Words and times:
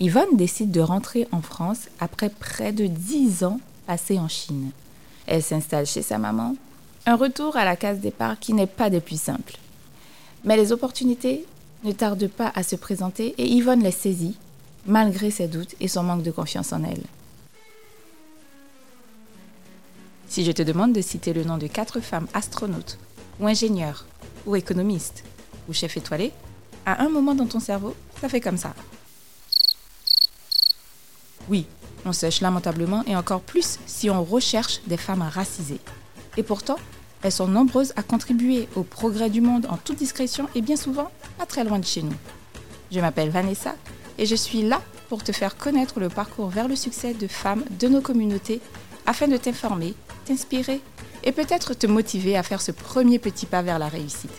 Yvonne 0.00 0.36
décide 0.36 0.72
de 0.72 0.80
rentrer 0.80 1.28
en 1.30 1.40
France 1.40 1.88
après 2.00 2.28
près 2.28 2.72
de 2.72 2.86
10 2.86 3.44
ans 3.44 3.60
passés 3.86 4.18
en 4.18 4.28
Chine. 4.28 4.70
Elle 5.26 5.42
s'installe 5.42 5.86
chez 5.86 6.02
sa 6.02 6.18
maman. 6.18 6.56
Un 7.06 7.16
retour 7.16 7.56
à 7.56 7.64
la 7.64 7.76
case 7.76 8.00
départ 8.00 8.38
qui 8.40 8.54
n'est 8.54 8.66
pas 8.66 8.90
des 8.90 9.00
plus 9.00 9.20
simples. 9.20 9.56
Mais 10.44 10.56
les 10.56 10.72
opportunités 10.72 11.46
ne 11.84 11.92
tardent 11.92 12.28
pas 12.28 12.50
à 12.54 12.62
se 12.62 12.76
présenter 12.76 13.34
et 13.38 13.46
Yvonne 13.46 13.82
les 13.82 13.90
saisit, 13.90 14.36
malgré 14.86 15.30
ses 15.30 15.48
doutes 15.48 15.74
et 15.80 15.88
son 15.88 16.02
manque 16.02 16.22
de 16.22 16.30
confiance 16.30 16.72
en 16.72 16.82
elle. 16.82 17.02
Si 20.28 20.44
je 20.44 20.52
te 20.52 20.62
demande 20.62 20.92
de 20.92 21.00
citer 21.00 21.32
le 21.32 21.44
nom 21.44 21.58
de 21.58 21.68
quatre 21.68 22.00
femmes 22.00 22.26
astronautes, 22.34 22.98
ou 23.38 23.46
ingénieurs, 23.46 24.06
ou 24.46 24.56
économistes, 24.56 25.22
ou 25.68 25.72
chefs 25.72 25.96
étoilés, 25.96 26.32
à 26.86 27.02
un 27.04 27.08
moment 27.08 27.34
dans 27.34 27.46
ton 27.46 27.60
cerveau, 27.60 27.94
ça 28.20 28.28
fait 28.28 28.40
comme 28.40 28.58
ça. 28.58 28.74
Oui, 31.48 31.66
on 32.04 32.12
sèche 32.12 32.40
lamentablement 32.40 33.02
et 33.06 33.16
encore 33.16 33.40
plus 33.40 33.78
si 33.86 34.10
on 34.10 34.24
recherche 34.24 34.80
des 34.86 34.96
femmes 34.96 35.22
racisées. 35.22 35.80
Et 36.36 36.42
pourtant, 36.42 36.76
elles 37.22 37.32
sont 37.32 37.48
nombreuses 37.48 37.92
à 37.96 38.02
contribuer 38.02 38.68
au 38.76 38.82
progrès 38.82 39.30
du 39.30 39.40
monde 39.40 39.66
en 39.70 39.76
toute 39.76 39.96
discrétion 39.96 40.48
et 40.54 40.60
bien 40.60 40.76
souvent 40.76 41.10
pas 41.38 41.46
très 41.46 41.64
loin 41.64 41.78
de 41.78 41.84
chez 41.84 42.02
nous. 42.02 42.16
Je 42.90 43.00
m'appelle 43.00 43.30
Vanessa 43.30 43.74
et 44.18 44.26
je 44.26 44.34
suis 44.34 44.62
là 44.62 44.82
pour 45.08 45.22
te 45.22 45.32
faire 45.32 45.56
connaître 45.56 46.00
le 46.00 46.08
parcours 46.08 46.48
vers 46.48 46.68
le 46.68 46.76
succès 46.76 47.14
de 47.14 47.26
femmes 47.26 47.64
de 47.78 47.88
nos 47.88 48.00
communautés 48.00 48.60
afin 49.06 49.28
de 49.28 49.36
t'informer, 49.36 49.94
t'inspirer 50.24 50.80
et 51.24 51.32
peut-être 51.32 51.74
te 51.74 51.86
motiver 51.86 52.36
à 52.36 52.42
faire 52.42 52.60
ce 52.60 52.72
premier 52.72 53.18
petit 53.18 53.46
pas 53.46 53.62
vers 53.62 53.78
la 53.78 53.88
réussite. 53.88 54.30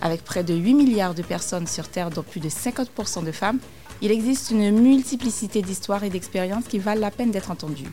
Avec 0.00 0.24
près 0.24 0.44
de 0.44 0.54
8 0.54 0.74
milliards 0.74 1.14
de 1.14 1.22
personnes 1.22 1.66
sur 1.66 1.88
Terre, 1.88 2.10
dont 2.10 2.22
plus 2.22 2.40
de 2.40 2.48
50% 2.48 3.24
de 3.24 3.32
femmes, 3.32 3.60
il 4.02 4.10
existe 4.10 4.50
une 4.50 4.70
multiplicité 4.72 5.62
d'histoires 5.62 6.02
et 6.02 6.10
d'expériences 6.10 6.64
qui 6.64 6.80
valent 6.80 7.00
la 7.00 7.12
peine 7.12 7.30
d'être 7.30 7.52
entendues. 7.52 7.88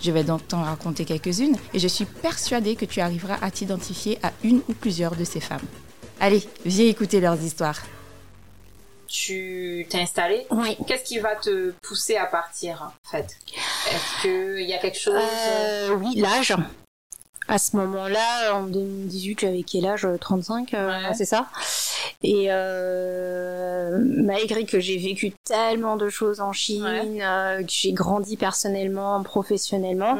Je 0.00 0.12
vais 0.12 0.22
donc 0.22 0.46
t'en 0.46 0.62
raconter 0.62 1.04
quelques-unes 1.04 1.56
et 1.72 1.78
je 1.78 1.88
suis 1.88 2.04
persuadée 2.04 2.76
que 2.76 2.84
tu 2.84 3.00
arriveras 3.00 3.38
à 3.40 3.50
t'identifier 3.50 4.18
à 4.22 4.32
une 4.44 4.60
ou 4.68 4.74
plusieurs 4.74 5.16
de 5.16 5.24
ces 5.24 5.40
femmes. 5.40 5.66
Allez, 6.20 6.42
viens 6.66 6.86
écouter 6.86 7.20
leurs 7.20 7.42
histoires. 7.42 7.80
Tu 9.08 9.86
t'es 9.88 10.00
installé 10.00 10.46
Oui. 10.50 10.76
Qu'est-ce 10.86 11.04
qui 11.04 11.18
va 11.18 11.34
te 11.34 11.70
pousser 11.82 12.16
à 12.16 12.26
partir, 12.26 12.92
en 13.06 13.10
fait? 13.10 13.38
Est-ce 13.90 14.22
qu'il 14.22 14.68
y 14.68 14.74
a 14.74 14.78
quelque 14.78 14.98
chose? 14.98 15.14
Euh, 15.16 15.94
oui, 15.94 16.16
l'âge. 16.16 16.54
À 17.48 17.56
ce 17.58 17.76
moment-là, 17.76 18.54
en 18.54 18.64
2018, 18.64 19.40
j'avais 19.40 19.62
quel 19.62 19.86
âge 19.86 20.06
35, 20.20 20.74
euh, 20.74 20.88
Ouais. 21.08 21.14
c'est 21.14 21.24
ça 21.24 21.46
Et 22.22 22.46
euh, 22.50 23.98
malgré 24.22 24.64
que 24.64 24.80
j'ai 24.80 24.98
vécu 24.98 25.32
tellement 25.44 25.96
de 25.96 26.08
choses 26.10 26.40
en 26.40 26.52
Chine, 26.52 26.84
Ouais. 26.84 27.24
euh, 27.24 27.62
que 27.62 27.70
j'ai 27.70 27.92
grandi 27.92 28.36
personnellement, 28.36 29.22
professionnellement, 29.22 30.18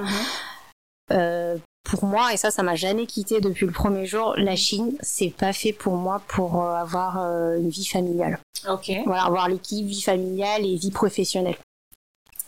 euh, 1.12 1.56
pour 1.84 2.04
moi, 2.04 2.32
et 2.32 2.36
ça, 2.36 2.50
ça 2.50 2.62
m'a 2.62 2.74
jamais 2.76 3.06
quitté 3.06 3.40
depuis 3.40 3.66
le 3.66 3.72
premier 3.72 4.06
jour, 4.06 4.34
la 4.36 4.56
Chine, 4.56 4.96
c'est 5.00 5.30
pas 5.30 5.52
fait 5.52 5.72
pour 5.72 5.94
moi 5.96 6.22
pour 6.28 6.62
euh, 6.62 6.74
avoir 6.74 7.20
euh, 7.22 7.56
une 7.58 7.68
vie 7.70 7.86
familiale. 7.86 8.38
Ok. 8.68 8.90
Voilà, 9.06 9.24
avoir 9.24 9.48
l'équipe 9.48 9.86
vie 9.86 10.02
familiale 10.02 10.64
et 10.66 10.76
vie 10.76 10.90
professionnelle. 10.90 11.56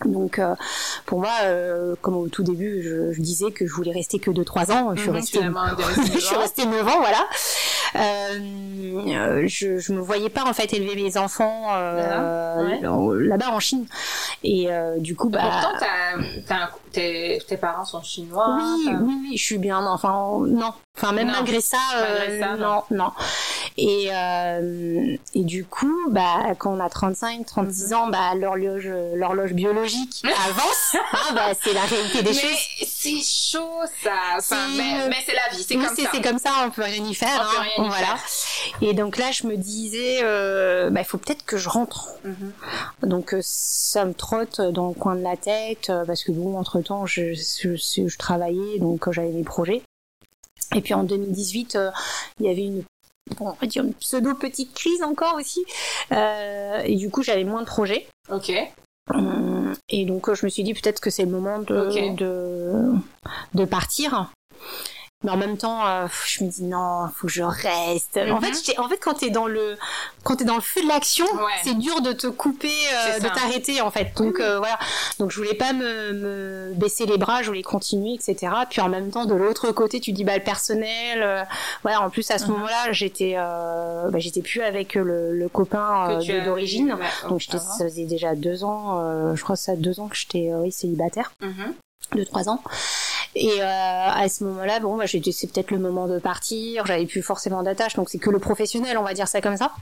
Donc 0.05 0.39
euh, 0.39 0.55
pour 1.07 1.21
moi, 1.21 1.31
euh, 1.43 1.95
comme 2.01 2.17
au 2.17 2.29
tout 2.29 2.43
début, 2.43 2.83
je, 2.83 3.13
je 3.13 3.21
disais 3.21 3.51
que 3.51 3.67
je 3.67 3.73
voulais 3.75 3.93
rester 3.93 4.19
que 4.19 4.31
2-3 4.31 4.73
ans, 4.73 4.93
je 4.95 5.01
suis 5.01 5.11
Mhm, 5.11 5.17
restée 5.17 5.39
je 6.15 6.19
suis 6.19 6.37
restée 6.37 6.65
9 6.67 6.87
ans, 6.89 6.99
voilà. 7.01 7.27
Euh, 7.97 9.43
je, 9.47 9.79
je 9.79 9.93
me 9.93 10.01
voyais 10.01 10.29
pas 10.31 10.45
en 10.45 10.53
fait 10.53 10.73
élever 10.73 10.95
mes 11.03 11.17
enfants 11.17 11.67
euh, 11.73 12.65
Ouais. 12.65 12.81
là- 12.81 13.27
là-bas 13.27 13.51
en 13.53 13.61
Chine. 13.61 13.87
Et 14.43 14.71
euh, 14.71 14.99
du 14.99 15.15
coup, 15.17 15.29
bah 15.29 15.41
Pourtant, 15.43 15.77
t'as- 15.79 16.55
un- 16.55 16.69
tes, 16.93 17.41
tes 17.49 17.57
parents 17.57 17.85
sont 17.85 18.03
chinois. 18.03 18.57
oui, 18.59 18.89
oui, 19.03 19.15
oui, 19.31 19.37
je 19.37 19.43
suis 19.45 19.59
bien. 19.59 19.85
Enfin, 19.87 20.39
non. 20.47 20.73
Enfin, 20.97 21.13
même 21.13 21.29
Non. 21.29 21.35
malgré 21.35 21.61
ça, 21.61 21.79
Malgré 21.95 22.37
euh, 22.37 22.41
ça, 22.41 22.57
non, 22.57 22.83
non. 22.91 23.11
Et, 23.79 24.09
euh, 24.13 25.17
et 25.35 25.45
du 25.45 25.65
coup, 25.65 25.95
bah, 26.11 26.55
quand 26.59 26.73
on 26.77 26.81
a 26.81 26.91
35, 26.91 27.47
36 27.47 27.87
Mhm. 27.91 27.97
ans, 27.97 28.07
bah, 28.09 28.35
l'horloge, 28.35 28.91
l'horloge 29.15 29.53
biologique 29.53 30.23
avance. 30.49 30.97
hein, 31.13 31.35
bah, 31.35 31.53
c'est 31.63 31.73
la 31.73 31.83
réalité 31.83 32.23
des 32.23 32.31
mais 32.31 32.35
choses. 32.35 32.59
c'est 32.87 33.23
chaud, 33.23 33.81
ça. 34.03 34.13
Enfin, 34.39 34.57
mais, 34.77 35.09
mais 35.09 35.17
c'est 35.25 35.35
la 35.35 35.57
vie, 35.57 35.63
c'est 35.67 35.77
comme 35.77 35.85
ça. 35.97 36.03
c'est 36.13 36.21
comme 36.21 36.39
ça, 36.39 36.51
on 36.67 36.71
peut 36.71 36.83
rien 36.83 37.05
y 37.05 37.15
faire. 37.15 37.29
On 37.49 37.51
peut 37.55 37.61
hein, 37.61 37.67
rien 37.77 37.85
y 37.85 37.89
voilà. 37.89 38.17
Et 38.83 38.93
donc 38.93 39.17
là, 39.17 39.31
je 39.31 39.47
me 39.47 39.57
disais, 39.57 40.19
euh, 40.23 40.91
bah, 40.91 41.01
il 41.01 41.07
faut 41.07 41.19
peut-être 41.19 41.45
que 41.47 41.57
je 41.57 41.69
rentre. 41.69 42.09
Mhm. 42.25 42.53
Donc 43.05 43.33
euh, 43.33 43.41
ça 43.43 44.05
me 44.05 44.13
trotte 44.13 44.61
dans 44.61 44.89
le 44.89 44.95
coin 44.95 45.15
de 45.15 45.23
la 45.23 45.37
tête 45.37 45.89
euh, 45.89 46.05
parce 46.05 46.25
que 46.25 46.33
bon, 46.33 46.59
entre 46.59 46.80
temps, 46.83 47.07
je, 47.07 47.33
je, 47.35 47.77
je- 47.77 48.09
je 48.09 48.19
travaillais, 48.19 48.79
donc 48.79 49.07
euh, 49.09 49.13
j'avais 49.13 49.31
mes 49.33 49.45
projets. 49.45 49.83
Et 50.75 50.81
puis 50.81 50.95
en 50.95 51.03
2018, 51.05 51.77
euh, 51.77 51.91
il 52.39 52.47
y 52.47 52.49
avait 52.49 52.63
une, 52.65 52.85
on 53.41 53.53
va 53.53 53.67
dire 53.67 53.83
une 53.85 53.95
pseudo 53.95 54.35
petite 54.35 54.73
crise 54.75 55.03
encore 55.03 55.35
aussi. 55.35 55.65
Euh, 56.13 56.83
et 56.85 56.97
du 56.97 57.11
coup, 57.11 57.23
j'avais 57.23 57.45
moins 57.45 57.61
de 57.63 57.67
projets. 57.67 58.07
Ok. 58.31 58.53
Hum, 59.13 59.75
Et 59.89 60.05
donc 60.05 60.33
je 60.33 60.45
me 60.47 60.51
suis 60.51 60.63
dit 60.63 60.73
peut-être 60.75 61.01
que 61.01 61.11
c'est 61.11 61.25
le 61.25 61.31
moment 61.33 61.59
de, 61.59 61.91
de 63.55 63.65
partir. 63.65 64.31
Mais 65.23 65.31
en 65.33 65.37
même 65.37 65.59
temps, 65.59 65.87
euh, 65.87 66.07
je 66.27 66.43
me 66.45 66.49
dis 66.51 66.63
non, 66.65 67.07
faut 67.15 67.27
que 67.27 67.33
je 67.33 67.43
reste. 67.43 68.17
En 68.17 68.37
Mhm. 68.37 68.41
fait, 68.41 68.55
j'étais- 68.55 68.79
en 68.79 68.89
fait, 68.89 68.97
quand 68.97 69.13
t'es 69.13 69.29
dans 69.29 69.47
le, 69.47 69.77
quand 70.25 70.37
t'es 70.37 70.47
dans 70.47 70.55
le 70.55 70.63
feu 70.63 70.81
de 70.81 70.89
l'action, 70.89 71.27
Ouais. 71.27 71.53
c'est 71.63 71.75
dur 71.77 72.01
de 72.01 72.13
te 72.13 72.27
couper, 72.27 72.73
euh, 72.95 73.19
de 73.19 73.29
t'arrêter 73.29 73.83
en 73.83 73.91
fait. 73.91 74.13
Donc 74.17 74.41
euh, 74.41 74.57
voilà. 74.59 74.79
Donc 75.19 75.31
je 75.31 75.37
voulais 75.37 75.53
pas 75.55 75.75
me, 75.75 76.13
me 76.15 76.73
baisser 76.75 77.05
les 77.05 77.19
bras, 77.19 77.43
je 77.43 77.49
voulais 77.49 77.63
continuer, 77.63 78.15
etc. 78.15 78.51
Puis 78.71 78.81
en 78.81 78.89
même 78.89 79.11
temps, 79.11 79.27
de 79.27 79.35
l'autre 79.35 79.73
côté, 79.73 80.01
tu 80.01 80.13
dis 80.13 80.25
bah 80.25 80.39
le 80.39 80.43
personnel. 80.43 81.21
euh, 81.23 81.43
voilà. 81.83 82.01
En 82.01 82.09
plus 82.09 82.31
à 82.31 82.39
ce 82.39 82.45
Mhm. 82.47 82.53
moment-là, 82.53 82.93
j'étais, 82.93 83.35
euh, 83.37 84.09
bah, 84.09 84.19
j'étais 84.21 84.41
plus 84.41 84.63
avec 84.63 84.95
le, 84.95 85.37
le 85.37 85.49
copain 85.51 86.19
as- 86.19 86.45
d'origine. 86.47 86.95
Ouais, 86.95 87.29
Donc 87.29 87.41
j'étais, 87.41 87.59
ça 87.59 87.85
faisait 87.85 88.05
déjà 88.07 88.35
deux 88.35 88.65
ans, 88.65 89.35
je 89.37 89.43
crois 89.43 89.57
que 89.57 89.61
ça 89.63 89.77
deux 89.77 90.01
ans 90.01 90.09
que 90.09 90.17
j'étais 90.17 90.51
oui, 90.55 90.73
célibataire, 90.73 91.33
Mhm. 91.43 91.75
deux 92.15 92.25
trois 92.25 92.49
ans. 92.49 92.63
Et 93.35 93.61
euh, 93.63 93.65
à 93.65 94.29
ce 94.29 94.43
moment-là, 94.45 94.81
bon, 94.81 94.97
bah, 94.97 95.07
j'ai 95.07 95.21
dit 95.21 95.33
c'est 95.33 95.47
peut-être 95.47 95.71
le 95.71 95.79
moment 95.79 96.09
de 96.09 96.19
partir. 96.19 96.85
J'avais 96.87 97.07
plus 97.07 97.23
forcément 97.23 97.63
d'attache, 97.63 97.95
donc 97.95 98.11
c'est 98.11 98.19
que 98.19 98.31
le 98.31 98.39
professionnel, 98.41 98.99
on 98.99 99.03
va 99.03 99.15
dire 99.15 99.29
ça 99.29 99.41
comme 99.41 99.57
ça. 99.57 99.73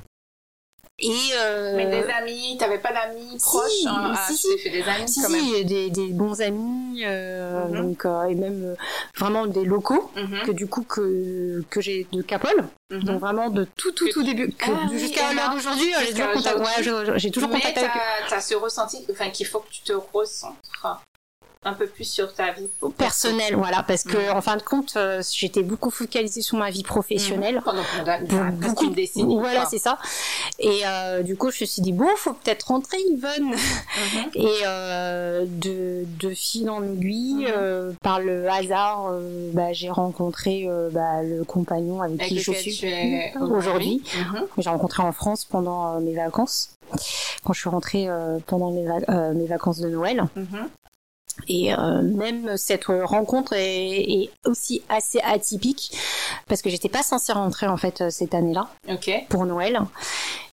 Et 1.01 1.13
euh, 1.37 1.77
Mais 1.77 1.87
des 1.87 2.09
amis, 2.11 2.57
t'avais 2.59 2.79
pas 2.81 2.93
d'amis 2.93 3.31
si, 3.31 3.39
proches 3.39 3.71
hein, 3.87 4.13
Ah, 4.17 4.27
si, 4.33 4.35
tu 4.35 4.49
si. 4.53 4.59
fait 4.59 4.71
des 4.71 4.83
amis 4.83 5.09
si, 5.09 5.23
quand 5.23 5.29
même. 5.31 5.41
si, 5.41 5.65
des, 5.65 5.91
des 5.91 6.09
bons 6.09 6.41
amis, 6.43 7.05
euh, 7.05 7.69
Mhm. 7.69 7.77
donc 7.77 8.05
euh, 8.05 8.25
et 8.25 8.35
même 8.35 8.65
euh, 8.65 8.75
vraiment 9.17 9.47
des 9.47 9.65
locaux 9.65 10.11
Mhm. 10.17 10.43
que 10.45 10.51
du 10.51 10.67
coup 10.67 10.83
que 10.83 11.63
que 11.71 11.81
j'ai 11.81 12.09
de 12.11 12.21
Capole, 12.21 12.67
Mhm. 12.91 13.05
donc 13.05 13.21
vraiment 13.21 13.49
de 13.49 13.65
tout 13.77 13.93
tout 13.93 14.09
tout 14.09 14.25
début 14.25 14.53
Ah 14.61 14.71
oui, 14.91 14.99
jusqu'à 14.99 15.33
l'heure 15.35 15.51
d'aujourd'hui, 15.55 15.87
j'ai 16.01 16.07
jusqu'à 16.07 16.27
toujours 16.35 16.55
contact, 16.55 16.59
ouais, 16.59 17.19
j'ai 17.19 17.31
toujours 17.31 17.49
Mais 17.51 17.61
contact 17.61 17.79
avec 17.79 17.91
eux. 17.91 18.25
t'as 18.29 18.41
ce 18.41 18.55
ressenti 18.57 19.07
enfin, 19.13 19.31
qu'il 19.31 19.47
faut 19.47 19.61
que 19.61 19.71
tu 19.71 19.83
te 19.83 19.93
recentres 19.93 20.99
un 21.65 21.73
peu 21.73 21.87
plus 21.89 22.05
sur 22.05 22.33
ta 22.35 22.53
vie 22.53 22.69
personnel, 22.97 23.57
voilà, 23.57 23.83
parce 23.83 24.05
que 24.05 24.17
Mhm. 24.31 24.37
en 24.37 24.41
fin 24.41 24.57
de 24.57 24.63
compte, 24.63 24.93
euh, 24.97 25.21
j'étais 25.33 25.65
beaucoup 25.65 25.91
focalisée 25.91 26.41
sur 26.41 26.57
ma 26.57 26.71
vie 26.71 26.85
professionnelle. 26.85 27.61
Pendant 27.65 27.83
pendant- 27.97 28.27
Pour 28.27 28.39
enfin, 28.39 28.53
presque 28.61 28.83
une 28.83 28.95
décennie. 28.95 29.37
voilà, 29.39 29.67
c'est 29.67 29.79
ça. 29.79 29.99
Et 30.61 30.83
euh, 30.87 31.23
du 31.25 31.37
coup, 31.37 31.51
je 31.51 31.65
me 31.65 31.67
suis 31.67 31.83
dit 31.83 31.93
bon, 31.93 32.07
faut 32.17 32.33
peut-être 32.33 32.69
rentrer, 32.69 32.99
Yvonne. 33.11 33.51
Mhm. 33.51 33.57
Et 34.37 34.49
euh, 34.67 35.45
de, 35.49 36.05
de 36.21 36.31
fil 36.33 36.71
en 36.71 36.83
aiguille, 36.85 37.47
Mhm. 37.47 37.53
euh, 37.57 37.93
par 38.03 38.21
le 38.21 38.49
hasard, 38.49 39.09
euh, 39.11 39.51
bah, 39.53 39.73
j'ai 39.73 39.91
rencontré 39.91 40.69
bah, 40.93 41.25
le 41.25 41.43
compagnon 41.45 42.01
avec, 42.03 42.21
Avec 42.21 42.29
qui 42.29 42.39
je 42.39 42.53
suis 42.53 42.93
aujourd'hui. 43.41 44.03
Mhm. 44.17 44.47
que 44.55 44.63
J'ai 44.63 44.71
rencontré 44.71 45.03
en 45.03 45.13
France 45.13 45.45
pendant 45.45 45.99
mes 46.01 46.15
vacances, 46.15 46.71
quand 47.45 47.53
je 47.53 47.59
suis 47.61 47.69
rentrée 47.69 48.09
euh, 48.09 48.39
pendant 48.47 48.71
mes, 48.71 48.87
va- 48.87 48.95
euh, 49.09 49.35
mes 49.35 49.47
vacances 49.47 49.81
de 49.81 49.89
Noël. 49.89 50.23
Et 51.47 51.73
euh, 51.73 52.03
même 52.03 52.57
cette 52.57 52.87
rencontre 52.87 53.53
est, 53.55 54.01
est 54.01 54.31
aussi 54.45 54.83
assez 54.89 55.21
atypique 55.21 55.93
parce 56.49 56.63
que 56.63 56.69
j'étais 56.71 56.89
pas 56.89 57.03
censée 57.03 57.33
rentrer 57.33 57.67
en 57.69 57.77
fait 57.77 58.01
euh, 58.01 58.11
cette 58.11 58.35
année-là 58.35 58.69
Ok. 58.91 59.11
pour 59.29 59.47
Noël. 59.47 59.79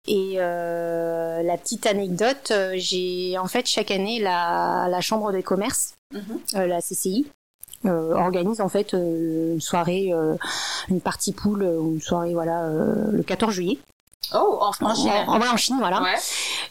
Et 0.08 0.34
euh, 0.38 1.42
la 1.42 1.56
petite 1.56 1.86
anecdote, 1.86 2.50
euh, 2.50 2.72
j'ai 2.76 3.38
en 3.38 3.46
fait 3.46 3.66
chaque 3.68 3.92
année 3.92 4.18
la, 4.18 4.88
la 4.90 5.00
chambre 5.00 5.30
des 5.32 5.42
commerces, 5.44 5.94
Mhm. 6.12 6.20
euh, 6.56 6.66
la 6.66 6.80
CCI, 6.82 7.26
euh, 7.86 8.12
organise 8.14 8.60
en 8.60 8.68
fait 8.68 8.94
euh, 8.94 9.54
une 9.54 9.60
soirée, 9.60 10.08
euh, 10.12 10.34
une 10.88 11.00
partie 11.00 11.34
ou 11.44 11.92
une 11.94 12.00
soirée 12.00 12.34
voilà 12.34 12.64
euh, 12.64 13.12
le 13.12 13.22
14 13.22 13.54
juillet. 13.54 13.78
Oh, 14.34 14.58
en, 14.60 14.70
en 14.86 14.94
Chine. 14.94 15.10
En, 15.26 15.40
en, 15.40 15.52
en 15.52 15.56
Chine, 15.56 15.76
voilà. 15.78 16.00
Ouais. 16.00 16.14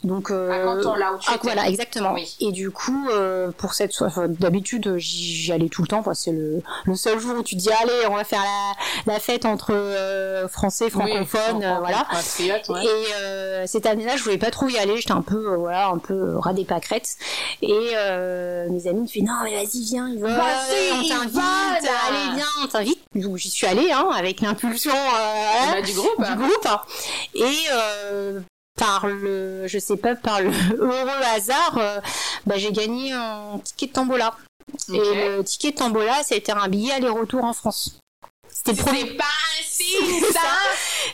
Donc, 0.04 0.32
euh, 0.32 0.50
À 0.52 0.64
Canton, 0.76 0.96
là 0.96 1.14
où 1.14 1.20
tu 1.20 1.30
ah, 1.32 1.38
voilà, 1.44 1.68
exactement. 1.68 2.14
Oui. 2.14 2.36
Et 2.40 2.52
du 2.52 2.72
coup, 2.72 3.08
euh, 3.12 3.52
pour 3.52 3.74
cette, 3.76 3.94
enfin, 4.02 4.28
d'habitude, 4.28 4.96
j'y 4.98 5.52
allais 5.52 5.70
tout 5.70 5.84
le 5.84 5.88
temps. 5.88 6.00
Enfin, 6.00 6.16
c'est 6.16 6.32
le, 6.32 6.64
le 6.86 6.96
seul 6.96 7.20
jour 7.20 7.38
où 7.38 7.44
tu 7.44 7.56
dis, 7.56 7.70
allez, 7.72 8.08
on 8.10 8.16
va 8.16 8.24
faire 8.24 8.42
la, 9.06 9.14
la 9.14 9.20
fête 9.20 9.46
entre 9.46 9.74
euh, 9.74 10.48
Français, 10.48 10.90
francophones, 10.90 11.58
Oui, 11.58 11.66
euh, 11.66 11.78
voilà. 11.80 12.08
ouais. 12.70 12.84
Et 12.86 13.14
euh, 13.22 13.68
cette 13.68 13.86
année-là, 13.86 14.16
je 14.18 14.24
voulais 14.24 14.40
pas 14.40 14.50
trop 14.50 14.68
y 14.68 14.78
aller. 14.80 14.98
J'étais 14.98 15.12
un 15.12 15.22
peu, 15.22 15.52
euh, 15.54 15.58
voilà, 15.58 15.90
un 15.90 16.00
peu 16.00 16.38
ras 16.40 16.54
des 16.54 16.66
pâquerettes. 16.66 17.18
Et 17.62 17.92
euh, 17.96 18.70
mes 18.72 18.88
amis 18.88 19.02
me 19.02 19.08
font 19.08 19.24
non, 19.24 19.44
mais 19.44 19.54
vas-y, 19.54 19.84
viens, 19.84 20.10
il 20.10 20.20
va, 20.20 20.30
Vas-y, 20.30 20.92
on 20.94 21.08
t'invite, 21.08 21.38
allez, 22.08 22.36
viens, 22.36 22.46
on 22.64 22.68
t'invite. 22.68 23.01
Donc 23.16 23.38
j'y 23.38 23.50
suis 23.50 23.68
allée, 23.68 23.92
hein, 23.92 24.10
avec 24.16 24.40
l'impulsion 24.40 24.94
euh, 24.94 25.82
du 25.82 25.94
groupe. 25.94 26.24
du 26.26 26.36
groupe. 26.36 26.68
Et 27.36 27.68
euh, 27.74 28.40
par 28.78 29.06
le, 29.08 29.68
je 29.68 29.80
sais 29.80 29.98
pas, 29.98 30.16
par 30.16 30.42
le 30.42 30.50
heureux 30.78 31.10
hasard, 31.36 31.78
euh, 31.78 32.00
bah, 32.46 32.58
j'ai 32.58 32.72
gagné 32.72 33.12
un 33.12 33.60
ticket 33.64 33.88
de 33.88 33.94
tombola. 33.94 34.36
Ok. 34.90 34.96
Et 34.96 35.38
le 35.38 35.44
ticket 35.44 35.72
de 35.72 35.78
tombola, 35.78 36.24
c'était 36.24 36.54
un 36.54 36.70
billet 36.70 36.94
aller-retour 36.94 37.44
en 37.44 37.54
France. 37.54 38.01
C'était 38.64 38.78
le 38.78 38.84
premier. 38.86 39.06
Pas 39.16 39.24
ça 40.34 40.40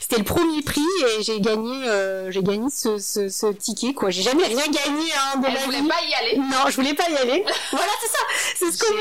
C'était 0.02 0.18
le 0.18 0.24
premier 0.26 0.62
prix 0.62 0.82
et 1.18 1.24
j'ai 1.24 1.40
gagné, 1.40 1.88
euh, 1.88 2.30
j'ai 2.32 2.44
gagné 2.44 2.70
ce, 2.70 2.98
ce, 2.98 3.30
ce 3.30 3.48
ticket 3.54 3.94
quoi. 3.94 4.10
J'ai 4.10 4.22
jamais 4.22 4.44
rien 4.46 4.66
gagné 4.68 5.06
hein, 5.18 5.40
de 5.40 5.48
Elle 5.48 5.54
ma 5.54 5.60
voulait 5.62 5.82
vie. 5.82 5.88
pas 5.88 6.02
y 6.06 6.14
aller. 6.14 6.38
Non, 6.38 6.68
je 6.70 6.76
voulais 6.76 6.94
pas 6.94 7.10
y 7.10 7.16
aller. 7.16 7.46
voilà, 7.72 7.92
c'est 8.02 8.08
ça. 8.08 8.18
C'est 8.56 8.72
ce 8.72 8.80
qu'on 8.84 8.94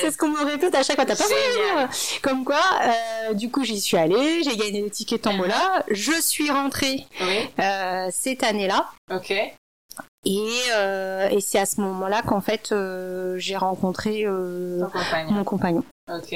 c'est 0.00 0.10
ce 0.10 0.16
qu'on 0.16 0.28
me 0.28 0.44
répète 0.44 0.74
à 0.74 0.82
chaque 0.82 0.96
fois. 0.96 1.04
T'as 1.04 1.16
pas 1.16 1.24
voulu. 1.24 1.88
Comme 2.22 2.44
quoi, 2.44 2.62
euh, 2.82 3.34
du 3.34 3.50
coup, 3.50 3.64
j'y 3.64 3.80
suis 3.80 3.96
allée, 3.98 4.42
j'ai 4.44 4.56
gagné 4.56 4.80
le 4.82 4.90
ticket 4.90 5.18
de 5.18 5.22
tombola. 5.22 5.84
Je 5.90 6.12
suis 6.20 6.50
rentrée 6.50 7.06
Oui, 7.20 7.48
euh, 7.58 8.08
cette 8.12 8.42
année-là. 8.42 8.88
ok. 9.14 9.32
Et, 10.26 10.48
euh, 10.74 11.28
et 11.30 11.40
c'est 11.40 11.58
à 11.58 11.64
ce 11.66 11.80
moment-là 11.80 12.20
qu'en 12.22 12.40
fait 12.42 12.72
euh, 12.72 13.36
j'ai 13.38 13.56
rencontré 13.56 14.24
euh, 14.26 14.84
compagnon. 14.92 15.30
mon 15.32 15.44
compagnon. 15.44 15.84
Ok. 16.16 16.34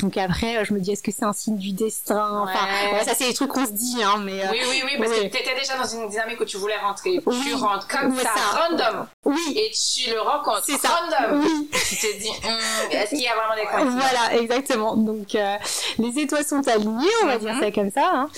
Donc 0.00 0.16
après, 0.16 0.64
je 0.64 0.72
me 0.74 0.80
dis 0.80 0.92
est-ce 0.92 1.02
que 1.02 1.12
c'est 1.12 1.24
un 1.24 1.32
signe 1.32 1.56
du 1.56 1.72
destin? 1.72 2.40
Enfin, 2.42 2.66
Ouais. 2.92 3.04
ça 3.04 3.14
c'est 3.14 3.28
des 3.28 3.34
trucs 3.34 3.50
qu'on 3.50 3.64
se 3.66 3.70
dit, 3.72 4.02
hein, 4.02 4.16
mais 4.24 4.42
euh, 4.44 4.48
Oui, 4.50 4.58
oui, 4.70 4.82
oui, 4.84 4.92
parce 4.98 5.10
que 5.12 5.20
t'étais 5.22 5.54
déjà 5.54 5.76
dans 5.76 5.86
une 5.86 6.08
dynamique 6.08 6.40
où 6.40 6.44
tu 6.44 6.56
voulais 6.56 6.76
rentrer. 6.78 7.20
Oui. 7.24 7.36
Tu 7.44 7.54
rentres 7.54 7.86
comme 7.86 8.16
ça, 8.16 8.22
ça. 8.34 8.60
random. 8.68 9.06
oui, 9.24 9.54
Et 9.56 9.70
tu 9.70 10.10
le 10.10 10.20
rencontres 10.20 10.64
c'est 10.64 10.78
ça. 10.78 10.88
random. 10.88 11.40
Oui, 11.44 11.68
Tu 11.72 11.96
te 11.96 12.18
dis, 12.18 12.28
Hum, 12.30 12.58
est-ce 12.90 13.10
qu'il 13.10 13.20
y 13.20 13.28
a 13.28 13.34
vraiment 13.36 13.54
des 13.54 13.66
coïncidences 13.66 14.10
voilà, 14.12 14.40
exactement. 14.42 14.96
Donc 14.96 15.34
euh, 15.34 15.56
les 15.98 16.18
étoiles 16.18 16.44
sont 16.44 16.66
alignées, 16.66 17.06
on 17.22 17.26
va 17.26 17.34
Mhm. 17.38 17.40
dire 17.40 17.56
ça 17.60 17.70
comme 17.70 17.90
ça. 17.90 18.10
hein. 18.12 18.28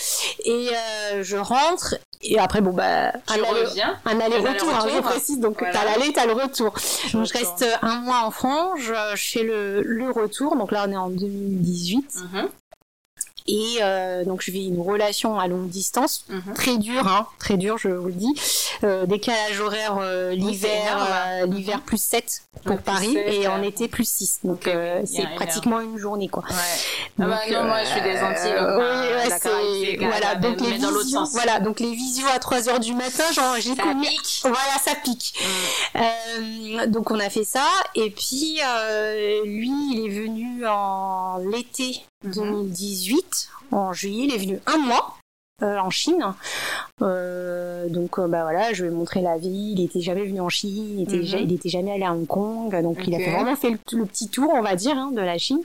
Et 0.44 0.68
euh, 0.70 1.22
je 1.22 1.36
rentre 1.36 1.94
et 2.24 2.38
après 2.38 2.60
bon 2.60 2.72
bah 2.72 3.12
Tu 3.26 3.32
un 3.32 3.42
aller- 3.44 3.64
reviens. 3.66 3.96
un 4.06 4.20
aller-retour, 4.20 4.68
hein, 4.74 4.86
je 4.94 5.00
précise. 5.00 5.40
Donc 5.40 5.58
Voilà. 5.58 5.72
t'as 5.74 5.84
l'aller, 5.84 6.12
t'as 6.12 6.26
le 6.26 6.32
retour. 6.32 6.74
Je 7.06 7.16
Donc 7.16 7.26
je 7.26 7.32
reste 7.32 7.64
un 7.82 7.96
mois 7.96 8.22
en 8.24 8.30
France, 8.30 8.78
je, 8.78 8.92
je 9.14 9.30
fais 9.30 9.42
le, 9.44 9.82
le 9.82 10.10
retour. 10.10 10.56
Donc 10.56 10.72
là 10.72 10.84
on 10.88 10.92
est 10.92 10.96
en 10.96 11.08
2018 11.10 12.14
Mhm, 12.32 12.48
et 13.46 13.76
euh, 13.82 14.24
donc 14.24 14.40
je 14.42 14.50
vis 14.50 14.68
une 14.68 14.80
relation 14.80 15.38
à 15.38 15.46
longue 15.48 15.68
distance. 15.68 16.24
mhm. 16.28 16.54
Très 16.54 16.78
dur, 16.78 17.06
hein, 17.06 17.26
très 17.38 17.56
dur, 17.56 17.76
je 17.78 17.88
vous 17.88 18.06
le 18.06 18.12
dis. 18.14 18.34
Euh, 18.82 19.06
décalage 19.06 19.60
horaire 19.60 19.98
euh, 20.00 20.30
Oui, 20.30 20.38
l'hiver, 20.38 21.06
euh, 21.42 21.46
l'hiver 21.46 21.82
plus 21.82 22.02
7 22.02 22.42
pour 22.64 22.76
plus 22.76 22.84
Paris 22.84 23.12
7, 23.12 23.34
et 23.34 23.46
en 23.48 23.58
euh, 23.60 23.62
été 23.62 23.88
plus 23.88 24.08
6. 24.08 24.40
Donc 24.44 24.62
ok, 24.62 24.68
euh, 24.68 25.02
il 25.04 25.14
y 25.14 25.18
a 25.22 25.28
c'est 25.28 25.34
pratiquement 25.34 25.80
une 25.80 25.98
journée 25.98 26.28
quoi. 26.28 26.42
Ouais. 26.48 26.54
Ah 27.20 27.26
bah 27.26 27.38
Donc, 27.46 27.54
non, 27.54 27.64
moi 27.64 27.84
je 27.84 27.88
suis 27.90 28.00
des 28.00 28.18
Antilles. 28.18 28.52
euh, 28.52 28.78
bah, 28.78 29.02
oui, 29.02 29.30
ouais, 29.30 29.38
c'est 29.40 29.96
voilà, 30.06 30.34
donc 30.36 30.60
les 30.60 30.78
sens. 30.80 31.32
voilà, 31.32 31.60
donc 31.60 31.80
les 31.80 31.92
visios 31.94 32.26
à 32.34 32.38
3 32.38 32.68
heures 32.68 32.80
du 32.80 32.94
matin, 32.94 33.24
genre 33.32 33.56
j'ai 33.60 33.76
connu 33.76 34.06
pique. 34.06 34.40
voilà, 34.42 34.78
ça 34.82 34.94
pique. 35.02 35.34
Mm. 35.94 35.98
Euh, 35.98 36.86
donc 36.86 37.10
on 37.10 37.20
a 37.20 37.30
fait 37.30 37.44
ça 37.44 37.66
et 37.94 38.10
puis 38.10 38.58
euh, 38.66 39.44
lui, 39.44 39.70
il 39.92 40.06
est 40.06 40.20
venu 40.22 40.66
en 40.66 41.38
l'été 41.38 42.02
Mhm. 42.13 42.13
2018, 42.24 43.48
en 43.72 43.92
juillet, 43.92 44.24
il 44.28 44.34
est 44.34 44.38
venu 44.38 44.60
un 44.66 44.78
mois. 44.78 45.16
euh, 45.62 45.78
en 45.78 45.88
Chine, 45.90 46.34
Euh, 47.00 47.88
donc 47.88 48.18
euh, 48.18 48.26
bah 48.26 48.42
voilà, 48.42 48.72
je 48.72 48.82
lui 48.84 48.90
ai 48.90 48.94
montré 48.94 49.20
la 49.22 49.38
ville. 49.38 49.78
Il 49.78 49.84
était 49.84 50.00
jamais 50.00 50.24
venu 50.24 50.40
en 50.40 50.48
Chine, 50.48 50.98
il 50.98 51.02
était, 51.04 51.18
Mhm. 51.18 51.22
ja- 51.24 51.38
il 51.38 51.52
était 51.52 51.68
jamais 51.68 51.92
allé 51.92 52.02
à 52.04 52.12
Hong 52.12 52.26
Kong, 52.26 52.74
donc 52.82 52.98
il 53.06 53.14
a 53.14 53.18
fait 53.18 53.30
vraiment 53.30 53.54
fait 53.54 53.70
le, 53.70 53.78
le 53.92 54.04
petit 54.04 54.28
tour, 54.28 54.50
on 54.52 54.62
va 54.62 54.74
dire, 54.74 54.96
hein, 54.98 55.12
de 55.12 55.20
la 55.20 55.38
Chine. 55.38 55.62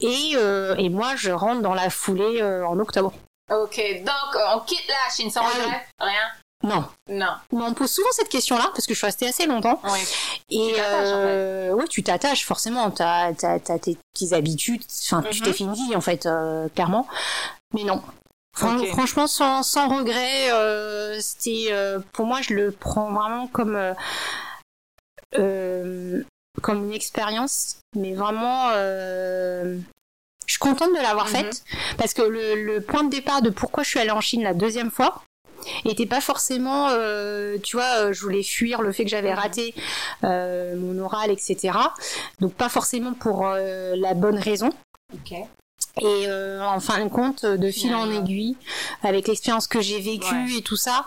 Et, 0.00 0.32
euh, 0.36 0.74
et 0.76 0.88
moi, 0.88 1.14
je 1.16 1.30
rentre 1.30 1.60
dans 1.60 1.74
la 1.74 1.90
foulée 1.90 2.40
euh, 2.40 2.66
en 2.66 2.78
octobre. 2.78 3.12
Ok, 3.52 3.80
donc 4.04 4.42
on 4.56 4.60
quitte 4.60 4.88
la 4.88 5.14
Chine 5.14 5.30
sans 5.30 5.42
Ah 5.42 5.48
regret 5.50 5.86
Rien 6.00 6.26
Non, 6.64 6.84
Non. 7.08 7.32
mais 7.52 7.62
on 7.62 7.70
me 7.70 7.74
pose 7.74 7.90
souvent 7.90 8.08
cette 8.12 8.30
question-là 8.30 8.70
parce 8.74 8.86
que 8.86 8.94
je 8.94 8.98
suis 8.98 9.06
restée 9.06 9.28
assez 9.28 9.46
longtemps. 9.46 9.80
Oui. 9.84 10.00
Et 10.50 10.72
en 10.74 10.84
euh, 10.84 11.72
ouais, 11.72 11.86
tu 11.86 12.02
t'attaches 12.02 12.44
forcément. 12.46 12.90
T'as 12.90 13.28
as, 13.42 13.58
tes 13.78 13.98
petites 14.14 14.32
habitudes. 14.32 14.82
Enfin, 15.04 15.22
tu 15.30 15.40
Mhm. 15.40 15.44
t'es 15.44 15.58
une 15.58 15.74
vie 15.74 15.94
en 15.94 16.00
fait, 16.00 16.24
euh, 16.26 16.68
clairement. 16.70 17.06
Mais 17.74 17.84
non. 17.84 18.02
Fran-. 18.56 18.82
Franchement, 18.86 19.26
sans, 19.26 19.62
sans 19.62 19.88
regret, 19.94 20.50
euh, 20.50 21.20
c'était 21.20 21.66
euh, 21.70 22.00
pour 22.12 22.24
moi, 22.26 22.40
je 22.40 22.54
le 22.54 22.72
prends 22.72 23.12
vraiment 23.12 23.46
comme 23.48 23.76
euh, 23.76 23.92
euh, 25.38 26.22
comme 26.62 26.84
une 26.86 26.94
expérience, 26.94 27.76
mais 27.94 28.14
vraiment. 28.14 28.70
euh, 28.72 29.78
je 30.46 30.52
suis 30.52 30.58
contente 30.60 30.90
de 30.94 31.02
l'avoir 31.02 31.26
Mhm. 31.26 31.32
faite 31.32 31.64
parce 31.98 32.14
que 32.14 32.22
le, 32.22 32.54
le 32.64 32.80
point 32.80 33.02
de 33.02 33.10
départ 33.10 33.42
de 33.42 33.50
pourquoi 33.50 33.82
je 33.82 33.88
suis 33.90 33.98
allée 33.98 34.12
en 34.12 34.20
Chine 34.20 34.44
la 34.44 34.54
deuxième 34.54 34.92
fois 34.92 35.22
était 35.84 36.06
pas 36.06 36.20
forcément, 36.20 36.88
euh, 36.90 37.58
tu 37.62 37.76
vois, 37.76 38.06
euh, 38.06 38.12
je 38.12 38.20
voulais 38.22 38.42
fuir 38.42 38.82
le 38.82 38.92
fait 38.92 39.04
que 39.04 39.10
j'avais 39.10 39.34
raté 39.34 39.74
euh, 40.24 40.76
mon 40.76 40.98
oral, 41.04 41.30
etc. 41.30 41.78
Donc 42.40 42.54
pas 42.54 42.68
forcément 42.68 43.14
pour 43.14 43.46
la 43.46 44.14
bonne 44.14 44.38
raison. 44.38 44.70
Et 46.02 46.26
euh, 46.28 46.62
en 46.62 46.78
fin 46.78 47.02
de 47.02 47.08
compte, 47.08 47.46
de 47.46 47.70
fil 47.70 47.94
en 47.94 48.10
aiguille, 48.10 48.54
avec 49.02 49.28
l'expérience 49.28 49.66
que 49.66 49.80
j'ai 49.80 49.98
vécue 49.98 50.26
Ouais. 50.34 50.58
et 50.58 50.62
tout 50.62 50.76
ça, 50.76 51.06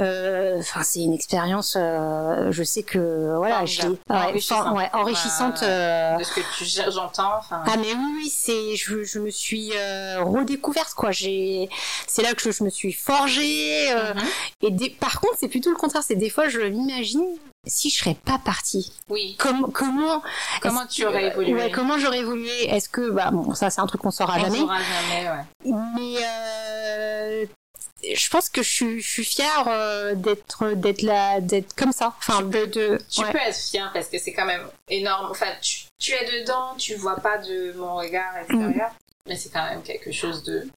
euh, 0.00 0.58
enfin 0.58 0.82
c'est 0.82 1.00
une 1.02 1.12
expérience. 1.12 1.76
euh, 1.78 2.50
je 2.50 2.64
sais 2.64 2.82
que 2.82 3.36
voilà, 3.36 3.64
je 3.64 3.82
ouais, 3.86 3.96
Enrichissante. 4.08 4.76
ouais, 4.76 4.90
enrichissante. 4.92 5.62
Euh, 5.62 6.16
De 6.18 6.24
ce 6.24 6.32
que 6.34 6.40
tu 6.58 6.64
j'entends, 6.92 7.40
ah 7.50 7.76
mais 7.78 7.92
oui 7.94 8.12
oui 8.16 8.28
c'est 8.28 8.74
je, 8.76 9.04
je 9.04 9.20
me 9.20 9.30
suis 9.30 9.70
euh, 9.76 10.22
redécouverte 10.24 10.94
quoi 10.94 11.12
j'ai 11.12 11.68
c'est 12.08 12.22
là 12.22 12.34
que 12.34 12.42
je, 12.42 12.50
je 12.50 12.64
me 12.64 12.70
suis 12.70 12.92
forgée 12.92 13.92
euh, 13.92 14.14
Mhm. 14.14 14.22
et 14.62 14.70
des- 14.72 14.90
par 14.90 15.20
contre 15.20 15.34
c'est 15.38 15.48
plutôt 15.48 15.70
le 15.70 15.76
contraire 15.76 16.02
c'est 16.02 16.16
des 16.16 16.30
fois 16.30 16.48
je 16.48 16.60
m'imagine 16.60 17.24
si 17.66 17.90
je 17.90 17.96
serais 17.98 18.14
pas 18.14 18.38
partie 18.38 18.92
Oui. 19.08 19.36
comment 19.38 19.68
comment 19.68 20.86
tu 20.86 21.04
aurais 21.06 21.28
évolué 21.28 21.54
ouais, 21.54 21.70
comment 21.70 21.98
j'aurais 21.98 22.18
évolué? 22.20 22.68
Est-ce 22.68 22.88
que 22.88 23.10
bah 23.10 23.30
bon 23.32 23.54
ça 23.54 23.70
c'est 23.70 23.80
un 23.80 23.86
truc 23.86 24.00
qu'on 24.02 24.10
saura 24.10 24.36
On 24.38 24.40
jamais 24.42 24.58
saura 24.58 24.78
jamais, 24.82 25.30
ouais. 25.30 25.72
mais 25.96 26.16
euh, 26.24 27.46
je 28.14 28.28
pense 28.28 28.48
que 28.50 28.62
je 28.62 28.70
suis, 28.70 29.00
je 29.00 29.08
suis 29.10 29.24
fière 29.24 29.64
euh, 29.68 30.14
d'être 30.14 30.72
d'être 30.74 31.02
là 31.02 31.40
d'être 31.40 31.74
comme 31.74 31.92
ça 31.92 32.14
enfin 32.18 32.42
de, 32.42 32.66
de 32.66 32.98
Tu 33.10 33.22
ouais. 33.22 33.32
peux 33.32 33.38
être 33.38 33.56
fier 33.56 33.90
parce 33.94 34.08
que 34.08 34.18
c'est 34.18 34.32
quand 34.32 34.44
même 34.44 34.66
énorme. 34.88 35.28
Enfin, 35.30 35.46
tu, 35.62 35.84
tu 35.98 36.12
es 36.12 36.40
dedans, 36.40 36.74
tu 36.76 36.94
vois 36.96 37.16
pas 37.16 37.38
de 37.38 37.72
mon 37.78 37.96
regard 37.96 38.36
extérieur, 38.36 38.90
mais 39.26 39.36
c'est 39.36 39.48
quand 39.50 39.64
même 39.64 39.82
quelque 39.82 40.12
chose 40.12 40.42
de 40.42 40.68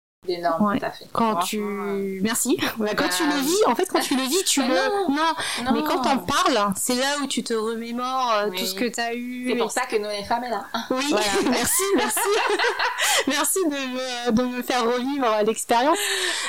Ouais. 0.61 0.79
fait. 0.81 1.07
quand 1.13 1.37
tu 1.37 1.61
euh, 1.61 2.19
merci 2.23 2.57
quand 2.57 2.85
Bah, 2.85 3.09
tu 3.17 3.25
le 3.27 3.41
vis 3.41 3.65
en 3.67 3.75
fait 3.75 3.87
quand 3.87 4.01
tu 4.01 4.17
le 4.17 4.23
vis 4.23 4.43
tu 4.45 4.61
Bah 4.67 4.69
le 4.69 4.75
non. 4.75 5.09
non 5.15 5.65
non. 5.65 5.73
Mais 5.73 5.83
quand 5.83 6.03
t'en 6.03 6.19
parles, 6.19 6.73
c'est 6.77 6.95
là 6.97 7.17
où 7.23 7.27
tu 7.27 7.43
te 7.43 7.55
remémores 7.55 8.33
euh, 8.39 8.49
Oui. 8.51 8.59
tout 8.59 8.67
ce 8.67 8.75
que 8.75 8.85
t'as 8.89 9.15
eu. 9.15 9.49
c'est 9.51 9.57
pour 9.57 9.71
ça 9.71 9.83
que 9.83 9.97
nous 9.97 10.09
les 10.09 10.25
femmes 10.25 10.45
est 10.45 10.51
là. 10.51 10.65
Oui, 10.91 11.05
Voilà. 11.11 11.27
merci, 11.51 11.83
merci. 11.97 12.21
merci 13.27 13.59
de 13.65 13.71
me, 13.71 14.31
de 14.33 14.43
me 14.43 14.63
faire 14.63 14.85
revivre 14.85 15.27
l'expérience. 15.47 15.99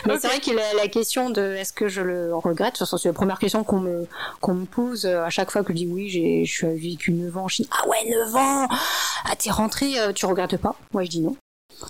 Mais 0.05 0.19
c'est 0.19 0.27
vrai 0.27 0.39
que 0.39 0.51
la, 0.51 0.73
la 0.73 0.87
question 0.87 1.29
de 1.29 1.41
est-ce 1.55 1.73
que 1.73 1.87
je 1.87 2.01
le 2.01 2.35
regrette, 2.35 2.83
c'est 2.83 3.05
la 3.05 3.13
première 3.13 3.39
question 3.39 3.63
qu'on 3.63 3.79
me, 3.79 4.07
qu'on 4.41 4.53
me 4.53 4.65
pose 4.65 5.05
euh, 5.05 5.23
à 5.23 5.29
chaque 5.29 5.51
fois 5.51 5.63
que 5.63 5.73
je 5.73 5.77
dis 5.77 5.87
oui, 5.87 6.09
j'ai, 6.09 6.45
je 6.45 6.53
suis 6.53 6.67
vécu 6.91 7.11
9 7.11 7.37
ans 7.37 7.43
en 7.43 7.47
Chine. 7.47 7.65
Ah 7.71 7.87
ouais, 7.87 8.09
9 8.09 8.35
ans! 8.35 8.67
Ah, 9.25 9.35
t'es 9.37 9.49
rentré, 9.51 9.99
euh, 9.99 10.13
tu 10.13 10.25
regrettes 10.25 10.57
pas? 10.57 10.75
Moi, 10.93 11.03
je 11.03 11.09
dis 11.09 11.21
non. 11.21 11.35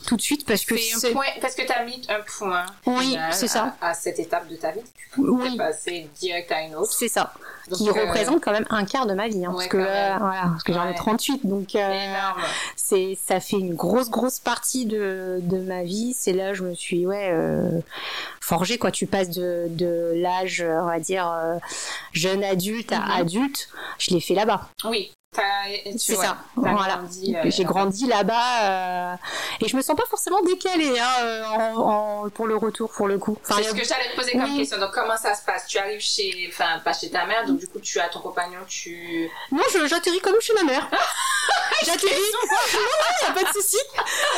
Tout 0.05 0.17
de 0.17 0.21
suite 0.21 0.45
parce 0.45 0.65
que 0.65 0.75
C'est 0.77 1.13
parce 1.41 1.55
que 1.55 1.65
t'as 1.65 1.83
mis 1.85 2.01
un 2.09 2.19
point. 2.37 2.65
Oui, 2.85 3.17
c'est 3.31 3.47
ça. 3.47 3.75
À, 3.79 3.89
à 3.89 3.93
cette 3.93 4.19
étape 4.19 4.47
de 4.49 4.55
ta 4.57 4.71
vie. 4.71 4.81
Tu 4.97 5.09
peux 5.21 5.29
Oui. 5.29 5.55
passer 5.57 6.09
direct 6.19 6.51
à 6.51 6.61
une 6.61 6.75
autre. 6.75 6.91
C'est 6.91 7.07
ça. 7.07 7.33
Qui 7.73 7.89
représente 7.89 8.41
quand 8.41 8.51
même 8.51 8.65
un 8.69 8.85
quart 8.85 9.05
de 9.05 9.13
ma 9.13 9.27
vie, 9.27 9.45
hein, 9.45 9.51
parce, 9.51 9.67
que, 9.67 9.77
voilà, 9.77 10.19
parce 10.19 10.63
que 10.63 10.73
j'en 10.73 10.87
ai 10.87 10.95
38, 10.95 11.45
donc 11.45 11.77
c'est 12.75 13.17
ça 13.25 13.39
fait 13.39 13.57
une 13.57 13.75
grosse 13.75 14.09
grosse 14.09 14.39
partie 14.39 14.85
de, 14.85 15.39
de 15.41 15.57
ma 15.57 15.83
vie. 15.83 16.13
C'est 16.13 16.33
là 16.33 16.53
je 16.53 16.63
me 16.63 16.73
suis 16.73 17.05
ouais 17.05 17.33
forgé 18.41 18.77
quoi. 18.77 18.91
Tu 18.91 19.07
passes 19.07 19.29
de, 19.29 19.67
de 19.69 20.13
l'âge, 20.15 20.63
on 20.65 20.85
va 20.85 20.99
dire 20.99 21.31
jeune 22.13 22.43
adulte 22.43 22.91
à 22.91 22.99
mhm. 22.99 23.21
adulte. 23.21 23.69
Je 23.99 24.11
l'ai 24.11 24.21
fait 24.21 24.35
là-bas. 24.35 24.69
Oui. 24.85 25.11
C'est 25.97 26.15
ça. 26.15 26.37
Voilà. 26.55 27.01
Euh, 27.03 27.41
J'ai 27.45 27.63
grandi 27.63 28.07
là-bas 28.07 29.13
euh, 29.13 29.15
et 29.61 29.67
je 29.67 29.75
me 29.75 29.81
sens 29.81 29.95
pas 29.95 30.05
forcément 30.09 30.41
décalée 30.41 30.97
hein, 30.99 31.23
euh, 31.23 31.43
en, 31.75 32.29
pour 32.29 32.47
le 32.47 32.55
retour, 32.55 32.91
pour 32.91 33.07
le 33.07 33.17
coup. 33.17 33.37
c'est 33.43 33.63
ce 33.63 33.73
que 33.73 33.83
j'allais 33.83 34.09
te 34.11 34.15
poser 34.15 34.31
comme 34.31 34.55
question. 34.55 34.79
Donc 34.79 34.91
comment 34.93 35.17
ça 35.17 35.35
se 35.35 35.43
passe? 35.45 35.67
Tu 35.67 35.77
arrives 35.77 35.99
chez, 35.99 36.49
enfin 36.49 36.79
pas 36.83 36.93
chez 36.93 37.09
ta 37.09 37.25
mère, 37.25 37.45
donc 37.45 37.56
du 37.57 37.67
coup 37.67 37.79
tu 37.79 37.99
as 37.99 38.09
ton 38.09 38.19
compagnon, 38.19 38.59
tu. 38.67 39.29
Non, 39.51 39.63
j'atterris 39.85 40.19
comme 40.19 40.39
chez 40.41 40.53
ma 40.53 40.63
mère. 40.63 40.89
j'atterris. 41.85 42.11
non, 42.33 43.27
y 43.27 43.29
a 43.29 43.33
pas 43.33 43.43
de 43.43 43.53
souci. 43.53 43.77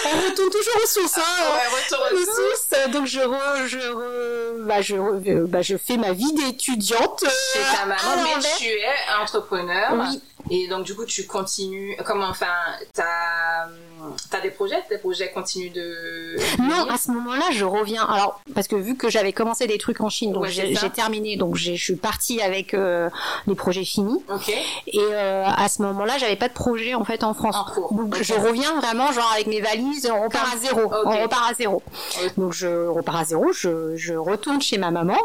On 0.06 0.30
retourne 0.30 0.50
toujours 0.50 0.76
aux 0.84 0.88
sources. 0.88 1.18
Hein, 1.18 1.22
ah 1.24 1.54
ouais, 1.54 1.82
retour 1.82 2.00
aux 2.12 2.26
sources. 2.26 2.92
Donc 2.92 3.06
je 3.08 3.20
re, 3.20 3.68
je 3.68 3.80
re, 3.80 4.66
bah, 4.66 4.82
je, 4.82 5.46
bah, 5.46 5.62
je 5.62 5.78
fais 5.78 5.98
ma 5.98 6.14
vie 6.14 6.34
d'étudiante. 6.34 7.26
Chez 7.54 7.60
ta 7.76 7.86
maman, 7.86 8.24
mais 8.38 8.50
tu 8.58 8.66
es 8.66 9.22
entrepreneur. 9.22 9.92
Oui. 9.94 10.22
Et 10.50 10.68
donc, 10.68 10.86
du 10.86 10.96
coup, 10.96 11.06
tu 11.06 11.26
continues. 11.26 11.96
Comment, 12.06 12.28
enfin, 12.28 12.48
t'as 12.94 13.68
as 14.32 14.42
des 14.42 14.50
projets? 14.50 14.82
Des 14.90 14.98
projets 14.98 15.32
continuent 15.32 15.72
de. 15.72 16.38
Non, 16.62 16.88
à 16.90 16.98
ce 16.98 17.12
moment-là, 17.12 17.46
je 17.52 17.66
reviens. 17.66 18.04
Alors, 18.06 18.42
parce 18.56 18.68
que 18.68 18.76
vu 18.76 18.96
que 18.96 19.10
j'avais 19.10 19.34
commencé 19.34 19.68
des 19.68 19.78
trucs 19.78 20.02
en 20.02 20.10
Chine, 20.10 20.34
donc 20.34 20.46
j'ai 20.46 20.74
terminé, 20.90 21.36
donc 21.36 21.56
je 21.56 21.74
suis 21.74 21.96
partie 21.96 22.42
avec 22.42 22.74
euh, 22.74 23.10
les 23.48 23.56
projets 23.56 23.84
finis. 23.84 24.24
Et 24.88 25.00
euh, 25.00 25.46
à 25.46 25.70
ce 25.70 25.82
moment-là, 25.84 26.18
j'avais 26.18 26.36
pas 26.36 26.48
de 26.48 26.54
projet 26.54 26.96
en 26.96 27.04
fait 27.04 27.24
en 27.24 27.34
France. 27.34 27.56
Donc, 27.92 28.16
je 28.22 28.34
reviens 28.34 28.80
vraiment, 28.80 29.12
genre 29.12 29.30
avec 29.34 29.48
mes 29.48 29.62
valises, 29.62 30.10
on 30.12 30.24
repart 30.24 30.56
à 30.56 30.58
zéro. 30.58 30.92
On 31.06 31.22
repart 31.24 31.52
à 31.52 31.54
zéro. 31.54 31.84
Donc, 32.38 32.54
je 32.54 32.88
repars 32.88 33.18
à 33.18 33.26
zéro, 33.26 33.52
je, 33.52 33.96
je 33.96 34.14
retourne 34.14 34.62
chez 34.62 34.78
ma 34.78 34.92
maman. 34.92 35.18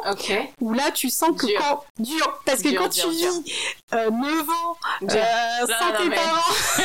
Où 0.60 0.72
là, 0.72 0.90
tu 0.92 1.08
sens 1.08 1.30
que 1.38 1.46
quand. 1.58 1.84
Dur. 1.98 2.40
Parce 2.44 2.62
que 2.62 2.76
quand 2.76 2.88
tu 2.88 3.08
vis 3.08 3.44
9 3.92 4.10
ans 4.10 4.76
euh, 5.12 5.66
sans 5.66 6.02
tes 6.02 6.10
parents. 6.10 6.52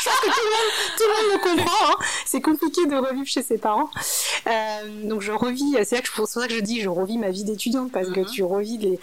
je 0.00 0.08
pense 0.08 0.20
que 0.20 0.26
tout 0.26 0.44
le 0.44 0.50
monde, 0.50 0.70
tout 0.96 1.04
le, 1.04 1.14
monde 1.14 1.32
le 1.32 1.62
comprend. 1.62 1.90
Hein. 1.90 1.96
C'est 2.26 2.40
compliqué 2.40 2.86
de 2.86 2.96
revivre 2.96 3.26
chez 3.26 3.42
ses 3.42 3.58
parents. 3.58 3.90
Euh, 4.46 5.08
donc 5.08 5.20
je 5.20 5.32
revis, 5.32 5.76
c'est 5.84 5.96
là 5.96 6.02
que 6.02 6.10
pour 6.10 6.26
ça 6.26 6.46
que 6.46 6.54
je 6.54 6.60
dis, 6.60 6.80
je 6.80 6.88
revis 6.88 7.18
ma 7.18 7.30
vie 7.30 7.44
d'étudiante 7.44 7.92
parce 7.92 8.08
que 8.08 8.20
mhm. 8.20 8.26
tu 8.26 8.42
revis 8.42 8.78
les. 8.78 8.98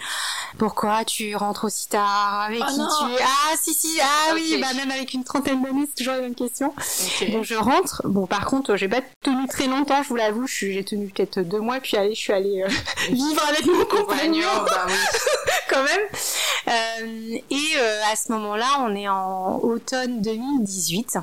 Pourquoi 0.56 1.04
tu 1.04 1.36
rentres 1.36 1.64
aussi 1.64 1.88
tard 1.88 2.42
Avec 2.46 2.62
oh 2.62 2.70
qui 2.70 2.76
tu 2.76 3.12
es 3.14 3.22
Ah 3.22 3.56
si 3.60 3.74
si, 3.74 4.00
ah 4.00 4.34
oui, 4.34 4.58
bah 4.60 4.72
même 4.74 4.90
avec 4.90 5.14
une 5.14 5.24
trentaine 5.24 5.62
d'années, 5.62 5.86
c'est 5.88 6.02
toujours 6.02 6.14
la 6.14 6.22
même 6.22 6.34
question. 6.34 6.74
Donc 7.32 7.44
je 7.44 7.54
rentre. 7.54 8.02
Bon 8.04 8.26
par 8.26 8.46
contre, 8.46 8.76
j'ai 8.76 8.88
pas 8.88 9.02
tenu 9.22 9.46
très 9.48 9.66
longtemps, 9.66 10.02
je 10.02 10.08
vous 10.08 10.16
l'avoue. 10.16 10.46
J'ai 10.46 10.84
tenu 10.84 11.08
peut-être 11.08 11.40
deux 11.40 11.60
mois, 11.60 11.80
puis 11.80 11.96
allez, 11.96 12.14
je 12.14 12.20
suis 12.20 12.32
allée 12.32 12.62
euh, 12.62 12.68
vivre 13.10 13.42
avec 13.48 13.66
mon 13.66 13.84
compagnon. 13.84 14.48
Bah, 14.66 14.86
oui. 14.88 14.94
Quand 15.68 15.82
même. 15.82 16.00
Euh, 16.68 17.38
et 17.50 17.78
à 18.10 18.16
ce 18.16 18.32
moment-là, 18.32 18.57
on 18.80 18.94
est 18.94 19.08
en 19.08 19.58
automne 19.58 20.20
2018. 20.22 21.18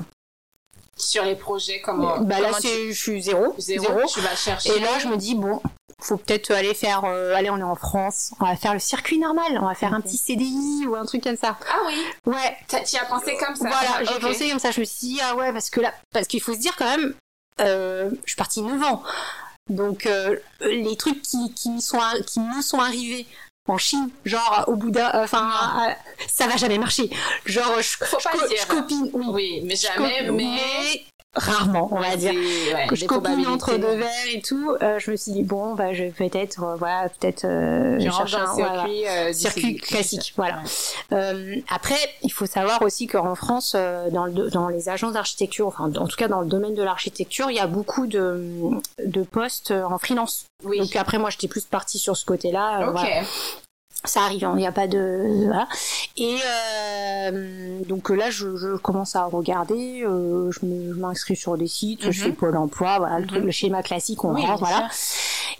Sur 0.96 1.24
les 1.24 1.36
projets, 1.36 1.80
comment 1.82 2.20
Bah 2.20 2.40
là, 2.40 2.52
je 2.62 2.92
suis 2.92 3.22
zéro, 3.22 3.54
zéro. 3.58 4.00
Tu 4.08 4.20
vas 4.20 4.34
chercher. 4.34 4.76
Et 4.76 4.80
là, 4.80 4.98
je 4.98 5.08
me 5.08 5.16
dis 5.16 5.34
bon, 5.34 5.60
faut 6.00 6.16
peut-être 6.16 6.50
aller 6.52 6.72
faire. 6.72 7.04
Euh, 7.04 7.34
allez, 7.34 7.50
on 7.50 7.58
est 7.58 7.62
en 7.62 7.74
France, 7.74 8.32
on 8.40 8.46
va 8.46 8.56
faire 8.56 8.72
le 8.72 8.78
circuit 8.78 9.18
normal, 9.18 9.58
on 9.60 9.66
va 9.66 9.74
faire 9.74 9.92
un 9.92 10.00
petit 10.00 10.16
CDI 10.16 10.86
ou 10.86 10.94
un 10.94 11.04
truc 11.04 11.22
comme 11.22 11.36
ça. 11.36 11.58
Ah 11.68 11.80
oui. 11.86 12.02
Ouais. 12.24 12.56
Tu 12.68 12.96
as 12.96 13.04
pensé 13.04 13.36
comme 13.36 13.56
ça. 13.56 13.68
Voilà, 13.68 14.04
j'ai 14.04 14.20
pensé 14.20 14.48
comme 14.48 14.58
ça. 14.58 14.70
Je 14.70 14.80
me 14.80 14.84
suis 14.86 15.08
dit 15.08 15.20
ah 15.22 15.36
ouais, 15.36 15.52
parce 15.52 15.68
que 15.68 15.80
là, 15.80 15.92
parce 16.12 16.26
qu'il 16.26 16.40
faut 16.40 16.54
se 16.54 16.58
dire 16.58 16.74
quand 16.76 16.96
même, 16.96 17.14
je 17.58 18.08
suis 18.26 18.36
partie 18.36 18.62
9 18.62 18.82
ans. 18.82 19.02
Donc 19.68 20.08
les 20.60 20.96
trucs 20.96 21.20
qui, 21.22 21.52
qui, 21.52 21.80
sont, 21.82 21.98
qui 22.26 22.40
me 22.40 22.62
sont 22.62 22.78
arrivés 22.78 23.26
en 23.68 23.78
Chine, 23.78 24.10
genre 24.24 24.64
au 24.68 24.76
bout 24.76 24.90
d'un, 24.90 25.10
enfin, 25.14 25.50
euh, 25.88 25.92
ça 26.28 26.46
va 26.46 26.56
jamais 26.56 26.78
marcher. 26.78 27.10
Genre, 27.44 27.80
je, 27.80 28.04
Faut 28.04 28.18
pas 28.18 28.30
je, 28.50 28.56
je 28.56 28.66
copine, 28.66 29.10
oui, 29.12 29.26
oui 29.30 29.60
mais 29.64 29.76
jamais, 29.76 30.30
mais 30.30 31.04
rarement, 31.36 31.88
on 31.92 32.00
va 32.00 32.16
dire. 32.16 32.32
que 32.88 32.96
je 32.96 33.06
copine 33.06 33.46
entre 33.46 33.76
deux 33.76 33.96
verres 33.96 34.28
et 34.32 34.40
tout. 34.40 34.76
Euh, 34.82 34.98
je 34.98 35.10
me 35.10 35.16
suis 35.16 35.32
dit 35.32 35.42
bon, 35.42 35.74
bah, 35.74 35.92
je 35.92 36.04
vais 36.04 36.10
peut-être, 36.10 36.62
euh, 36.62 36.76
voilà, 36.76 37.08
peut-être 37.08 37.44
euh, 37.44 38.00
chercher 38.00 38.36
un 38.36 38.54
circuit, 38.54 39.06
euh, 39.06 39.32
circuit 39.32 39.76
classique, 39.76 40.32
voilà. 40.36 40.62
Euh, 41.12 41.56
après, 41.68 41.98
il 42.22 42.32
faut 42.32 42.46
savoir 42.46 42.82
aussi 42.82 43.06
qu'en 43.06 43.34
France, 43.34 43.74
dans, 43.74 44.24
le, 44.24 44.50
dans 44.50 44.68
les 44.68 44.88
agences 44.88 45.12
d'architecture, 45.12 45.66
enfin, 45.66 45.92
en 45.96 46.06
tout 46.06 46.16
cas 46.16 46.28
dans 46.28 46.40
le 46.40 46.46
domaine 46.46 46.74
de 46.74 46.82
l'architecture, 46.82 47.50
il 47.50 47.56
y 47.56 47.60
a 47.60 47.66
beaucoup 47.66 48.06
de, 48.06 48.42
de 49.04 49.22
postes 49.22 49.70
en 49.70 49.98
freelance. 49.98 50.46
Oui. 50.64 50.78
Donc 50.78 50.96
après, 50.96 51.18
moi, 51.18 51.30
j'étais 51.30 51.48
plus 51.48 51.64
partie 51.64 51.98
sur 51.98 52.16
ce 52.16 52.24
côté-là. 52.24 52.90
Ok 52.90 53.06
ça 54.06 54.22
arrive, 54.22 54.48
il 54.54 54.58
n'y 54.58 54.66
a 54.66 54.72
pas 54.72 54.86
de 54.86 55.44
voilà. 55.44 55.68
Et 56.16 56.36
euh, 56.44 57.80
donc 57.86 58.10
là, 58.10 58.30
je, 58.30 58.56
je, 58.56 58.76
commence 58.76 59.16
à 59.16 59.24
regarder, 59.24 60.02
euh, 60.04 60.50
je 60.50 60.66
m'inscris 60.98 61.36
sur 61.36 61.56
des 61.56 61.66
sites, 61.66 62.10
je 62.10 62.22
fais 62.22 62.28
mhm. 62.28 62.36
Pôle 62.36 62.56
Emploi, 62.56 62.98
voilà 62.98 63.20
le, 63.20 63.26
truc, 63.26 63.40
mhm. 63.40 63.46
le 63.46 63.52
schéma 63.52 63.82
classique, 63.82 64.24
on 64.24 64.34
rentre, 64.34 64.58
voilà. 64.58 64.88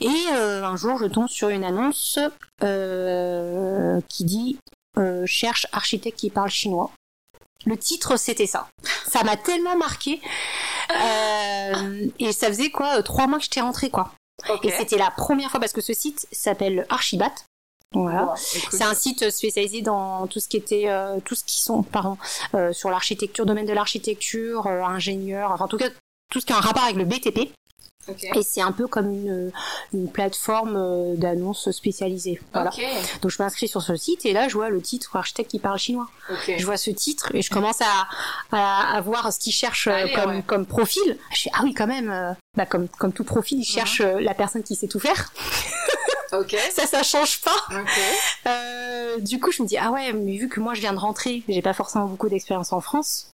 Et 0.00 0.11
euh, 0.33 0.65
un 0.65 0.76
jour, 0.76 0.99
je 0.99 1.07
tombe 1.07 1.29
sur 1.29 1.49
une 1.49 1.65
annonce 1.65 2.19
euh, 2.62 4.00
qui 4.09 4.25
dit 4.25 4.59
euh, 4.99 5.25
cherche 5.26 5.67
architecte 5.73 6.19
qui 6.19 6.31
parle 6.31 6.50
chinois. 6.50 6.91
Le 7.67 7.76
titre, 7.76 8.17
c'était 8.17 8.47
ça. 8.47 8.69
Ça 9.07 9.25
m'a 9.25 9.37
tellement 9.37 9.76
marqué. 9.76 10.21
Euh, 10.91 12.07
et 12.19 12.33
ça 12.33 12.47
faisait 12.49 12.71
quoi 12.71 13.03
Trois 13.03 13.26
mois 13.26 13.38
que 13.38 13.45
j'étais 13.45 13.61
rentrée, 13.61 13.91
quoi. 13.91 14.12
Et 14.62 14.71
c'était 14.71 14.99
la 14.99 15.11
première 15.11 15.50
fois 15.50 15.59
parce 15.59 15.73
que 15.73 15.81
ce 15.81 15.93
site 15.93 16.29
s'appelle 16.31 16.87
Archibat. 16.88 17.33
Voilà. 17.93 18.35
c'est 18.37 18.83
un 18.85 18.95
site 18.95 19.31
spécialisé 19.31 19.81
dans 19.81 20.26
tout 20.26 20.40
ce 20.40 20.49
qui 20.49 20.57
était, 20.57 20.88
euh, 20.88 21.19
tout 21.25 21.35
ce 21.35 21.45
qui 21.45 21.61
sont, 21.61 21.83
pardon, 21.83 22.19
euh, 22.55 22.73
sur 22.73 22.90
l'architecture, 22.90 23.47
domaine 23.47 23.66
de 23.66 23.73
l'architecture, 23.73 24.66
euh, 24.66 24.83
ingénieur, 24.83 25.52
enfin 25.52 25.64
en 25.64 25.69
tout 25.69 25.78
cas 25.78 25.88
tout 26.31 26.40
ce 26.40 26.47
qui 26.47 26.52
a 26.52 26.57
un 26.57 26.61
rapport 26.61 26.83
avec 26.83 26.97
le 26.97 27.05
BTP. 27.05 27.52
Et 28.37 28.43
c'est 28.45 28.61
un 28.61 28.71
peu 28.71 28.87
comme 28.87 29.11
une, 29.11 29.50
une 29.93 30.09
plateforme 30.09 31.16
d'annonces 31.16 31.73
spécialisée. 31.73 32.40
Voilà. 32.52 32.71
Donc 33.21 33.33
je 33.33 33.43
m'inscris 33.43 33.66
sur 33.66 33.83
ce 33.83 33.97
site 33.97 34.25
et 34.25 34.33
là 34.33 34.47
je 34.47 34.55
vois 34.55 34.69
le 34.69 34.81
titre 34.81 35.16
architecte 35.16 35.50
qui 35.50 35.59
parle 35.59 35.78
chinois. 35.78 36.09
Je 36.47 36.64
vois 36.64 36.76
ce 36.76 36.90
titre 36.93 37.35
et 37.35 37.43
je 37.43 37.50
commence 37.50 37.81
à, 37.81 38.07
à, 38.52 38.97
à 38.97 39.00
voir 39.00 39.33
ce 39.33 39.40
qu'il 39.40 39.52
cherche 39.52 39.88
comme, 40.14 40.45
comme 40.45 40.66
profil. 40.66 41.19
Je 41.35 41.49
ah 41.52 41.62
oui 41.64 41.75
quand 41.75 41.88
même, 41.88 42.37
bah, 42.57 42.66
comme, 42.66 42.87
comme 42.87 43.12
tout 43.12 43.25
profil, 43.25 43.59
il 43.59 43.64
cherche 43.64 44.00
la 44.00 44.35
personne 44.35 44.62
qui 44.62 44.76
sait 44.76 44.87
tout 44.88 45.00
faire. 45.00 45.33
Ça, 46.71 46.87
ça 46.87 47.02
change 47.02 47.40
pas. 47.42 47.56
Euh, 48.47 49.18
du 49.21 49.40
coup, 49.40 49.50
je 49.52 49.62
me 49.62 49.68
dis, 49.68 49.76
ah 49.78 49.90
ouais, 49.90 50.12
mais 50.12 50.37
vu 50.37 50.49
que 50.49 50.61
moi 50.61 50.75
je 50.75 50.80
viens 50.80 50.92
de 50.92 50.99
rentrer, 50.99 51.42
j'ai 51.49 51.62
pas 51.62 51.73
forcément 51.73 52.06
beaucoup 52.06 52.28
d'expérience 52.28 52.73
en 52.73 52.80
France, 52.80 53.30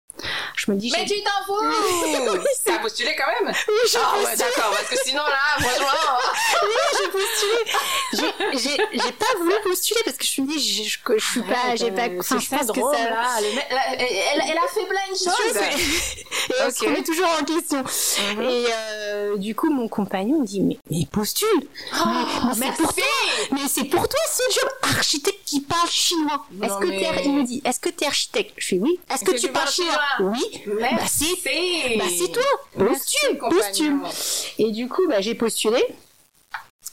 je 0.56 0.70
me 0.70 0.76
dis. 0.76 0.92
Mais 0.96 1.04
tu 1.04 1.22
t'en 1.22 1.44
fous 1.46 1.58
oui, 1.62 2.40
T'as 2.64 2.78
postulé 2.78 3.14
quand 3.16 3.44
même 3.44 3.54
Oui, 3.68 3.74
j'ai 3.90 3.98
ah, 3.98 4.10
postulé. 4.12 4.26
Ouais, 4.26 4.36
d'accord, 4.36 4.70
parce 4.70 4.88
que 4.88 4.96
sinon 5.04 5.22
là, 5.22 5.38
franchement. 5.58 6.18
oui, 6.62 6.98
j'ai 6.98 7.08
postulé. 7.08 8.78
J'ai 8.92 9.12
pas 9.12 9.38
voulu 9.38 9.54
postuler 9.64 10.00
parce 10.04 10.16
que 10.16 10.24
je 10.24 10.40
me 10.42 10.46
dis, 10.48 10.84
je, 10.84 10.88
je, 10.88 11.18
je 11.18 11.24
suis 11.24 11.42
pas, 11.42 11.76
j'ai 11.76 11.90
pas. 11.90 12.08
Enfin, 12.18 12.38
je 12.38 12.48
pense 12.48 12.66
drôle, 12.66 12.92
que 12.92 12.98
ça. 12.98 13.10
Là, 13.10 13.26
elle, 13.38 14.00
elle, 14.00 14.42
elle, 14.50 14.58
a 14.58 14.68
fait 14.68 14.86
plein 14.86 15.08
de 15.10 15.16
choses. 15.16 15.56
Et 16.50 16.62
on 16.66 16.70
se 16.70 16.84
remet 16.84 17.02
toujours 17.02 17.28
en 17.40 17.44
question. 17.44 17.78
Mm 17.78 18.40
-hmm. 18.40 18.50
Et 18.50 18.66
euh, 18.68 19.36
du 19.36 19.54
coup, 19.54 19.70
mon 19.70 19.88
compagnon 19.88 20.42
dit, 20.42 20.60
mais, 20.60 20.78
mais 20.90 21.06
postule. 21.10 21.62
Oh, 21.94 22.08
mais, 22.56 22.66
mais 22.66 22.72
c'est 22.76 22.82
pour 22.82 22.94
toi. 22.94 23.04
Mais 23.52 23.68
c'est 23.68 23.84
pour 23.84 24.08
toi 24.08 24.20
ce 24.38 24.42
job 24.54 24.70
architecte 24.82 25.42
qui 25.44 25.60
parle 25.60 25.90
chinois. 25.90 26.46
Est-ce 26.62 26.78
que 26.78 26.86
mais... 26.86 26.98
t'es, 27.00 27.24
il 27.24 27.32
me 27.32 27.44
dit, 27.44 27.60
est-ce 27.64 27.80
que 27.80 27.90
t'es 27.96 28.06
architecte? 28.06 28.52
Je 28.56 28.66
fais 28.68 28.78
oui. 28.78 29.00
Est-ce 29.10 29.24
que, 29.24 29.32
que, 29.32 29.38
tu 29.38 29.48
parles 29.56 29.70
chinois? 29.70 30.07
Oui. 30.20 30.62
Merci. 30.80 31.36
Bah 31.44 31.50
c'est, 31.52 31.96
bah 31.98 32.04
c'est 32.16 32.32
toi. 32.32 32.42
Postule, 32.86 33.38
postule. 33.38 33.96
Et 34.58 34.70
du 34.70 34.88
coup, 34.88 35.06
bah 35.08 35.20
j'ai 35.20 35.34
postulé. 35.34 35.84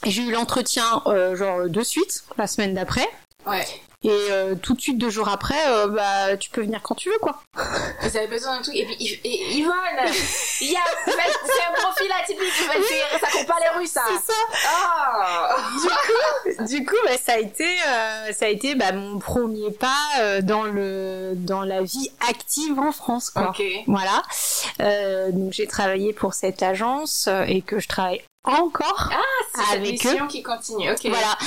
J'ai 0.03 0.22
eu 0.22 0.31
l'entretien 0.31 1.01
euh, 1.07 1.36
genre 1.36 1.67
de 1.67 1.81
suite 1.84 2.24
la 2.38 2.48
semaine 2.48 2.74
d'après. 2.74 3.07
Ouais. 3.48 3.65
Et 4.05 4.31
euh, 4.31 4.53
tout 4.53 4.75
de 4.75 4.81
suite, 4.81 5.00
deux 5.00 5.09
jours 5.09 5.29
après, 5.29 5.67
euh, 5.67 5.88
bah, 5.88 6.38
tu 6.38 6.51
peux 6.51 6.62
venir 6.62 6.79
quand 6.83 6.93
tu 6.93 7.09
veux, 7.09 7.17
quoi. 7.17 7.41
Vous 7.55 8.17
avez 8.17 8.27
besoin 8.27 8.57
d'un 8.57 8.62
truc. 8.62 8.75
Et 8.75 8.85
puis, 8.85 9.19
et, 9.24 9.57
Yvonne, 9.57 9.74
il 10.62 10.71
y 10.71 10.75
a, 10.75 10.79
c'est 11.05 11.12
un 11.12 11.74
profil 11.74 12.12
atypique. 12.21 12.53
Ça 13.19 13.31
compte 13.31 13.47
pas 13.47 13.57
les 13.59 13.79
rues, 13.79 13.88
ça. 13.88 14.03
C'est 14.07 14.31
ça. 14.31 14.39
Oh. 14.77 15.81
Du 15.81 15.88
coup, 15.89 16.65
du 16.65 16.85
coup, 16.85 16.95
bah, 17.03 17.17
ça 17.17 17.33
a 17.33 17.38
été, 17.39 17.65
euh, 17.65 18.31
ça 18.31 18.45
a 18.45 18.50
été, 18.50 18.75
bah, 18.75 18.91
mon 18.91 19.17
premier 19.17 19.71
pas 19.71 19.89
euh, 20.19 20.41
dans 20.43 20.65
le, 20.65 21.33
dans 21.33 21.63
la 21.63 21.81
vie 21.81 22.12
active 22.29 22.77
en 22.77 22.91
France, 22.91 23.31
quoi. 23.31 23.50
Ok. 23.50 23.63
Voilà. 23.88 24.21
Euh, 24.81 25.31
donc, 25.31 25.51
j'ai 25.51 25.65
travaillé 25.65 26.13
pour 26.13 26.35
cette 26.35 26.62
agence 26.62 27.27
et 27.47 27.63
que 27.63 27.79
je 27.79 27.88
travaille 27.88 28.21
encore 28.45 29.09
ah, 29.11 29.73
avec 29.73 30.03
mission 30.03 30.27
qui 30.27 30.43
continue. 30.43 30.91
ok. 30.91 31.05
Voilà, 31.05 31.37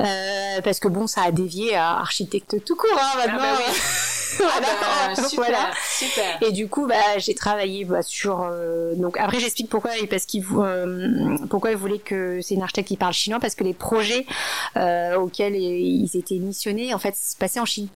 euh, 0.00 0.60
parce 0.62 0.80
que 0.80 0.88
bon, 0.88 1.06
ça 1.06 1.22
a 1.22 1.30
dévié 1.30 1.74
à 1.74 1.98
architecte 1.98 2.64
tout 2.64 2.76
court 2.76 2.98
hein, 2.98 3.26
maintenant. 3.26 3.42
Ah 4.38 4.60
bah 4.60 4.66
voilà. 4.66 4.68
Ah 4.82 5.06
bah, 5.08 5.28
super, 5.28 5.44
voilà. 5.44 5.70
super. 5.88 6.42
Et 6.42 6.52
du 6.52 6.68
coup, 6.68 6.86
bah, 6.86 7.18
j'ai 7.18 7.34
travaillé 7.34 7.84
bah, 7.84 8.02
sur. 8.02 8.42
Euh, 8.42 8.94
donc 8.94 9.16
après, 9.18 9.40
j'explique 9.40 9.68
pourquoi 9.70 9.92
parce 10.10 10.26
qu'il 10.26 10.44
euh, 10.58 11.36
pourquoi 11.48 11.70
il 11.70 11.76
voulait 11.76 11.98
que 11.98 12.40
c'est 12.42 12.54
une 12.54 12.62
architecte 12.62 12.88
qui 12.88 12.96
parle 12.96 13.12
chinois 13.12 13.40
parce 13.40 13.54
que 13.54 13.64
les 13.64 13.74
projets 13.74 14.26
euh, 14.76 15.16
auxquels 15.16 15.56
ils 15.56 16.10
étaient 16.14 16.38
missionnés 16.38 16.92
en 16.94 16.98
fait 16.98 17.16
se 17.16 17.36
passaient 17.36 17.60
en 17.60 17.64
Chine. 17.64 17.88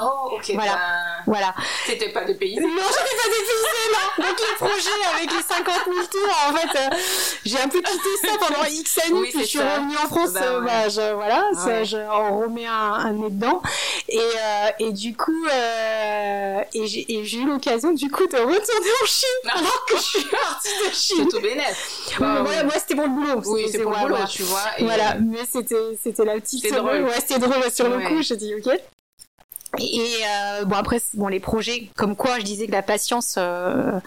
Oh, 0.00 0.30
ok. 0.32 0.52
Voilà. 0.54 0.72
Ben, 0.72 1.22
voilà. 1.26 1.54
C'était 1.86 2.10
pas 2.10 2.24
dépaysé. 2.24 2.60
Non, 2.60 2.68
j'étais 2.68 3.16
pas 3.16 3.28
dépaysé, 3.28 3.88
non. 3.92 4.24
Donc 4.24 4.38
les 4.38 4.54
projets 4.56 5.16
avec 5.16 5.32
les 5.32 5.42
50 5.42 5.74
000 5.86 6.06
tours, 6.06 6.36
en 6.48 6.52
fait, 6.54 6.78
euh, 6.78 6.96
j'ai 7.44 7.58
un 7.58 7.68
peu 7.68 7.80
quitté 7.80 8.08
ça 8.22 8.28
pendant 8.38 8.64
X 8.70 8.98
années, 8.98 9.20
oui, 9.20 9.30
puis 9.30 9.40
je 9.40 9.46
suis 9.46 9.58
revenue 9.58 9.96
en 9.96 10.06
France. 10.06 10.32
Bah, 10.32 10.40
euh, 10.42 10.60
bah, 10.60 10.88
je, 10.88 11.14
voilà, 11.14 11.44
ça, 11.54 11.84
je, 11.84 11.96
on 11.96 12.40
remet 12.40 12.66
un, 12.66 12.72
un, 12.72 13.12
nez 13.12 13.30
dedans. 13.30 13.60
Et, 14.08 14.18
euh, 14.18 14.70
et 14.78 14.92
du 14.92 15.16
coup, 15.16 15.46
et 15.48 16.86
j'ai 16.86 17.38
eu 17.38 17.46
l'occasion, 17.46 17.92
du 17.92 18.10
coup, 18.10 18.26
de 18.26 18.36
retourner 18.36 18.90
en 19.02 19.06
Chine, 19.06 19.28
ah. 19.46 19.58
alors 19.58 19.84
que 19.86 19.96
je 19.96 20.02
suis 20.02 20.24
partie 20.24 20.68
de 20.68 20.94
Chine. 20.94 21.28
C'est 21.30 21.36
tout 21.36 21.42
bénef. 21.42 22.14
Bah, 22.20 22.42
ouais, 22.42 22.62
moi, 22.62 22.74
c'était 22.76 22.94
pour 22.94 23.04
le 23.04 23.10
boulot. 23.10 23.42
Oui, 23.46 23.68
c'est 23.70 23.82
pour 23.82 23.92
le 23.92 23.98
boulot, 23.98 24.16
tu 24.30 24.42
vois. 24.44 24.60
Voilà, 24.80 25.14
mais 25.14 25.44
c'était 25.44 26.24
la 26.24 26.34
petite. 26.34 26.62
C'était 26.62 26.76
drôle. 26.76 27.02
Ouais, 27.02 27.20
c'était 27.20 27.38
drôle 27.38 27.70
sur 27.72 27.88
le 27.88 28.06
coup. 28.06 28.22
J'ai 28.22 28.36
dit, 28.36 28.54
ok. 28.54 28.78
Et 29.78 30.00
euh, 30.24 30.64
bon 30.64 30.76
après 30.76 31.00
bon 31.14 31.28
les 31.28 31.40
projets 31.40 31.90
comme 31.96 32.16
quoi 32.16 32.38
je 32.38 32.44
disais 32.44 32.66
que 32.66 32.72
la 32.72 32.82
patience 32.82 33.34
euh, 33.36 34.00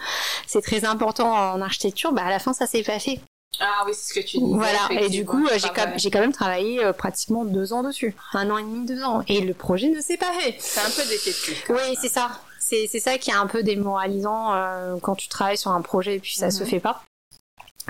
c'est 0.46 0.60
très 0.60 0.84
important 0.84 1.32
en 1.32 1.60
architecture 1.60 2.12
bah 2.12 2.24
à 2.24 2.30
la 2.30 2.38
fin 2.38 2.52
ça 2.52 2.66
s'est 2.66 2.82
pas 2.82 2.98
fait. 2.98 3.20
Ah 3.60 3.84
oui 3.86 3.92
c'est 3.94 4.12
ce 4.12 4.20
que 4.20 4.26
tu 4.26 4.38
dis. 4.38 4.54
Voilà 4.54 4.88
et 4.90 5.08
du 5.08 5.24
coup 5.24 5.46
j'ai 5.54 5.68
quand, 5.68 5.92
j'ai 5.96 6.10
quand 6.10 6.20
même 6.20 6.32
travaillé 6.32 6.82
euh, 6.84 6.92
pratiquement 6.92 7.44
deux 7.44 7.72
ans 7.72 7.82
dessus 7.82 8.14
un 8.32 8.50
an 8.50 8.58
et 8.58 8.62
demi 8.62 8.86
deux 8.86 9.02
ans 9.02 9.22
et 9.28 9.40
le 9.40 9.54
projet 9.54 9.88
ne 9.88 10.00
s'est 10.00 10.16
pas 10.16 10.32
fait. 10.32 10.56
C'est 10.58 10.80
un 10.80 10.90
peu 10.90 11.08
déceptif. 11.08 11.64
Oui 11.68 11.96
c'est 12.00 12.08
ça 12.08 12.30
c'est 12.58 12.88
c'est 12.90 13.00
ça 13.00 13.18
qui 13.18 13.30
est 13.30 13.34
un 13.34 13.46
peu 13.46 13.62
démoralisant 13.62 14.54
euh, 14.54 14.96
quand 15.00 15.14
tu 15.14 15.28
travailles 15.28 15.58
sur 15.58 15.70
un 15.70 15.82
projet 15.82 16.16
et 16.16 16.20
puis 16.20 16.34
ça 16.34 16.50
se 16.50 16.64
mhm. 16.64 16.70
fait 16.70 16.80
pas. 16.80 17.02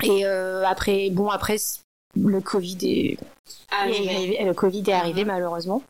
Et 0.03 0.25
euh, 0.25 0.65
après 0.65 1.09
bon 1.11 1.29
après 1.29 1.57
le 2.15 2.41
Covid 2.41 2.77
est, 2.83 3.17
arrivé. 3.71 4.37
le 4.43 4.53
Covid 4.53 4.83
est 4.87 4.93
arrivé 4.93 5.21
mhm. 5.21 5.27
malheureusement. 5.27 5.83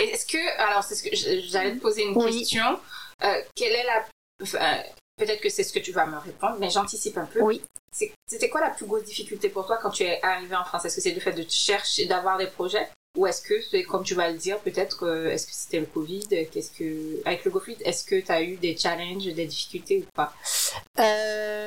Est-ce 0.00 0.26
que, 0.26 0.60
alors 0.60 0.82
c'est 0.82 0.94
ce 0.94 1.02
que 1.02 1.40
j'allais 1.48 1.74
te 1.74 1.80
poser 1.80 2.04
une 2.04 2.22
question. 2.22 2.78
Euh, 3.24 3.42
quelle 3.54 3.72
est 3.72 3.84
la, 3.84 4.04
peut-être 5.16 5.40
que 5.40 5.48
c'est 5.48 5.64
ce 5.64 5.72
que 5.72 5.78
tu 5.78 5.92
vas 5.92 6.06
me 6.06 6.18
répondre, 6.18 6.56
mais 6.58 6.70
j'anticipe 6.70 7.16
un 7.18 7.26
peu. 7.26 7.40
Oui. 7.40 7.62
C'était 8.26 8.50
quoi 8.50 8.60
la 8.60 8.70
plus 8.70 8.84
grosse 8.84 9.04
difficulté 9.04 9.48
pour 9.48 9.66
toi 9.66 9.78
quand 9.80 9.90
tu 9.90 10.02
es 10.02 10.22
arrivé 10.22 10.54
en 10.54 10.64
France? 10.64 10.84
Est-ce 10.84 10.96
que 10.96 11.00
c'est 11.00 11.12
le 11.12 11.20
fait 11.20 11.32
de 11.32 11.46
chercher, 11.48 12.04
d'avoir 12.04 12.36
des 12.36 12.46
projets? 12.46 12.88
Ou 13.16 13.26
est-ce 13.26 13.40
que, 13.40 13.54
c'est 13.62 13.82
comme 13.84 14.04
tu 14.04 14.14
vas 14.14 14.30
le 14.30 14.36
dire, 14.36 14.58
peut-être, 14.58 15.08
est-ce 15.30 15.46
que 15.46 15.52
c'était 15.54 15.80
le 15.80 15.86
Covid? 15.86 16.28
Qu'est-ce 16.52 16.70
que, 16.70 17.22
avec 17.24 17.46
le 17.46 17.50
Covid, 17.50 17.76
est-ce 17.82 18.04
que 18.04 18.20
tu 18.20 18.30
as 18.30 18.42
eu 18.42 18.56
des 18.56 18.76
challenges, 18.76 19.24
des 19.24 19.46
difficultés 19.46 20.04
ou 20.06 20.06
pas? 20.14 20.34
Euh, 20.98 21.65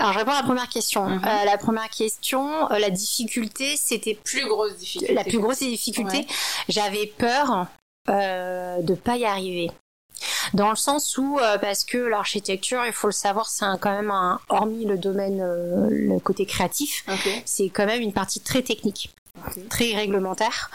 Alors, 0.00 0.14
je 0.14 0.18
réponds 0.18 0.30
à 0.30 0.36
la 0.36 0.42
première 0.42 0.68
question. 0.68 1.06
Euh, 1.06 1.44
la 1.44 1.58
première 1.58 1.90
question, 1.90 2.70
euh, 2.72 2.78
la 2.78 2.88
difficulté, 2.88 3.76
c'était 3.76 4.14
plus 4.14 4.46
grosse 4.46 4.74
difficulté. 4.78 5.12
La 5.12 5.24
plus 5.24 5.38
grosse 5.38 5.58
difficulté, 5.58 6.26
j'avais 6.70 7.06
peur 7.06 7.66
euh, 8.08 8.80
de 8.80 8.94
pas 8.94 9.18
y 9.18 9.26
arriver. 9.26 9.70
Dans 10.54 10.70
le 10.70 10.76
sens 10.76 11.18
où, 11.18 11.38
parce 11.60 11.84
que 11.84 11.98
l'architecture, 11.98 12.84
il 12.86 12.92
faut 12.92 13.08
le 13.08 13.12
savoir, 13.12 13.48
c'est 13.50 13.66
quand 13.78 13.92
même 13.94 14.10
un, 14.10 14.40
hormis 14.48 14.86
le 14.86 14.96
domaine, 14.96 15.42
le 15.88 16.18
côté 16.18 16.46
créatif, 16.46 17.04
c'est 17.44 17.68
quand 17.68 17.86
même 17.86 18.00
une 18.00 18.12
partie 18.12 18.40
très 18.40 18.62
technique 18.62 19.14
très 19.68 19.94
réglementaire, 19.94 20.70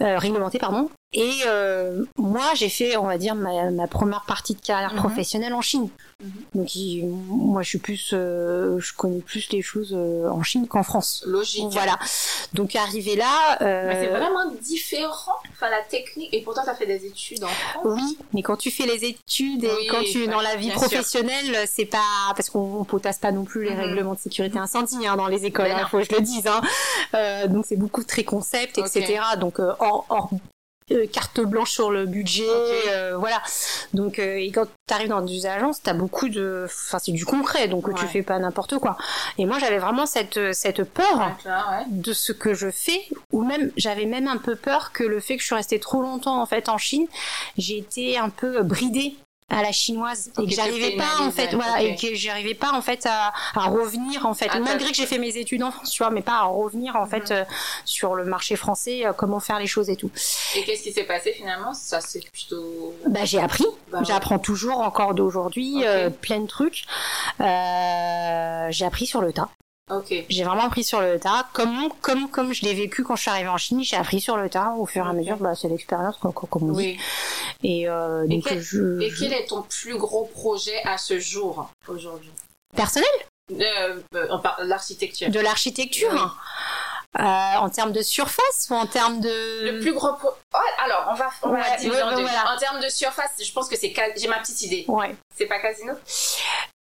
euh, 0.00 0.18
réglementé 0.18 0.58
pardon. 0.58 0.90
Et 1.14 1.30
euh, 1.46 2.04
moi, 2.16 2.52
j'ai 2.54 2.70
fait, 2.70 2.96
on 2.96 3.04
va 3.04 3.18
dire, 3.18 3.34
ma, 3.34 3.86
première 3.86 4.22
partie 4.22 4.54
de 4.54 4.60
carrière 4.60 4.94
mhm. 4.94 5.00
professionnelle 5.00 5.52
en 5.52 5.60
Chine. 5.60 5.90
Mhm. 6.22 6.30
Donc, 6.54 6.68
moi, 7.28 7.62
je 7.62 7.68
suis 7.68 7.78
plus, 7.78 8.12
euh, 8.14 8.78
je 8.78 8.94
connais 8.94 9.20
plus 9.20 9.50
les 9.52 9.60
choses 9.60 9.92
en 9.92 10.42
Chine 10.42 10.66
qu'en 10.66 10.82
France. 10.82 11.22
Logique. 11.26 11.66
Voilà. 11.70 11.98
Donc, 12.54 12.76
arrivé 12.76 13.16
là. 13.16 13.58
Mais 13.60 14.06
c'est 14.06 14.10
vraiment 14.10 14.50
différent, 14.62 15.36
enfin, 15.50 15.68
la 15.68 15.82
technique. 15.82 16.32
Et 16.32 16.40
pourtant, 16.40 16.62
tu 16.64 16.70
as 16.70 16.74
fait 16.74 16.86
des 16.86 17.04
études 17.04 17.44
en 17.44 17.48
France. 17.48 17.84
Oui, 17.84 18.18
mais 18.32 18.42
quand 18.42 18.56
tu 18.56 18.70
fais 18.70 18.86
les 18.86 19.04
études 19.04 19.64
et 19.64 19.86
quand 19.88 20.02
tu 20.02 20.24
es 20.24 20.28
dans 20.28 20.40
la 20.40 20.56
vie 20.56 20.70
professionnelle, 20.70 21.58
c'est 21.66 21.84
pas. 21.84 22.32
Parce 22.34 22.48
qu'on 22.48 22.84
potasse 22.84 23.18
pas 23.18 23.32
non 23.32 23.44
plus 23.44 23.64
les 23.64 23.74
mhm. 23.74 23.80
règlements 23.80 24.14
de 24.14 24.20
sécurité 24.20 24.58
incendie 24.58 25.06
hein, 25.06 25.16
dans 25.16 25.28
les 25.28 25.44
écoles, 25.44 25.68
il 25.68 25.86
faut 25.90 25.98
que 25.98 26.04
je 26.04 26.16
le 26.16 26.22
dise. 26.22 26.46
Hein. 26.46 27.48
donc, 27.48 27.66
c'est 27.66 27.76
beaucoup 27.76 28.02
très 28.02 28.24
concept, 28.24 28.78
etc. 28.78 29.20
Donc, 29.38 29.60
hors, 29.80 30.06
hors 30.08 30.30
euh, 30.90 31.06
carte 31.06 31.40
blanche 31.40 31.70
sur 31.70 31.90
le 31.90 32.06
budget, 32.06 32.44
euh, 32.88 33.16
voilà. 33.16 33.40
Donc, 33.94 34.18
euh, 34.18 34.36
et 34.36 34.50
quand 34.50 34.66
tu 34.66 34.94
arrives 34.94 35.08
dans 35.08 35.22
des 35.22 35.46
agences, 35.46 35.80
t'as 35.80 35.92
beaucoup 35.94 36.28
de, 36.28 36.64
enfin 36.66 36.98
c'est 36.98 37.12
du 37.12 37.24
concret, 37.24 37.68
donc 37.68 37.94
tu 37.94 38.06
fais 38.06 38.22
pas 38.22 38.38
n'importe 38.38 38.78
quoi. 38.78 38.96
Et 39.38 39.46
moi 39.46 39.58
j'avais 39.58 39.78
vraiment 39.78 40.06
cette 40.06 40.52
cette 40.52 40.82
peur 40.82 41.36
de 41.88 42.12
ce 42.12 42.32
que 42.32 42.52
je 42.52 42.70
fais, 42.70 43.00
ou 43.30 43.44
même 43.44 43.70
j'avais 43.76 44.06
même 44.06 44.26
un 44.26 44.38
peu 44.38 44.56
peur 44.56 44.92
que 44.92 45.04
le 45.04 45.20
fait 45.20 45.36
que 45.36 45.42
je 45.42 45.46
suis 45.46 45.54
restée 45.54 45.78
trop 45.78 46.02
longtemps 46.02 46.42
en 46.42 46.46
fait 46.46 46.68
en 46.68 46.78
Chine, 46.78 47.06
j'ai 47.56 47.78
été 47.78 48.18
un 48.18 48.28
peu 48.28 48.62
bridée 48.62 49.14
à 49.52 49.62
la 49.62 49.72
chinoise 49.72 50.30
et 50.40 50.46
que 50.46 50.50
j'arrivais 50.50 50.96
pas 50.96 51.20
en 51.20 51.30
fait 51.30 51.54
voilà 51.54 51.82
et 51.82 51.94
que 51.94 52.14
j'arrivais 52.14 52.54
pas 52.54 52.72
en 52.72 52.82
fait 52.82 53.06
à, 53.06 53.32
à 53.54 53.66
revenir 53.66 54.26
en 54.26 54.34
fait 54.34 54.48
malgré 54.60 54.90
que 54.90 54.96
j'ai 54.96 55.06
fait 55.06 55.18
mes 55.18 55.36
études 55.36 55.62
en 55.62 55.70
France 55.70 55.90
tu 55.90 56.02
vois 56.02 56.10
mais 56.10 56.22
pas 56.22 56.38
à 56.38 56.44
revenir 56.44 56.96
en 56.96 57.06
fait 57.06 57.30
euh, 57.30 57.44
sur 57.84 58.14
le 58.14 58.24
marché 58.24 58.56
français 58.56 59.06
euh, 59.06 59.12
comment 59.12 59.40
faire 59.40 59.58
les 59.58 59.66
choses 59.66 59.90
et 59.90 59.96
tout. 59.96 60.10
Et 60.56 60.64
qu'est-ce 60.64 60.82
qui 60.82 60.92
s'est 60.92 61.04
passé 61.04 61.32
finalement? 61.32 61.74
Ça 61.74 62.00
c'est 62.00 62.24
plutôt 62.30 62.94
bah 63.06 63.24
j'ai 63.24 63.40
appris. 63.40 63.66
Bah, 63.90 64.00
j'apprends 64.02 64.38
toujours 64.38 64.80
encore 64.80 65.14
d'aujourd'hui 65.14 65.84
euh, 65.84 66.08
plein 66.08 66.40
de 66.40 66.46
trucs. 66.46 66.84
J'ai 67.38 68.84
appris 68.84 69.06
sur 69.06 69.20
le 69.20 69.32
tas 69.32 69.50
j'ai 70.28 70.44
vraiment 70.44 70.64
appris 70.64 70.84
sur 70.84 71.00
le 71.00 71.18
tas, 71.18 71.46
comme 71.52 71.88
comme 72.00 72.30
comme 72.30 72.52
je 72.52 72.62
l'ai 72.62 72.74
vécu 72.74 73.02
quand 73.04 73.16
je 73.16 73.22
suis 73.22 73.30
arrivée 73.30 73.48
en 73.48 73.58
Chine. 73.58 73.82
J'ai 73.82 73.96
appris 73.96 74.20
sur 74.20 74.36
le 74.36 74.48
tas 74.48 74.74
au 74.76 74.86
fur 74.86 75.06
et 75.06 75.08
à 75.08 75.12
mesure. 75.12 75.36
Bah, 75.36 75.54
c'est 75.54 75.68
l'expérience, 75.68 76.16
comme, 76.18 76.32
comme 76.32 76.70
on 76.70 76.72
dit. 76.72 76.98
Et, 77.62 77.88
euh, 77.88 78.26
et, 78.28 78.40
quel, 78.40 78.58
et 78.58 79.12
quel 79.18 79.32
est 79.32 79.46
ton 79.46 79.62
plus 79.62 79.96
gros 79.96 80.24
projet 80.24 80.80
à 80.84 80.98
ce 80.98 81.18
jour 81.18 81.70
aujourd'hui? 81.88 82.30
Personnel? 82.74 83.08
Euh, 83.52 84.00
euh 84.14 84.38
L'architecture. 84.60 85.30
De 85.30 85.40
l'architecture. 85.40 86.36
Euh, 87.18 87.22
en 87.22 87.68
termes 87.68 87.92
de 87.92 88.00
surface 88.00 88.68
ou 88.70 88.74
en 88.74 88.86
termes 88.86 89.20
de 89.20 89.70
le 89.70 89.80
plus 89.80 89.92
gros 89.92 90.14
pro... 90.14 90.30
oh, 90.30 90.58
alors 90.82 91.08
on 91.10 91.14
va 91.14 91.28
on 91.42 91.50
va 91.50 91.60
en, 92.06 92.54
en 92.54 92.56
termes 92.56 92.80
de 92.80 92.88
surface 92.88 93.32
je 93.38 93.52
pense 93.52 93.68
que 93.68 93.76
c'est 93.76 93.92
j'ai 94.16 94.28
ma 94.28 94.38
petite 94.38 94.62
idée 94.62 94.86
ouais 94.88 95.14
c'est 95.36 95.44
pas 95.44 95.58
casino? 95.58 95.92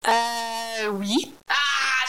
Euh 0.08 0.90
oui. 0.94 1.34
Ah 1.50 1.54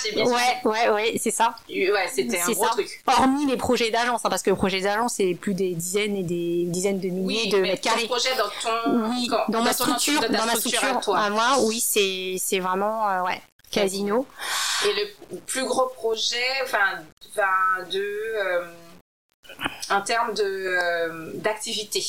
j'ai 0.03 0.13
bien 0.13 0.25
ouais 0.25 0.61
ouais 0.65 0.89
ouais 0.91 1.15
c'est 1.19 1.31
ça. 1.31 1.57
Ouais 1.69 2.09
c'était 2.13 2.41
un 2.41 2.51
gros 2.53 2.69
truc. 2.69 3.03
Hormis 3.07 3.47
les 3.47 3.57
projets 3.57 3.91
d'agence 3.91 4.25
hein, 4.25 4.31
parce 4.31 4.43
que 4.43 4.51
le 4.51 4.57
projet 4.57 4.81
d'agence 4.81 5.15
c'est 5.17 5.35
plus 5.35 5.55
des 5.55 5.75
dizaines 5.75 6.17
et 6.17 6.23
des 6.23 6.65
dizaines 6.67 7.01
de 7.01 7.09
milliers 7.09 7.51
de 7.51 7.59
mètres 7.59 7.83
carrés. 7.83 8.07
projet 8.07 8.35
dans 8.37 8.49
ton 8.63 9.11
oui 9.11 9.29
dans, 9.49 9.63
ma 9.63 9.73
structure 9.73 10.21
dans, 10.21 10.47
ma 10.47 10.57
structure 10.57 11.15
à 11.15 11.31
moi 11.31 11.57
oui 11.65 11.81
c'est 11.81 12.37
c'est 12.39 12.61
vraiment 12.61 13.09
euh, 13.09 13.23
ouais 13.23 13.43
Casino. 13.71 14.27
Et 14.85 14.93
le 14.93 15.39
plus 15.47 15.65
gros 15.65 15.87
projet, 15.87 16.45
enfin, 16.65 17.03
de, 17.91 18.01
euh, 18.01 18.67
en 19.91 20.01
termes 20.03 20.35
de 20.35 20.43
euh, 20.43 21.31
d'activité, 21.35 22.05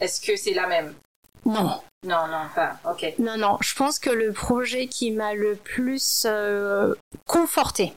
est-ce 0.00 0.20
que 0.20 0.36
c'est 0.36 0.54
la 0.54 0.66
même? 0.66 0.94
Non. 1.44 1.80
Non, 2.04 2.26
non, 2.26 2.48
pas. 2.54 2.78
Ok. 2.90 3.14
Non, 3.18 3.36
non. 3.36 3.58
Je 3.60 3.74
pense 3.74 3.98
que 3.98 4.10
le 4.10 4.32
projet 4.32 4.86
qui 4.86 5.10
m'a 5.12 5.34
le 5.34 5.54
plus 5.54 6.24
euh, 6.26 6.94
conforté. 7.26 7.92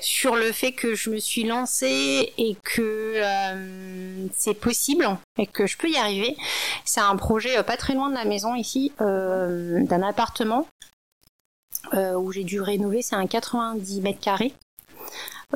Sur 0.00 0.34
le 0.34 0.50
fait 0.50 0.72
que 0.72 0.96
je 0.96 1.10
me 1.10 1.18
suis 1.18 1.44
lancée 1.44 2.32
et 2.38 2.56
que 2.64 3.22
c'est 4.34 4.54
possible 4.54 5.08
et 5.38 5.46
que 5.46 5.68
je 5.68 5.76
peux 5.76 5.88
y 5.88 5.96
arriver. 5.96 6.36
C'est 6.84 7.00
un 7.00 7.14
projet 7.14 7.62
pas 7.62 7.76
très 7.76 7.94
loin 7.94 8.10
de 8.10 8.16
la 8.16 8.24
maison 8.24 8.56
ici, 8.56 8.90
d'un 8.98 10.02
appartement 10.02 10.66
euh, 11.92 12.14
où 12.14 12.32
j'ai 12.32 12.44
dû 12.44 12.60
rénover. 12.60 13.02
C'est 13.02 13.16
un 13.16 13.26
90 13.26 14.00
mètres 14.00 14.20
carrés. 14.20 14.54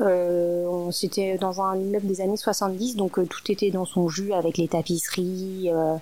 Euh, 0.01 0.91
C'était 0.91 1.37
dans 1.37 1.61
un 1.61 1.77
immeuble 1.77 2.07
des 2.07 2.21
années 2.21 2.37
70, 2.37 2.95
donc 2.95 3.19
euh, 3.19 3.25
tout 3.25 3.51
était 3.51 3.69
dans 3.69 3.85
son 3.85 4.09
jus 4.09 4.33
avec 4.33 4.57
les 4.57 4.67
tapisseries, 4.67 5.69
euh, 5.71 5.95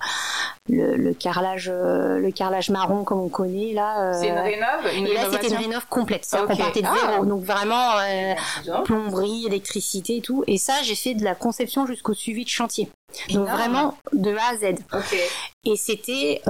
le, 0.70 0.96
le, 0.96 1.14
carrelage, 1.14 1.70
euh, 1.74 2.18
le 2.18 2.32
carrelage 2.32 2.70
marron 2.70 3.04
comme 3.04 3.20
on 3.20 3.30
connaît 3.30 3.74
là. 3.74 4.14
c'est 4.14 4.30
une 4.30 4.38
rénove, 4.38 4.96
une 4.96 5.08
Et 5.08 5.14
là 5.14 5.22
c'était 5.32 5.50
une 5.50 5.58
rénove 5.58 5.88
complète, 5.90 6.28
okay. 6.34 6.58
partait 6.58 6.82
de 6.82 6.88
zéro, 6.88 7.22
ah. 7.22 7.26
donc 7.26 7.44
vraiment 7.44 8.84
plomberie, 8.86 9.46
électricité 9.46 10.18
et 10.18 10.22
tout. 10.22 10.44
Et 10.48 10.58
ça 10.58 10.74
j'ai 10.84 10.96
fait 10.96 11.14
de 11.14 11.24
la 11.24 11.36
conception 11.36 11.86
jusqu'au 11.86 12.14
suivi 12.14 12.44
de 12.44 12.50
chantier. 12.50 12.90
Donc 13.34 13.48
vraiment 13.48 13.98
de 14.14 14.32
A 14.36 14.52
à 14.52 14.58
Z. 14.58 14.76
Okay. 14.94 15.22
Et 15.66 15.76
c'était, 15.76 16.42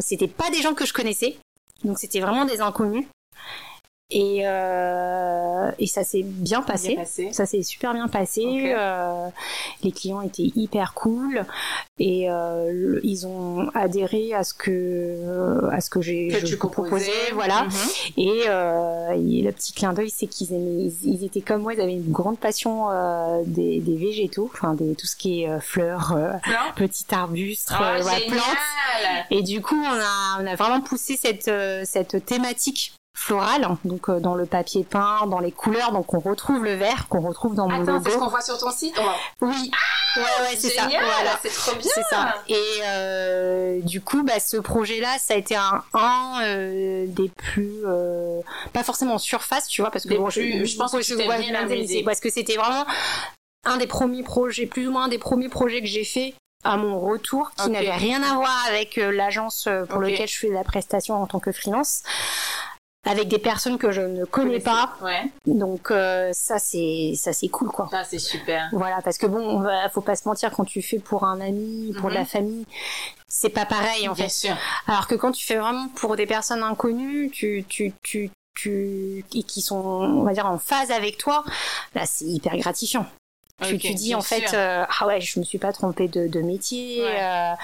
c'était 0.00 0.28
pas 0.28 0.50
des 0.50 0.62
gens 0.62 0.74
que 0.74 0.86
je 0.86 0.92
connaissais. 0.92 1.36
Donc 1.84 1.98
c'était 1.98 2.20
vraiment 2.20 2.44
des 2.44 2.60
inconnus. 2.60 3.06
Et, 4.14 4.42
euh, 4.44 5.70
et 5.78 5.86
ça 5.86 6.04
s'est 6.04 6.22
bien 6.22 6.60
passé. 6.60 6.88
Bien 6.88 6.98
passé. 6.98 7.28
Ça 7.32 7.46
s'est 7.46 7.62
super 7.62 7.94
bien 7.94 8.08
passé. 8.08 8.74
Euh, 8.76 9.28
les 9.82 9.90
clients 9.90 10.20
étaient 10.20 10.50
hyper 10.54 10.92
cool 10.92 11.46
et 11.98 12.30
euh, 12.30 13.00
ils 13.02 13.26
ont 13.26 13.70
adhéré 13.74 14.34
à 14.34 14.44
ce 14.44 14.52
que 14.52 15.68
à 15.70 15.80
ce 15.80 15.88
que 15.88 16.02
j'ai 16.02 16.28
proposais. 16.58 17.10
Voilà. 17.32 17.64
Mhm. 17.64 17.70
Et, 18.18 18.42
euh, 18.48 19.12
et 19.12 19.42
le 19.42 19.50
petit 19.52 19.72
clin 19.72 19.94
d'œil, 19.94 20.10
c'est 20.10 20.26
qu'ils 20.26 20.52
aimaient, 20.52 20.84
ils, 20.84 20.94
ils 21.04 21.24
étaient 21.24 21.40
comme 21.40 21.62
moi, 21.62 21.72
ils 21.72 21.80
avaient 21.80 21.94
une 21.94 22.12
grande 22.12 22.38
passion 22.38 22.90
euh, 22.90 23.42
des, 23.46 23.80
des 23.80 23.96
végétaux, 23.96 24.50
enfin 24.52 24.74
des, 24.74 24.94
tout 24.94 25.06
ce 25.06 25.16
qui 25.16 25.42
est 25.42 25.48
euh, 25.48 25.58
fleurs, 25.58 26.12
euh, 26.14 26.32
petits 26.76 27.06
arbustes, 27.12 27.72
Oh, 27.72 27.82
euh, 27.82 28.02
plantes. 28.28 29.30
Et 29.30 29.42
du 29.42 29.62
coup, 29.62 29.80
on 29.82 29.98
a, 29.98 30.42
on 30.42 30.46
a 30.46 30.54
vraiment 30.54 30.82
poussé 30.82 31.16
cette, 31.16 31.50
cette 31.86 32.26
thématique 32.26 32.92
florale, 33.14 33.64
hein, 33.64 33.78
donc 33.84 34.08
euh, 34.08 34.20
dans 34.20 34.34
le 34.34 34.46
papier 34.46 34.84
peint, 34.84 35.26
dans 35.26 35.38
les 35.38 35.52
couleurs, 35.52 35.92
donc 35.92 36.12
on 36.14 36.18
retrouve 36.18 36.64
le 36.64 36.74
vert 36.74 37.08
qu'on 37.08 37.20
retrouve 37.20 37.54
dans 37.54 37.68
mon 37.68 37.82
Attends, 37.82 38.02
c'est 38.04 38.12
ce 38.12 38.16
qu'on 38.18 38.28
voit 38.28 38.40
sur 38.40 38.58
ton 38.58 38.70
site 38.70 38.94
On 39.40 39.46
Oui, 39.46 39.70
ouais, 40.16 40.22
ouais, 40.22 40.56
c'est 40.58 40.70
ça. 40.70 40.86
Voilà. 40.88 41.38
c'est 41.42 41.50
trop 41.50 41.76
bien. 41.76 41.90
C'est 41.94 42.02
ça. 42.04 42.34
Et 42.48 42.56
euh, 42.84 43.80
du 43.82 44.00
coup, 44.00 44.22
bah, 44.22 44.40
ce 44.40 44.56
projet-là, 44.56 45.18
ça 45.18 45.34
a 45.34 45.36
été 45.36 45.54
un, 45.54 45.82
un 45.94 46.40
euh, 46.42 47.04
des 47.06 47.28
plus, 47.28 47.82
euh, 47.86 48.40
pas 48.72 48.82
forcément 48.82 49.14
en 49.14 49.18
surface, 49.18 49.68
tu 49.68 49.82
vois, 49.82 49.90
parce 49.90 50.04
que 50.06 50.14
bon, 50.14 50.28
plus- 50.28 50.66
je 50.66 50.76
pense 50.76 50.92
que 50.92 51.02
tu 51.02 51.14
t'es 51.16 51.28
ouais, 51.28 51.38
bien 51.38 52.02
parce 52.04 52.20
que 52.20 52.30
c'était 52.30 52.56
vraiment 52.56 52.86
un 53.64 53.76
des 53.76 53.86
premiers 53.86 54.22
projets, 54.22 54.66
plus 54.66 54.88
ou 54.88 54.92
moins 54.92 55.04
un 55.04 55.08
des 55.08 55.18
premiers 55.18 55.48
projets 55.48 55.80
que 55.80 55.86
j'ai 55.86 56.04
fait 56.04 56.34
à 56.64 56.76
mon 56.76 56.98
retour, 57.00 57.50
qui 57.56 57.70
n'avait 57.70 57.90
rien 57.92 58.22
à 58.22 58.34
voir 58.34 58.64
avec 58.68 58.96
euh, 58.96 59.10
l'agence 59.12 59.66
euh, 59.66 59.84
pour 59.84 60.00
laquelle 60.00 60.28
je 60.28 60.38
fais 60.38 60.48
la 60.48 60.64
prestation 60.64 61.20
en 61.20 61.26
tant 61.26 61.40
que 61.40 61.50
freelance, 61.52 62.02
avec 63.04 63.28
des 63.28 63.38
personnes 63.38 63.78
que 63.78 63.90
je 63.90 64.00
ne 64.00 64.24
connais 64.24 64.60
pas. 64.60 64.94
Ouais, 65.02 65.24
Donc 65.46 65.90
euh, 65.90 66.30
ça, 66.32 66.58
c'est 66.58 67.14
ça, 67.16 67.32
c'est 67.32 67.48
cool, 67.48 67.68
quoi. 67.68 67.88
ça 67.90 68.04
c'est 68.04 68.18
super. 68.18 68.68
Voilà, 68.72 69.00
parce 69.02 69.18
que 69.18 69.26
bon, 69.26 69.40
on 69.40 69.60
va, 69.60 69.88
faut 69.88 70.00
pas 70.02 70.14
se 70.16 70.28
mentir 70.28 70.50
quand 70.52 70.64
tu 70.64 70.82
fais 70.82 70.98
pour 70.98 71.24
un 71.24 71.40
ami, 71.40 71.92
pour 71.98 72.08
de 72.10 72.14
Mhm. 72.14 72.20
la 72.20 72.24
famille, 72.24 72.66
c'est 73.26 73.48
pas 73.48 73.66
pareil 73.66 74.08
en 74.08 74.12
Bien 74.12 74.24
fait. 74.24 74.30
sûr. 74.30 74.56
Alors 74.86 75.06
que 75.08 75.14
quand 75.16 75.32
tu 75.32 75.44
fais 75.44 75.56
vraiment 75.56 75.88
pour 75.96 76.14
des 76.16 76.26
personnes 76.26 76.62
inconnues, 76.62 77.30
tu, 77.30 77.64
tu, 77.68 77.92
tu, 78.02 78.30
tu, 78.54 79.24
et 79.34 79.42
qui 79.42 79.62
sont, 79.62 79.76
on 79.80 80.22
va 80.22 80.32
dire, 80.32 80.46
en 80.46 80.58
phase 80.58 80.90
avec 80.90 81.18
toi, 81.18 81.42
là, 81.94 82.02
c'est 82.06 82.26
hyper 82.26 82.56
gratifiant. 82.58 83.06
Tu, 83.60 83.74
Ok, 83.74 83.80
tu 83.80 83.94
dis 83.94 84.14
en 84.14 84.22
fait, 84.22 84.54
euh, 84.54 84.84
ah 84.88 85.06
ouais, 85.06 85.20
je 85.20 85.38
me 85.38 85.44
suis 85.44 85.58
pas 85.58 85.72
trompée 85.72 86.08
de, 86.08 86.26
de 86.26 86.40
métier. 86.40 87.00
Ouais. 87.02 87.22
euh, 87.22 87.54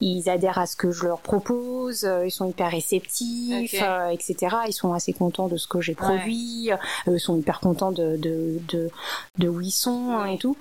ils 0.00 0.28
adhèrent 0.28 0.58
à 0.58 0.66
ce 0.66 0.76
que 0.76 0.92
je 0.92 1.04
leur 1.06 1.18
propose, 1.20 2.04
euh, 2.04 2.24
ils 2.26 2.30
sont 2.30 2.48
hyper 2.48 2.70
réceptifs, 2.70 3.74
Ok. 3.74 3.82
euh, 3.82 4.08
etc. 4.10 4.56
Ils 4.68 4.72
sont 4.72 4.92
assez 4.92 5.12
contents 5.12 5.48
de 5.48 5.56
ce 5.56 5.66
que 5.66 5.80
j'ai 5.80 5.94
produit, 5.96 6.70
euh, 6.70 6.76
ils 7.08 7.18
sont 7.20 7.36
hyper 7.36 7.58
contents 7.60 7.90
de 7.92 8.16
de 8.16 8.60
de, 8.68 8.90
de 9.38 9.48
où 9.48 9.60
ils 9.60 9.70
sont 9.72 10.10
hein, 10.12 10.28
Oui. 10.28 10.34
et 10.34 10.38
tout. 10.38 10.56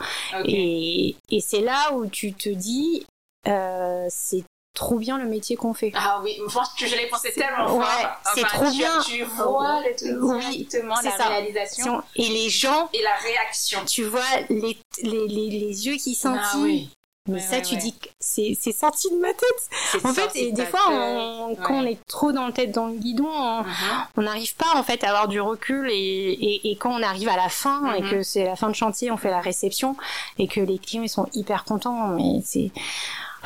Et, 0.45 1.15
et 1.29 1.39
c'est 1.41 1.61
là 1.61 1.93
où 1.93 2.07
tu 2.07 2.33
te 2.33 2.49
dis, 2.49 3.05
euh, 3.47 4.05
c'est 4.09 4.43
trop 4.77 4.97
bien 4.99 5.17
le 5.17 5.25
métier 5.25 5.55
qu'on 5.55 5.73
fait. 5.73 5.91
Ah 5.95 6.21
oui, 6.23 6.37
moi 6.53 6.63
je 6.77 6.85
l'ai 6.95 7.07
pensé 7.07 7.33
tellement 7.33 7.75
Ouais, 7.77 7.83
fort. 7.85 8.33
c'est 8.35 8.43
trop 8.45 8.65
tu- 8.71 8.77
bien. 8.77 9.01
Tu 9.03 9.23
vois 9.23 9.81
le 9.81 10.23
Oui, 10.23 10.67
la 10.71 11.11
ça. 11.17 11.27
réalisation 11.29 12.01
Et 12.15 12.27
les 12.27 12.49
gens, 12.49 12.87
et 12.93 13.01
la 13.01 13.15
réaction. 13.15 13.79
tu 13.85 14.03
vois 14.03 14.21
les, 14.49 14.77
les, 15.01 15.27
les, 15.27 15.49
les 15.49 15.87
yeux 15.87 15.95
qui 15.97 16.13
scintillent. 16.15 16.39
Ah 16.53 16.57
oui. 16.59 16.89
Mais 17.29 17.33
Ouais, 17.33 17.39
ça, 17.41 17.55
ouais, 17.57 17.61
tu 17.61 17.75
ouais. 17.75 17.81
dis 17.81 17.91
que 17.93 18.07
c'est 18.21 18.57
c'est 18.57 18.71
sorti 18.71 19.09
de 19.11 19.17
ma 19.17 19.33
tête. 19.33 19.69
C'est 19.91 20.05
En 20.05 20.13
fait, 20.13 20.29
et 20.35 20.53
des 20.53 20.65
fois, 20.65 20.79
on- 20.89 21.55
quand 21.61 21.73
on 21.73 21.85
est 21.85 21.97
trop 22.07 22.31
dans 22.31 22.47
le 22.47 22.53
tête 22.53 22.71
dans 22.71 22.85
le 22.87 22.93
guidon, 22.93 23.27
on- 23.29 23.63
Mhm. 23.63 23.73
on 24.15 24.21
n'arrive 24.21 24.55
pas 24.55 24.73
en 24.75 24.83
fait 24.83 25.03
à 25.03 25.09
avoir 25.09 25.27
du 25.27 25.41
recul 25.41 25.89
et, 25.91 25.93
et, 25.95 26.71
et 26.71 26.77
quand 26.77 26.91
on 26.97 27.03
arrive 27.03 27.27
à 27.27 27.35
la 27.35 27.49
fin 27.49 27.93
et 27.95 28.01
Mhm. 28.01 28.09
que 28.11 28.23
c'est 28.23 28.45
la 28.45 28.55
fin 28.55 28.69
de 28.69 28.75
chantier, 28.75 29.11
on 29.11 29.17
fait 29.17 29.29
la 29.29 29.41
réception 29.41 29.97
et 30.39 30.47
que 30.47 30.61
les 30.61 30.77
clients 30.79 31.03
ils 31.03 31.09
sont 31.09 31.27
hyper 31.33 31.65
contents, 31.65 32.07
mais 32.07 32.41
c'est 32.45 32.71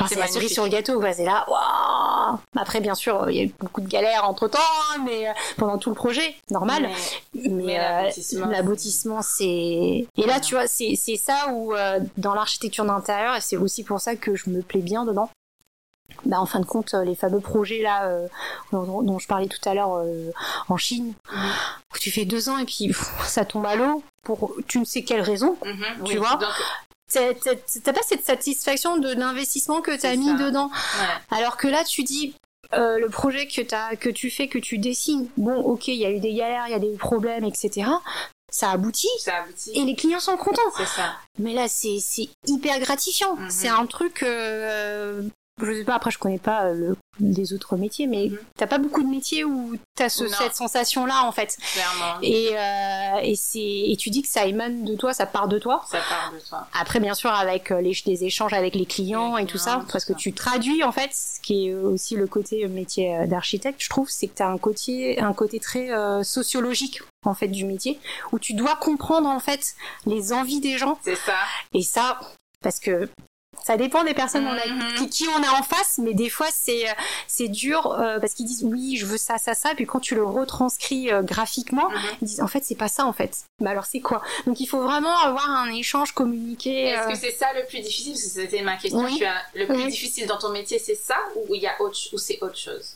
C'est 0.08 0.16
la 0.20 0.28
cerise 0.28 0.54
sur 0.54 0.64
le 0.64 0.70
gâteau, 0.70 1.00
quoi. 1.00 1.14
C'est 1.14 1.26
là, 1.26 1.46
waouh 1.50 2.38
Après, 2.56 2.80
bien 2.82 2.96
sûr, 2.96 3.30
il 3.30 3.36
y 3.36 3.40
a 3.40 3.44
eu 3.44 3.54
beaucoup 3.60 3.82
de 3.82 3.88
galères 3.88 4.26
entre 4.28 4.48
temps, 4.48 4.60
mais 5.06 5.28
euh, 5.30 5.32
pendant 5.58 5.78
tout 5.78 5.90
le 5.90 5.96
projet, 5.96 6.36
normal. 6.50 6.90
Mais- 7.34 7.42
Mais, 7.50 7.64
Mais 7.64 7.80
euh, 7.80 8.46
l'aboutissement, 8.50 9.22
c'est 9.22 9.46
et 9.46 10.26
là, 10.26 10.40
tu 10.40 10.56
vois, 10.56 10.68
c'est 10.68 10.96
c'est 10.96 11.16
ça 11.18 11.48
où 11.52 11.74
euh, 11.74 12.00
dans 12.18 12.34
l'architecture 12.34 12.86
d'intérieur, 12.86 13.36
et 13.36 13.42
c'est 13.42 13.58
aussi 13.58 13.84
pour 13.84 14.00
ça 14.00 14.16
que 14.16 14.36
je 14.36 14.50
me 14.50 14.62
plais 14.62 14.82
bien 14.82 15.06
dedans. 15.06 15.30
Bah, 16.26 16.40
en 16.42 16.46
fin 16.46 16.60
de 16.60 16.66
compte, 16.66 16.94
euh, 16.94 17.04
les 17.06 17.16
fameux 17.16 17.40
projets 17.40 17.82
là 17.82 18.06
euh, 18.08 18.28
dont, 18.74 19.02
dont 19.02 19.18
je 19.18 19.28
parlais 19.28 19.48
tout 19.48 19.68
à 19.68 19.74
l'heure 19.74 19.94
euh, 19.96 20.30
en 20.68 20.76
Chine, 20.78 21.14
Mhm. 21.34 21.50
où 21.96 21.98
tu 22.00 22.12
fais 22.12 22.26
deux 22.26 22.50
ans 22.50 22.58
et 22.58 22.66
puis 22.66 22.88
pff, 22.88 23.12
ça 23.26 23.46
tombe 23.46 23.66
à 23.66 23.76
l'eau 23.76 24.04
pour 24.24 24.54
tu 24.68 24.80
ne 24.80 24.86
sais 24.86 25.04
quelle 25.04 25.22
raison. 25.22 25.58
Mhm, 25.66 26.04
Tu 26.06 26.14
oui. 26.14 26.18
vois 26.18 26.36
Donc, 26.36 26.50
T'as 27.12 27.34
t'as- 27.34 27.56
t'as 27.84 27.94
pas 27.94 28.02
cette 28.08 28.26
satisfaction 28.26 28.98
de 28.98 29.14
l'investissement 29.14 29.82
que 29.82 29.92
tu 29.92 29.98
as 30.06 30.12
C'est 30.12 30.18
mis 30.18 30.28
ça. 30.38 30.44
dedans. 30.46 30.68
ouais. 30.70 31.38
Alors 31.38 31.58
que 31.58 31.68
là, 31.68 31.84
tu 31.84 32.04
dis, 32.04 32.34
euh, 32.74 33.00
le 33.00 33.10
projet 33.10 33.48
que, 33.48 33.62
as, 33.76 33.96
que 33.98 34.10
tu 34.10 34.30
fais, 34.32 34.48
que 34.48 34.60
tu 34.60 34.78
dessines, 34.78 35.28
bon, 35.38 35.56
ok, 35.62 35.88
il 35.90 35.96
y 35.96 36.06
a 36.06 36.10
eu 36.12 36.20
des 36.20 36.34
galères, 36.34 36.66
il 36.68 36.72
y 36.72 36.76
a 36.76 36.80
des 36.80 36.96
problèmes, 36.98 37.44
etc. 37.44 37.88
Ça 38.54 38.72
aboutit 38.72 39.08
ça 39.20 39.44
aboutit. 39.44 39.72
et 39.74 39.86
les 39.86 39.96
clients 39.96 40.20
sont 40.20 40.36
contents. 40.38 40.62
Ça. 40.86 41.14
Mais 41.40 41.54
là, 41.54 41.68
c'est 41.70 41.98
c'est 42.02 42.28
hyper 42.48 42.80
gratifiant. 42.80 43.36
Mhm. 43.36 43.50
C'est 43.50 43.70
un 43.70 43.86
truc. 43.86 44.24
Euh, 44.24 45.22
je 45.66 45.74
sais 45.74 45.84
pas, 45.84 45.96
après, 45.96 46.12
je 46.12 46.18
connais 46.20 46.38
pas 46.40 46.66
euh, 46.66 46.74
le, 46.74 46.98
les 47.20 47.54
autres 47.54 47.76
métiers, 47.78 48.08
mais 48.08 48.28
Mhm. 48.30 48.38
t'as 48.58 48.68
pas 48.68 48.78
beaucoup 48.78 49.04
de 49.04 49.08
métiers 49.10 49.44
où 49.44 49.76
t'as 49.96 50.10
ce, 50.10 50.28
cette 50.28 50.56
sensation-là, 50.56 51.24
en 51.26 51.32
fait. 51.32 51.58
Clairement. 51.74 52.20
Et, 52.22 52.50
euh, 52.58 53.20
et, 53.24 53.92
et 53.92 53.98
tu 53.98 54.10
dis 54.10 54.22
que 54.22 54.28
ça 54.30 54.46
émane 54.46 54.86
de 54.86 54.96
toi, 54.96 55.14
ça 55.14 55.26
part 55.26 55.48
de 55.48 55.60
toi. 55.60 55.84
Ça 55.90 56.00
part 56.00 56.32
de 56.34 56.40
toi. 56.48 56.68
Après, 56.80 57.00
bien 57.00 57.14
sûr, 57.14 57.32
avec 57.32 57.72
euh, 57.72 57.82
les, 57.82 57.96
des 58.06 58.24
échanges 58.26 58.54
avec 58.54 58.76
les 58.76 58.86
clients 58.86 59.36
Les 59.38 59.44
et 59.44 59.46
tout 59.46 59.58
ça, 59.58 59.82
tout 59.86 59.92
parce 59.92 60.06
ça. 60.06 60.14
que 60.14 60.18
tu 60.18 60.34
traduis, 60.34 60.84
en 60.84 60.92
fait, 60.92 61.12
ce 61.14 61.40
qui 61.42 61.68
est 61.68 61.74
aussi 61.74 62.16
le 62.16 62.28
côté 62.28 62.68
métier 62.68 63.16
euh, 63.16 63.28
d'architecte, 63.28 63.82
je 63.84 63.90
trouve, 63.90 64.10
c'est 64.10 64.28
que 64.28 64.36
tu 64.38 64.44
as 64.44 64.48
un 64.50 64.58
côté, 64.58 65.20
un 65.20 65.34
côté 65.34 65.60
très 65.60 65.92
euh, 65.92 66.24
sociologique, 66.24 67.02
en 67.26 67.34
fait, 67.34 67.48
du 67.50 67.66
métier, 67.66 68.00
où 68.32 68.40
tu 68.40 68.54
dois 68.54 68.76
comprendre, 68.78 69.30
en 69.30 69.40
fait, 69.40 69.74
les 70.06 70.34
envies 70.34 70.60
des 70.60 70.78
gens. 70.78 70.98
C'est 71.04 71.16
ça. 71.16 71.36
Et 71.74 71.82
ça, 71.84 72.20
parce 72.64 72.80
que 72.80 73.10
ça 73.66 73.78
dépend 73.78 74.04
des 74.04 74.14
personnes 74.14 74.46
on 74.48 74.52
a- 74.52 74.98
qui, 74.98 75.10
qui 75.10 75.28
on 75.28 75.44
a 75.44 75.60
en 75.60 75.64
face, 75.64 76.00
mais 76.02 76.14
des 76.14 76.30
fois 76.30 76.48
c'est 76.52 76.90
euh, 76.90 76.94
c'est 77.28 77.48
dur 77.48 77.92
euh, 77.92 78.20
parce 78.20 78.34
qu'ils 78.34 78.46
disent 78.48 78.64
oui 78.64 78.98
je 78.98 79.06
veux 79.06 79.18
ça 79.18 79.38
ça 79.38 79.54
ça, 79.54 79.74
puis 79.76 79.86
quand 79.86 80.00
tu 80.00 80.16
le 80.16 80.24
retranscris 80.24 81.12
euh, 81.12 81.22
graphiquement, 81.22 81.90
Mhm. 81.90 81.98
ils 82.22 82.26
disent 82.28 82.42
en 82.42 82.48
fait 82.48 82.64
c'est 82.66 82.76
pas 82.76 82.88
ça 82.88 83.06
en 83.06 83.14
fait. 83.14 83.38
Mais 83.60 83.70
alors 83.70 83.86
c'est 83.86 84.00
quoi? 84.00 84.22
Donc 84.48 84.60
il 84.60 84.66
faut 84.68 84.82
vraiment 84.82 85.16
avoir 85.20 85.50
un 85.50 85.70
échange 85.72 86.12
communiqué. 86.14 86.86
Est-ce 86.90 87.08
euh, 87.08 87.12
que 87.12 87.18
c'est 87.18 87.32
ça 87.32 87.48
le 87.54 87.66
plus 87.68 87.80
difficile? 87.82 88.14
Parce 88.14 88.24
que 88.24 88.30
c'était 88.42 88.62
ma 88.62 88.78
question. 88.78 89.00
Oui. 89.04 89.18
Tu 89.18 89.26
as 89.26 89.36
le 89.56 89.66
plus 89.68 89.76
Oui. 89.76 89.88
difficile 89.90 90.28
dans 90.28 90.38
ton 90.38 90.50
métier, 90.50 90.80
c'est 90.80 90.96
ça 90.96 91.16
ou 91.36 91.54
il 91.56 91.62
y 91.62 91.68
a 91.68 91.80
autre 91.82 91.98
ou 92.14 92.18
c'est 92.18 92.40
autre 92.42 92.58
chose? 92.58 92.96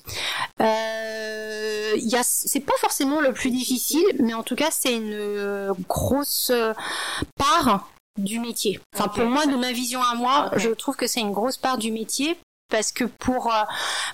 Euh, 0.62 1.94
il 1.98 2.08
y 2.10 2.16
a, 2.16 2.24
c'est 2.24 2.60
pas 2.60 2.74
forcément 2.80 3.22
le 3.22 3.34
plus 3.34 3.52
difficile, 3.52 4.06
mais 4.20 4.34
en 4.34 4.44
tout 4.44 4.56
cas, 4.56 4.70
c'est 4.72 4.94
une 4.94 5.74
grosse 5.88 6.52
part 7.38 7.88
du 8.18 8.40
métier. 8.40 8.80
Enfin, 8.96 9.08
pour 9.10 9.26
moi, 9.26 9.46
de 9.46 9.56
ma 9.56 9.72
vision 9.72 10.02
à 10.02 10.16
moi, 10.16 10.50
je 10.56 10.70
trouve 10.70 10.96
que 10.96 11.08
c'est 11.08 11.20
une 11.22 11.32
grosse 11.34 11.58
part 11.58 11.78
du 11.78 11.92
métier 11.92 12.38
parce 12.70 12.92
que 12.92 13.04
pour 13.04 13.54
euh, 13.54 13.64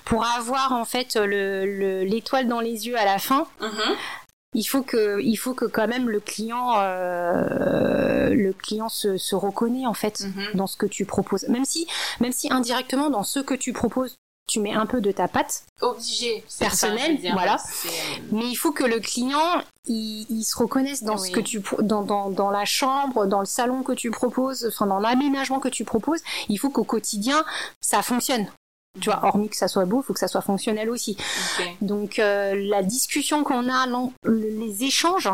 pour 0.06 0.26
avoir 0.26 0.74
en 0.74 0.86
fait 0.86 1.16
le 1.16 1.66
le- 1.66 2.04
l'étoile 2.04 2.48
dans 2.48 2.60
les 2.60 2.88
yeux 2.88 2.98
à 2.98 3.06
la 3.06 3.18
fin, 3.20 3.48
Mhm. 3.62 3.96
il 4.56 4.64
faut 4.64 4.82
que 4.82 5.22
il 5.22 5.36
faut 5.38 5.54
que 5.54 5.66
quand 5.66 5.88
même 5.88 6.10
le 6.10 6.20
client 6.20 6.74
euh, 6.80 8.30
le 8.34 8.54
client 8.54 8.90
se, 8.90 9.18
se 9.18 9.36
reconnaît 9.36 9.86
en 9.86 9.94
fait 9.94 10.22
Mhm. 10.22 10.56
dans 10.56 10.68
ce 10.68 10.78
que 10.78 10.86
tu 10.86 11.06
proposes. 11.06 11.48
Même 11.48 11.66
si 11.66 11.88
même 12.20 12.32
si 12.34 12.52
indirectement 12.52 13.10
dans 13.10 13.24
ce 13.24 13.40
que 13.40 13.54
tu 13.54 13.72
proposes, 13.72 14.16
tu 14.52 14.60
mets 14.60 14.74
un 14.74 14.86
peu 14.86 15.00
de 15.02 15.12
ta 15.12 15.28
patte. 15.28 15.64
Obligé. 15.82 16.44
c'est 16.48 16.66
Personnel, 16.66 17.00
ça, 17.00 17.06
je 17.08 17.12
veux 17.14 17.18
dire, 17.18 17.34
voilà. 17.34 17.58
c'est- 17.58 17.90
Mais 18.32 18.46
il 18.48 18.56
faut 18.56 18.72
que 18.72 18.84
le 18.84 19.00
client, 19.00 19.62
il, 19.88 20.26
il 20.30 20.44
se 20.44 20.58
reconnaisse 20.58 21.04
dans 21.04 21.18
Oui. 21.18 21.28
ce 21.30 21.32
que 21.32 21.40
tu, 21.40 21.62
dans, 21.80 22.04
dans, 22.04 22.30
dans 22.30 22.52
la 22.52 22.66
chambre, 22.66 23.26
dans 23.26 23.40
le 23.40 23.46
salon 23.46 23.82
que 23.84 23.94
tu 23.94 24.12
proposes, 24.12 24.66
enfin 24.68 24.86
dans 24.88 25.00
l'aménagement 25.00 25.60
que 25.60 25.70
tu 25.70 25.86
proposes. 25.86 26.20
Il 26.50 26.58
faut 26.58 26.70
qu'au 26.70 26.84
quotidien, 26.84 27.44
ça 27.80 28.02
fonctionne. 28.02 28.48
Tu 28.99 29.10
vois, 29.10 29.23
hormis 29.23 29.47
que 29.47 29.56
ça 29.56 29.69
soit 29.69 29.86
beau, 29.86 30.01
il 30.01 30.06
faut 30.06 30.13
que 30.13 30.19
ça 30.19 30.27
soit 30.27 30.41
fonctionnel 30.41 30.89
aussi. 30.89 31.15
Ok. 31.60 31.67
Donc 31.82 32.19
euh, 32.19 32.54
la 32.56 32.84
discussion 32.84 33.45
qu'on 33.45 33.69
a, 33.69 33.86
les 34.25 34.84
échanges, 34.84 35.30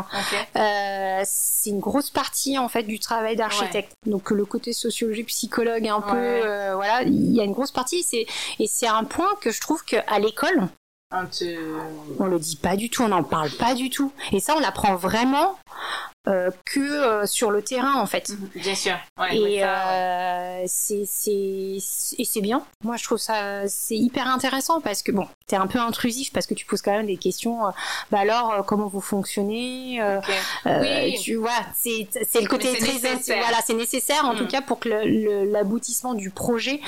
euh, 0.54 1.22
c'est 1.24 1.70
une 1.70 1.80
grosse 1.80 2.10
partie 2.10 2.56
en 2.56 2.68
fait 2.68 2.84
du 2.84 3.00
travail 3.00 3.34
d'architecte. 3.34 3.92
Donc 4.06 4.30
le 4.30 4.44
côté 4.44 4.72
sociologique, 4.72 5.26
psychologue, 5.26 5.88
un 5.88 6.00
peu, 6.00 6.16
euh, 6.16 6.76
voilà, 6.76 7.02
il 7.02 7.34
y 7.34 7.40
a 7.40 7.44
une 7.44 7.52
grosse 7.52 7.72
partie. 7.72 8.04
C'est 8.04 8.26
et 8.60 8.68
c'est 8.68 8.86
un 8.86 9.02
point 9.02 9.30
que 9.40 9.50
je 9.50 9.60
trouve 9.60 9.84
qu'à 9.84 10.18
l'école, 10.20 10.68
on 11.10 12.26
le 12.26 12.38
dit 12.38 12.56
pas 12.56 12.76
du 12.76 12.90
tout, 12.90 13.02
on 13.02 13.08
n'en 13.08 13.24
parle 13.24 13.50
pas 13.50 13.74
du 13.74 13.90
tout. 13.90 14.12
Et 14.32 14.40
ça, 14.40 14.54
on 14.56 14.60
l'apprend 14.60 14.94
vraiment 14.94 15.56
euh, 16.28 16.50
que 16.64 16.78
euh, 16.80 17.26
sur 17.26 17.50
le 17.50 17.62
terrain, 17.62 17.94
en 17.94 18.06
fait. 18.06 18.28
Mhm. 18.28 18.50
Bien 18.56 18.74
sûr. 18.74 18.94
Ouais, 19.18 19.36
Et 19.36 19.64
euh, 19.64 20.62
c'est 20.66 21.04
c'est 21.06 21.40
et 22.18 22.24
c'est 22.24 22.40
bien. 22.40 22.62
Moi, 22.84 22.96
je 22.96 23.04
trouve 23.04 23.18
ça 23.18 23.66
c'est 23.68 23.96
hyper 23.96 24.26
intéressant 24.28 24.80
parce 24.80 25.02
que 25.02 25.10
bon, 25.12 25.26
t'es 25.46 25.56
un 25.56 25.66
peu 25.66 25.78
intrusif 25.80 26.32
parce 26.32 26.46
que 26.46 26.54
tu 26.54 26.66
poses 26.66 26.82
quand 26.82 26.92
même 26.92 27.06
des 27.06 27.16
questions. 27.16 27.66
euh, 27.66 27.70
bah 28.10 28.20
alors, 28.20 28.52
euh, 28.52 28.62
comment 28.62 28.86
vous 28.88 29.00
fonctionnez 29.00 30.00
euh, 30.02 30.20
euh, 30.66 30.80
Oui. 30.80 31.18
Tu 31.22 31.36
vois, 31.36 31.50
c'est 31.76 32.06
c'est 32.28 32.40
le 32.40 32.48
côté 32.48 32.72
très 32.76 32.92
nécessaire. 32.92 33.38
voilà, 33.42 33.58
c'est 33.64 33.74
nécessaire 33.74 34.24
en 34.24 34.34
Mm. 34.34 34.38
tout 34.38 34.46
cas 34.46 34.60
pour 34.60 34.78
que 34.80 34.88
le- 34.88 35.04
le- 35.06 35.44
l'aboutissement 35.50 36.14
du 36.14 36.30
projet 36.30 36.80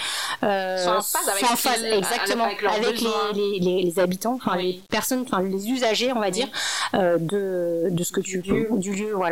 euh, 0.42 0.76
Soit 0.84 0.96
en 0.98 1.02
phase 1.02 1.28
avec 1.28 1.44
en 1.44 1.56
phase, 1.56 1.82
avec 1.84 1.98
exactement 1.98 2.44
avec 2.44 3.00
les, 3.00 3.08
les, 3.34 3.58
les, 3.60 3.82
les 3.84 3.98
habitants, 3.98 4.34
enfin 4.34 4.56
Oui. 4.56 4.72
les 4.82 4.82
personnes, 4.88 5.22
enfin 5.26 5.42
les 5.42 5.68
usagers, 5.70 6.12
on 6.12 6.20
va 6.20 6.30
dire, 6.30 6.48
euh, 6.94 7.16
de 7.18 7.88
de 7.90 8.04
ce 8.04 8.12
que 8.12 8.20
Du 8.20 8.42
tu 8.42 8.52
lieu. 8.52 8.68
du 8.72 8.94
lieu, 8.94 9.12
voilà. 9.14 9.29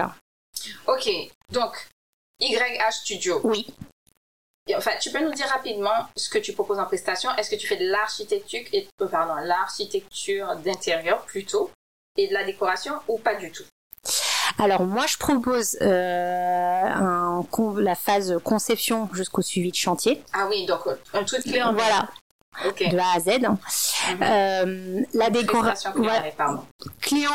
Ok, 0.86 1.08
donc 1.50 1.88
YH 2.40 2.90
Studio. 2.90 3.40
Oui. 3.44 3.66
Enfin, 4.76 4.92
tu 5.00 5.10
peux 5.10 5.20
nous 5.24 5.32
dire 5.32 5.46
rapidement 5.46 6.06
ce 6.16 6.28
que 6.28 6.38
tu 6.38 6.52
proposes 6.52 6.78
en 6.78 6.84
prestation. 6.84 7.34
Est-ce 7.36 7.50
que 7.50 7.56
tu 7.56 7.66
fais 7.66 7.76
de 7.76 7.86
l'architecture 7.88 8.60
et 8.72 8.86
euh, 9.00 9.06
pardon, 9.06 9.34
l'architecture 9.36 10.56
d'intérieur 10.56 11.22
plutôt 11.24 11.70
et 12.16 12.28
de 12.28 12.34
la 12.34 12.44
décoration 12.44 12.94
ou 13.08 13.18
pas 13.18 13.34
du 13.36 13.50
tout? 13.50 13.64
Alors 14.58 14.82
moi 14.84 15.06
je 15.06 15.16
propose 15.16 15.78
euh, 15.80 16.82
un, 16.84 17.46
la 17.78 17.94
phase 17.94 18.38
conception 18.42 19.08
jusqu'au 19.12 19.42
suivi 19.42 19.70
de 19.70 19.76
chantier. 19.76 20.22
Ah 20.32 20.46
oui, 20.48 20.66
donc 20.66 20.86
euh, 20.86 20.96
un 21.14 21.24
truc 21.24 21.42
clé 21.42 21.62
en. 21.62 21.72
Voilà, 21.72 22.08
Ok. 22.66 22.88
de 22.90 22.98
A 22.98 23.12
à 23.14 23.20
Z. 23.20 23.38
Mhm. 23.40 24.22
Euh, 24.22 25.04
la 25.14 25.30
décoration. 25.30 25.92
Clé 27.00 27.26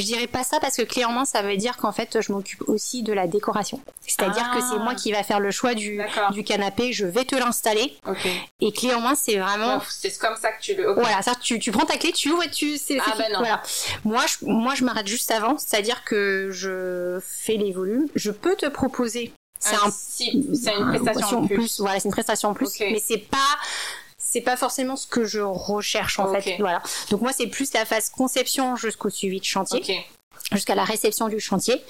je 0.00 0.06
dirais 0.06 0.26
pas 0.26 0.42
ça 0.44 0.60
parce 0.60 0.76
que 0.76 0.82
clé 0.82 1.04
en 1.04 1.12
main, 1.12 1.24
ça 1.24 1.42
veut 1.42 1.56
dire 1.56 1.76
qu'en 1.76 1.92
fait, 1.92 2.20
je 2.20 2.32
m'occupe 2.32 2.62
aussi 2.68 3.02
de 3.02 3.12
la 3.12 3.26
décoration. 3.26 3.80
C'est-à-dire 4.06 4.48
Ah. 4.52 4.56
que 4.56 4.62
c'est 4.62 4.78
moi 4.78 4.94
qui 4.94 5.12
va 5.12 5.22
faire 5.22 5.40
le 5.40 5.50
choix 5.50 5.74
du, 5.74 6.00
du 6.32 6.44
canapé, 6.44 6.92
je 6.92 7.06
vais 7.06 7.24
te 7.24 7.34
l'installer. 7.34 7.96
Ok. 8.06 8.26
Et 8.60 8.72
clé 8.72 8.94
en 8.94 9.00
main, 9.00 9.14
c'est 9.14 9.36
vraiment. 9.38 9.80
C'est 9.88 10.16
comme 10.18 10.36
ça 10.40 10.52
que 10.52 10.60
tu 10.62 10.74
le. 10.74 10.90
ok. 10.90 10.98
Voilà, 11.00 11.22
ça, 11.22 11.32
tu, 11.40 11.58
tu 11.58 11.70
prends 11.72 11.86
ta 11.86 11.96
clé, 11.96 12.12
tu 12.12 12.30
ouvres 12.30 12.44
et 12.44 12.50
tu. 12.50 12.76
c'est- 12.78 12.98
Ah 13.04 13.14
ben 13.18 13.32
non. 13.32 13.38
Voilà. 13.40 13.62
Moi, 14.04 14.22
je, 14.26 14.44
moi, 14.46 14.74
je 14.74 14.84
m'arrête 14.84 15.06
juste 15.06 15.30
avant, 15.30 15.58
c'est-à-dire 15.58 16.04
que 16.04 16.50
je 16.52 17.18
fais 17.26 17.56
les 17.56 17.72
volumes. 17.72 18.06
Je 18.14 18.30
peux 18.30 18.54
te 18.56 18.66
proposer. 18.66 19.32
C'est 19.58 19.74
un 19.74 19.90
c'est 19.90 20.26
une 20.26 20.86
prestation 21.02 21.38
en 21.42 21.46
plus. 21.46 21.80
Voilà, 21.80 21.98
c'est 21.98 22.06
une 22.08 22.12
prestation 22.12 22.50
en 22.50 22.54
plus, 22.54 22.66
Ok. 22.68 22.80
mais 22.92 23.02
c'est 23.04 23.16
pas 23.18 23.38
c'est 24.28 24.40
pas 24.40 24.56
forcément 24.56 24.96
ce 24.96 25.06
que 25.06 25.24
je 25.24 25.40
recherche 25.40 26.18
en 26.18 26.30
Ok. 26.32 26.42
fait. 26.42 26.56
Voilà. 26.58 26.82
Donc 27.10 27.20
moi 27.20 27.32
c'est 27.32 27.46
plus 27.46 27.72
la 27.74 27.84
phase 27.84 28.10
conception 28.10 28.76
jusqu'au 28.76 29.08
suivi 29.10 29.38
de 29.40 29.44
chantier, 29.44 29.78
Ok. 29.80 29.92
jusqu'à 30.52 30.74
la 30.74 30.84
réception 30.84 31.28
du 31.28 31.40
chantier. 31.40 31.82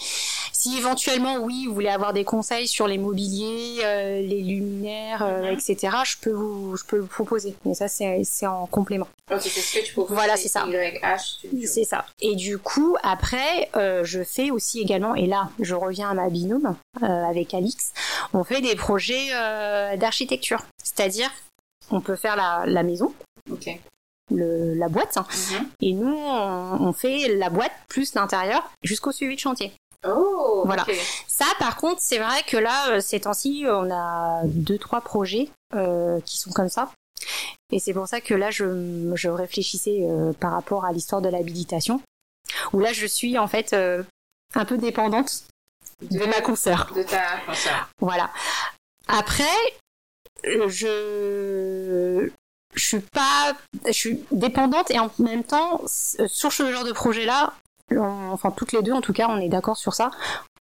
Si 0.53 0.77
éventuellement 0.79 1.37
oui 1.39 1.67
vous 1.67 1.75
voulez 1.75 1.89
avoir 1.89 2.13
des 2.13 2.25
conseils 2.25 2.67
sur 2.69 2.87
les 2.89 2.99
mobiliers, 2.99 3.79
euh, 3.85 4.21
les 4.23 4.43
luminaires, 4.43 5.23
euh, 5.23 5.51
Mhm. 5.53 5.59
etc. 5.59 5.97
Je 6.05 6.17
peux 6.21 6.31
vous 6.33 6.77
je 6.77 6.85
peux 6.85 6.99
vous 6.99 7.07
proposer. 7.07 7.55
Mais 7.65 7.75
ça 7.75 7.89
c'est 7.89 8.23
c'est 8.25 8.47
en 8.47 8.67
complément. 8.67 9.09
Ok, 9.33 9.41
c'est 9.43 9.49
ce 9.61 9.79
que 9.79 9.85
tu 9.85 9.93
proposes. 9.93 10.15
Voilà, 10.15 10.37
c'est 10.37 10.49
ça. 10.49 10.65
YH. 10.67 11.67
C'est 11.67 11.85
ça. 11.85 12.05
Et 12.21 12.37
du 12.37 12.59
coup, 12.59 12.97
après, 13.03 13.69
euh, 13.77 14.05
je 14.05 14.23
fais 14.23 14.51
aussi 14.53 14.81
également, 14.81 15.17
et 15.17 15.27
là, 15.27 15.51
je 15.61 15.75
reviens 15.75 16.11
à 16.11 16.15
ma 16.15 16.29
binôme 16.31 16.77
euh, 17.03 17.07
avec 17.07 17.53
Alix, 17.53 17.93
on 18.35 18.45
fait 18.45 18.61
des 18.61 18.77
projets 18.77 19.27
euh, 19.35 19.97
d'architecture. 19.97 20.63
C'est-à-dire, 20.83 21.29
on 21.91 22.01
peut 22.01 22.17
faire 22.17 22.37
la, 22.37 22.65
la 22.67 22.83
maison, 22.83 23.13
Ok. 23.51 23.69
le, 24.31 24.75
la 24.75 24.89
boîte, 24.89 25.17
hein, 25.17 25.27
Mhm. 25.53 25.69
et 25.81 25.93
nous, 25.93 26.15
on, 26.17 26.79
on 26.89 26.93
fait 26.93 27.29
la 27.37 27.51
boîte 27.51 27.73
plus 27.89 28.15
l'intérieur 28.15 28.69
jusqu'au 28.83 29.13
suivi 29.13 29.35
de 29.37 29.41
chantier. 29.41 29.73
Oh, 30.07 30.63
Voilà. 30.67 30.85
Ça, 31.27 31.47
par 31.59 31.77
contre, 31.77 32.01
c'est 32.01 32.19
vrai 32.19 32.43
que 32.47 32.57
là, 32.57 32.91
euh, 32.91 33.01
ces 33.01 33.21
temps-ci, 33.21 33.65
on 33.69 33.91
a 33.91 34.43
deux, 34.45 34.79
trois 34.79 35.01
projets 35.01 35.49
euh, 35.75 36.21
qui 36.21 36.39
sont 36.39 36.51
comme 36.53 36.69
ça. 36.69 36.91
Et 37.73 37.81
c'est 37.81 37.93
pour 37.95 38.07
ça 38.07 38.21
que 38.21 38.35
là, 38.35 38.51
je, 38.53 39.11
je 39.17 39.29
réfléchissais 39.29 40.01
euh, 40.03 40.33
par 40.33 40.53
rapport 40.53 40.85
à 40.85 40.93
l'histoire 40.93 41.21
de 41.23 41.29
l'habilitation, 41.29 42.01
où 42.73 42.79
là, 42.79 42.93
je 42.93 43.07
suis 43.07 43.37
en 43.39 43.49
fait 43.49 43.73
euh, 43.73 44.05
un 44.55 44.65
peu 44.65 44.77
dépendante 44.79 45.43
de 46.03 46.25
ma 46.27 46.41
consoeur. 46.41 46.93
De 46.95 47.03
ta 47.03 47.41
consoeur. 47.47 47.89
Voilà. 48.01 48.31
Après, 49.09 49.45
je 50.47 52.31
je 52.75 52.85
suis 52.85 53.01
pas, 53.01 53.55
je 53.87 53.93
suis 53.93 54.21
dépendante 54.31 54.91
et 54.91 54.99
en 54.99 55.11
même 55.19 55.45
temps 55.45 55.81
sur 55.87 56.53
ce 56.53 56.71
genre 56.73 56.85
de 56.85 56.93
projet-là, 56.93 57.55
on- 57.91 58.31
enfin 58.33 58.51
toutes 58.51 58.73
les 58.73 58.83
deux 58.83 58.93
en 58.93 59.01
tout 59.01 59.13
cas, 59.15 59.29
on 59.31 59.39
est 59.39 59.49
d'accord 59.49 59.77
sur 59.77 59.95
ça. 59.95 60.11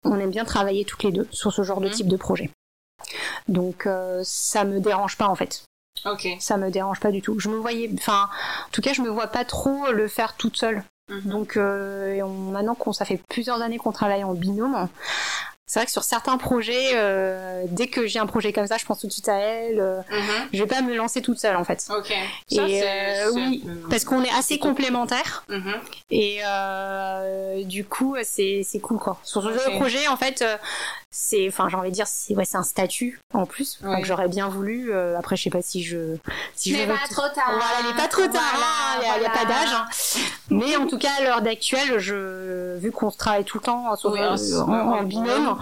On 0.03 0.19
aime 0.19 0.31
bien 0.31 0.43
travailler 0.45 0.83
toutes 0.83 1.03
les 1.03 1.11
deux 1.11 1.27
sur 1.31 1.53
ce 1.53 1.61
genre 1.63 1.79
de 1.79 1.87
Mhm. 1.87 1.93
type 1.93 2.07
de 2.07 2.17
projet. 2.17 2.49
Donc 3.47 3.85
euh, 3.85 4.21
ça 4.25 4.63
me 4.65 4.79
dérange 4.79 5.17
pas 5.17 5.27
en 5.27 5.35
fait. 5.35 5.63
Ok. 6.05 6.27
Ça 6.39 6.57
me 6.57 6.69
dérange 6.71 6.99
pas 6.99 7.11
du 7.11 7.21
tout. 7.21 7.39
Je 7.39 7.49
me 7.49 7.55
voyais, 7.57 7.89
enfin, 7.93 8.29
en 8.67 8.71
tout 8.71 8.81
cas, 8.81 8.93
je 8.93 9.01
me 9.01 9.09
vois 9.09 9.27
pas 9.27 9.45
trop 9.45 9.91
le 9.91 10.07
faire 10.07 10.35
toute 10.35 10.57
seule. 10.57 10.83
Mhm. 11.09 11.21
Donc 11.29 11.57
euh, 11.57 12.13
et 12.15 12.23
on- 12.23 12.29
maintenant 12.51 12.75
qu'on 12.75 12.93
ça 12.93 13.05
fait 13.05 13.21
plusieurs 13.29 13.61
années 13.61 13.77
qu'on 13.77 13.91
travaille 13.91 14.23
en 14.23 14.33
binôme, 14.33 14.87
c'est 15.71 15.79
vrai 15.79 15.86
que 15.86 15.91
sur 15.93 16.03
certains 16.03 16.38
projets, 16.38 16.91
euh, 16.95 17.63
dès 17.69 17.88
que 17.88 18.05
j'ai 18.05 18.19
un 18.19 18.25
projet 18.25 18.51
comme 18.51 18.67
ça, 18.67 18.75
je 18.77 18.84
pense 18.86 18.99
tout 18.99 19.07
de 19.07 19.12
suite 19.13 19.29
à 19.29 19.38
elle. 19.38 19.79
euh, 19.79 20.01
Mhm. 20.12 20.49
je 20.51 20.60
vais 20.60 20.67
pas 20.67 20.81
me 20.81 20.93
lancer 20.93 21.21
toute 21.21 21.39
seule 21.39 21.55
en 21.55 21.63
fait. 21.63 21.88
Ok. 21.89 22.07
Ça, 22.53 22.67
Et 22.67 22.81
c'est- 22.81 23.23
euh, 23.27 23.31
oui, 23.31 23.63
parce 23.89 24.03
qu'on 24.03 24.21
est 24.21 24.34
assez 24.34 24.60
complémentaires 24.60 25.45
Mhm. 25.47 25.73
et 26.10 26.39
euh, 26.45 27.63
du 27.63 27.86
coup 27.86 28.17
c'est 28.23 28.63
c'est 28.65 28.79
cool 28.79 28.97
quoi. 28.99 29.17
Sur 29.23 29.41
ce 29.43 29.69
projet 29.77 30.07
en 30.10 30.17
fait, 30.17 30.41
euh, 30.41 30.57
c'est, 31.13 31.47
enfin 31.50 31.67
j'ai 31.69 31.76
envie 31.76 31.89
de 31.89 31.93
dire, 31.95 32.08
c'est 32.08 32.36
ouais, 32.36 32.45
c'est 32.45 32.58
un 32.58 32.63
statut 32.63 33.19
en 33.34 33.45
plus 33.45 33.80
Oui. 33.84 34.00
que 34.02 34.08
j'aurais 34.08 34.30
bien 34.30 34.47
voulu. 34.47 34.93
euh, 34.93 35.17
après 35.19 35.36
je 35.36 35.43
sais 35.43 35.50
pas 35.50 35.62
si 35.62 35.84
je 35.84 36.15
si 36.56 36.71
je 36.74 36.78
Mais 36.78 36.86
veux- 36.86 36.93
pas 36.93 37.08
trop 37.10 37.28
tard. 37.36 37.52
voilà, 37.52 37.65
il 37.82 37.88
n'est 37.88 38.02
pas 38.02 38.08
trop 38.08 38.28
tard, 38.28 38.41
hein, 38.56 39.00
il 39.02 39.04
n'y 39.04 39.10
a, 39.10 39.17
il 39.17 39.24
y 39.24 39.26
a 39.26 39.30
pas 39.30 39.45
d'âge. 39.45 39.74
hein. 39.74 39.86
Mais 40.50 40.76
en 40.78 40.88
tout 40.88 40.97
cas, 40.97 41.10
à 41.19 41.24
l'heure 41.24 41.41
d'actuelle, 41.41 42.00
je, 42.00 42.78
vu 42.78 42.91
qu'on 42.91 43.10
se 43.12 43.17
travaille 43.17 43.43
tout 43.43 43.58
le 43.58 43.63
temps 43.63 43.95
sur- 43.97 44.12
Oui, 44.12 44.19
euh, 44.21 44.62
en- 44.63 45.04
binôme, 45.04 45.58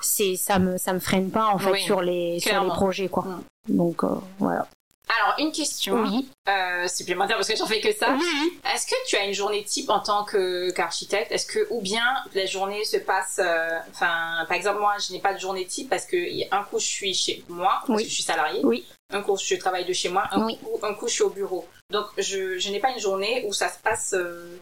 c'est, 0.00 0.36
ça 0.36 0.58
me, 0.58 0.76
ça 0.76 0.92
me 0.92 0.98
freine 1.00 1.30
pas, 1.30 1.46
en 1.46 1.58
fait, 1.58 1.70
Oui, 1.70 1.80
sur 1.80 2.00
les, 2.02 2.38
sur 2.40 2.60
les 2.62 2.68
projets, 2.70 3.08
quoi. 3.08 3.24
Donc, 3.68 4.04
euh, 4.04 4.08
voilà. 4.38 4.66
Alors, 5.08 5.34
une 5.38 5.52
question 5.52 6.02
Oui. 6.02 6.28
euh, 6.48 6.88
supplémentaire 6.88 7.36
parce 7.36 7.48
que 7.48 7.56
j'en 7.56 7.66
fais 7.66 7.80
que 7.80 7.92
ça. 7.92 8.16
Oui, 8.18 8.58
Est-ce 8.74 8.86
que 8.86 8.94
tu 9.06 9.16
as 9.16 9.24
une 9.24 9.34
journée 9.34 9.62
type 9.62 9.90
en 9.90 10.00
tant 10.00 10.24
que 10.24 10.70
qu'architecte? 10.70 11.30
Est-ce 11.30 11.46
que 11.46 11.66
ou 11.70 11.80
bien 11.80 12.04
la 12.34 12.46
journée 12.46 12.84
se 12.84 12.96
passe 12.96 13.38
euh, 13.38 13.78
Enfin, 13.90 14.44
par 14.48 14.56
exemple, 14.56 14.80
moi, 14.80 14.94
je 15.06 15.12
n'ai 15.12 15.20
pas 15.20 15.34
de 15.34 15.38
journée 15.38 15.66
type 15.66 15.90
parce 15.90 16.06
que 16.06 16.16
un 16.54 16.64
coup 16.64 16.78
je 16.78 16.86
suis 16.86 17.14
chez 17.14 17.44
moi, 17.48 17.82
parce 17.86 17.98
Oui. 17.98 18.02
que 18.04 18.08
je 18.08 18.14
suis 18.14 18.22
salariée. 18.22 18.60
Oui. 18.64 18.84
Un 19.12 19.22
coup 19.22 19.36
je 19.36 19.54
travaille 19.56 19.84
de 19.84 19.92
chez 19.92 20.08
moi. 20.08 20.24
Un, 20.32 20.44
Oui. 20.46 20.58
coup, 20.58 20.78
un 20.82 20.94
coup 20.94 21.06
je 21.06 21.12
suis 21.12 21.22
au 21.22 21.30
bureau. 21.30 21.66
Donc 21.90 22.06
je, 22.18 22.58
je 22.58 22.70
n'ai 22.70 22.80
pas 22.80 22.90
une 22.90 22.98
journée 23.00 23.44
où 23.46 23.52
ça 23.52 23.68
se 23.68 23.78
passe. 23.78 24.14
euh, 24.14 24.56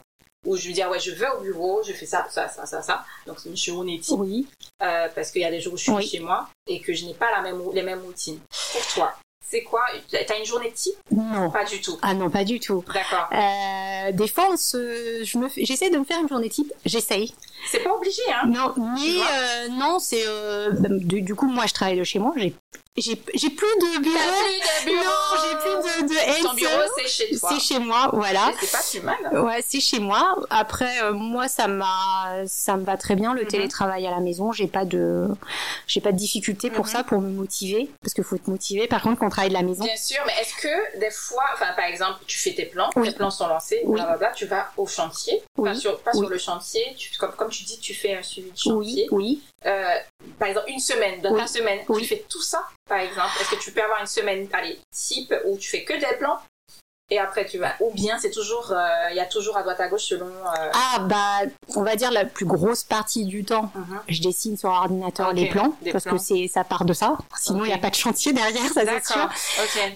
où 0.44 0.56
je 0.56 0.66
veux 0.66 0.74
dire 0.74 0.90
ouais 0.90 0.98
je 0.98 1.12
vais 1.12 1.28
au 1.38 1.40
bureau, 1.40 1.84
je 1.86 1.92
fais 1.92 2.04
ça, 2.04 2.26
ça, 2.28 2.48
ça, 2.48 2.66
ça, 2.66 2.82
ça. 2.82 3.04
Donc 3.28 3.38
c'est 3.38 3.48
une 3.48 3.56
journée 3.56 4.00
type 4.00 4.18
Oui. 4.18 4.44
euh, 4.82 5.06
parce 5.14 5.30
qu'il 5.30 5.40
y 5.40 5.44
a 5.44 5.50
des 5.52 5.60
jours 5.60 5.74
où 5.74 5.76
je 5.76 5.84
suis 5.84 5.92
Oui. 5.92 6.04
chez 6.04 6.18
moi 6.18 6.48
et 6.66 6.80
que 6.80 6.92
je 6.92 7.04
n'ai 7.06 7.14
pas 7.14 7.30
la 7.30 7.42
même 7.42 7.62
les 7.72 7.82
mêmes 7.82 8.02
routines. 8.02 8.40
Pour 8.72 8.84
toi, 8.88 9.14
c'est 9.52 9.62
quoi 9.64 9.82
T'as 10.10 10.38
une 10.38 10.46
journée 10.46 10.72
type 10.72 10.94
Non. 11.10 11.50
Pas 11.50 11.64
du 11.66 11.78
tout. 11.82 11.98
Ah 12.00 12.14
non, 12.14 12.30
pas 12.30 12.42
du 12.44 12.58
tout. 12.58 12.82
D'accord. 12.94 13.28
Euh, 13.32 14.10
des 14.12 14.26
fois, 14.26 14.48
on 14.50 14.56
se, 14.56 15.22
je 15.24 15.36
me, 15.36 15.48
fais- 15.50 15.64
j'essaie 15.66 15.90
de 15.90 15.98
me 15.98 16.04
faire 16.04 16.18
une 16.20 16.28
journée 16.28 16.48
type. 16.48 16.72
J'essaye. 16.86 17.34
C'est 17.70 17.80
pas 17.80 17.92
obligé 17.94 18.22
hein. 18.32 18.46
Non, 18.48 18.74
mais 18.76 19.20
euh, 19.20 19.68
non, 19.70 19.98
c'est 19.98 20.24
euh, 20.26 20.70
du, 20.72 21.22
du 21.22 21.34
coup, 21.34 21.46
moi, 21.46 21.66
je 21.66 21.74
travaille 21.74 21.98
de 21.98 22.04
chez 22.04 22.18
moi. 22.18 22.32
J'ai, 22.36 22.54
j'ai, 22.98 23.22
j'ai 23.34 23.48
plus 23.50 23.66
de 23.80 24.00
bureau. 24.02 24.18
Plus 24.44 24.90
de 24.90 24.90
bureau. 24.90 25.04
Non, 25.04 25.40
j'ai 25.42 25.56
plus 25.56 26.02
de, 26.02 26.08
de 26.08 26.42
Ton 26.42 26.54
bureau, 26.54 26.82
c'est 26.98 27.08
chez 27.08 27.38
toi. 27.38 27.48
C'est 27.52 27.60
chez 27.60 27.78
moi, 27.78 28.10
voilà. 28.12 28.52
C'est 28.60 28.70
pas 28.70 28.82
plus 28.90 29.00
mal. 29.00 29.16
hein. 29.32 29.40
Ouais, 29.42 29.64
c'est 29.66 29.80
chez 29.80 29.98
moi. 29.98 30.36
Après, 30.50 31.02
euh, 31.02 31.12
moi, 31.14 31.48
ça 31.48 31.68
m'a, 31.68 32.42
ça 32.46 32.76
me 32.76 32.84
va 32.84 32.96
très 32.98 33.14
bien 33.14 33.32
le 33.32 33.42
Mhm. 33.42 33.48
télétravail 33.48 34.06
à 34.06 34.10
la 34.10 34.20
maison. 34.20 34.52
J'ai 34.52 34.66
pas 34.66 34.84
de, 34.84 35.28
j'ai 35.86 36.00
pas 36.02 36.12
de 36.12 36.18
difficulté 36.18 36.68
pour 36.70 36.84
Mhm. 36.84 36.90
ça, 36.90 37.04
pour 37.04 37.20
me 37.22 37.30
motiver, 37.30 37.88
parce 38.02 38.12
qu'il 38.12 38.24
faut 38.24 38.36
te 38.36 38.50
motiver. 38.50 38.86
Par 38.88 39.00
contre, 39.02 39.20
quand 39.20 39.26
on 39.26 39.30
travaille 39.30 39.48
de 39.50 39.54
la 39.54 39.62
maison, 39.62 39.84
Bien 39.84 39.96
sûr, 39.96 40.18
mais 40.26 40.32
est-ce 40.42 40.54
que 40.60 40.98
des 40.98 41.10
fois, 41.10 41.44
enfin 41.54 41.72
par 41.74 41.86
exemple, 41.86 42.18
tu 42.26 42.38
fais 42.38 42.52
tes 42.54 42.66
plans, 42.66 42.90
Oui. 42.96 43.08
tes 43.08 43.14
plans 43.14 43.30
sont 43.30 43.46
lancés, 43.46 43.80
Oui. 43.84 43.94
blablabla, 43.94 44.32
tu 44.32 44.44
vas 44.46 44.70
au 44.76 44.86
chantier, 44.86 45.42
Oui. 45.56 45.70
Enfin, 45.70 45.78
sur, 45.80 45.98
pas 46.00 46.12
sur 46.12 46.28
le 46.28 46.36
chantier, 46.38 46.82
tu, 46.98 47.10
comme, 47.18 47.32
comme 47.32 47.50
tu 47.52 47.62
dis, 47.64 47.78
tu 47.78 47.94
fais 47.94 48.14
un 48.16 48.22
suivi 48.22 48.50
de 48.50 48.54
oui, 48.74 48.88
chantier. 48.88 49.08
oui, 49.12 49.42
Euh, 49.64 49.98
par 50.38 50.48
exemple, 50.48 50.68
une 50.70 50.80
semaine, 50.80 51.20
dans 51.20 51.32
Oui. 51.32 51.40
ta 51.40 51.46
semaine, 51.46 51.80
Oui. 51.88 52.02
tu 52.02 52.08
fais 52.08 52.24
tout 52.28 52.42
ça, 52.42 52.66
par 52.88 52.98
exemple. 52.98 53.30
Est-ce 53.40 53.50
que 53.50 53.60
tu 53.62 53.70
peux 53.72 53.82
avoir 53.82 54.00
une 54.00 54.06
semaine, 54.06 54.48
allez, 54.52 54.78
type, 54.92 55.32
où 55.44 55.56
tu 55.56 55.68
fais 55.70 55.84
que 55.84 55.92
des 55.94 56.16
plans 56.18 56.38
et 57.12 57.18
après 57.18 57.44
tu 57.46 57.58
vas, 57.58 57.72
ou 57.80 57.90
bien 57.92 58.16
c'est 58.18 58.30
toujours, 58.30 58.72
euh, 58.72 59.10
il 59.10 59.16
y 59.16 59.20
a 59.20 59.26
toujours 59.26 59.56
à 59.58 59.62
droite 59.62 59.80
à 59.80 59.88
gauche 59.88 60.04
selon. 60.04 60.26
euh, 60.26 60.70
Ah 60.72 61.00
bah, 61.00 61.40
on 61.76 61.82
va 61.82 61.94
dire 61.96 62.10
la 62.10 62.24
plus 62.24 62.46
grosse 62.46 62.84
partie 62.84 63.24
du 63.26 63.44
temps, 63.44 63.70
mhm. 63.74 63.98
je 64.08 64.22
dessine 64.22 64.56
sur 64.56 64.70
ordinateur 64.70 65.32
les 65.34 65.48
plans, 65.48 65.74
des 65.82 65.92
parce 65.92 66.04
plans. 66.04 66.16
que 66.16 66.22
c'est, 66.22 66.48
ça 66.48 66.64
part 66.64 66.84
de 66.84 66.92
ça. 66.94 67.18
Sinon, 67.38 67.64
il 67.64 67.68
n'y 67.68 67.74
a 67.74 67.78
pas 67.78 67.90
de 67.90 67.94
chantier 67.94 68.32
derrière, 68.32 68.64
ça 68.72 68.80
c'est 68.86 69.12
sûr. 69.12 69.28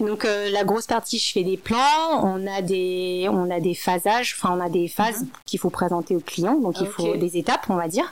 Donc 0.05 0.25
euh, 0.25 0.49
la 0.51 0.63
grosse 0.63 0.85
partie, 0.85 1.17
je 1.17 1.31
fais 1.33 1.43
des 1.43 1.57
plans, 1.57 2.21
on 2.23 2.45
a 2.47 2.61
des, 2.61 3.27
on 3.31 3.49
a 3.49 3.59
des 3.59 3.73
phasages, 3.73 4.35
enfin 4.37 4.55
on 4.55 4.63
a 4.63 4.69
des 4.69 4.87
phases 4.87 5.25
qu'il 5.45 5.59
faut 5.59 5.69
présenter 5.71 6.15
au 6.15 6.19
client, 6.19 6.55
donc 6.59 6.79
il 6.81 6.87
faut 6.87 7.15
des 7.17 7.37
étapes, 7.37 7.65
on 7.69 7.75
va 7.75 7.87
dire, 7.87 8.11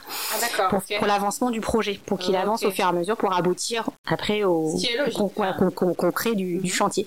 Ah 0.58 0.68
pour, 0.68 0.82
pour 0.98 1.06
l'avancement 1.06 1.50
du 1.50 1.60
projet, 1.60 2.00
pour 2.06 2.18
qu'il 2.18 2.34
avance 2.34 2.64
au 2.64 2.70
fur 2.72 2.84
et 2.84 2.88
à 2.88 2.92
mesure, 2.92 3.16
pour 3.16 3.32
aboutir 3.32 3.88
après 4.06 4.42
au 4.44 4.76
concret 5.96 6.34
du, 6.34 6.56
Mhm. 6.56 6.66
chantier. 6.66 7.06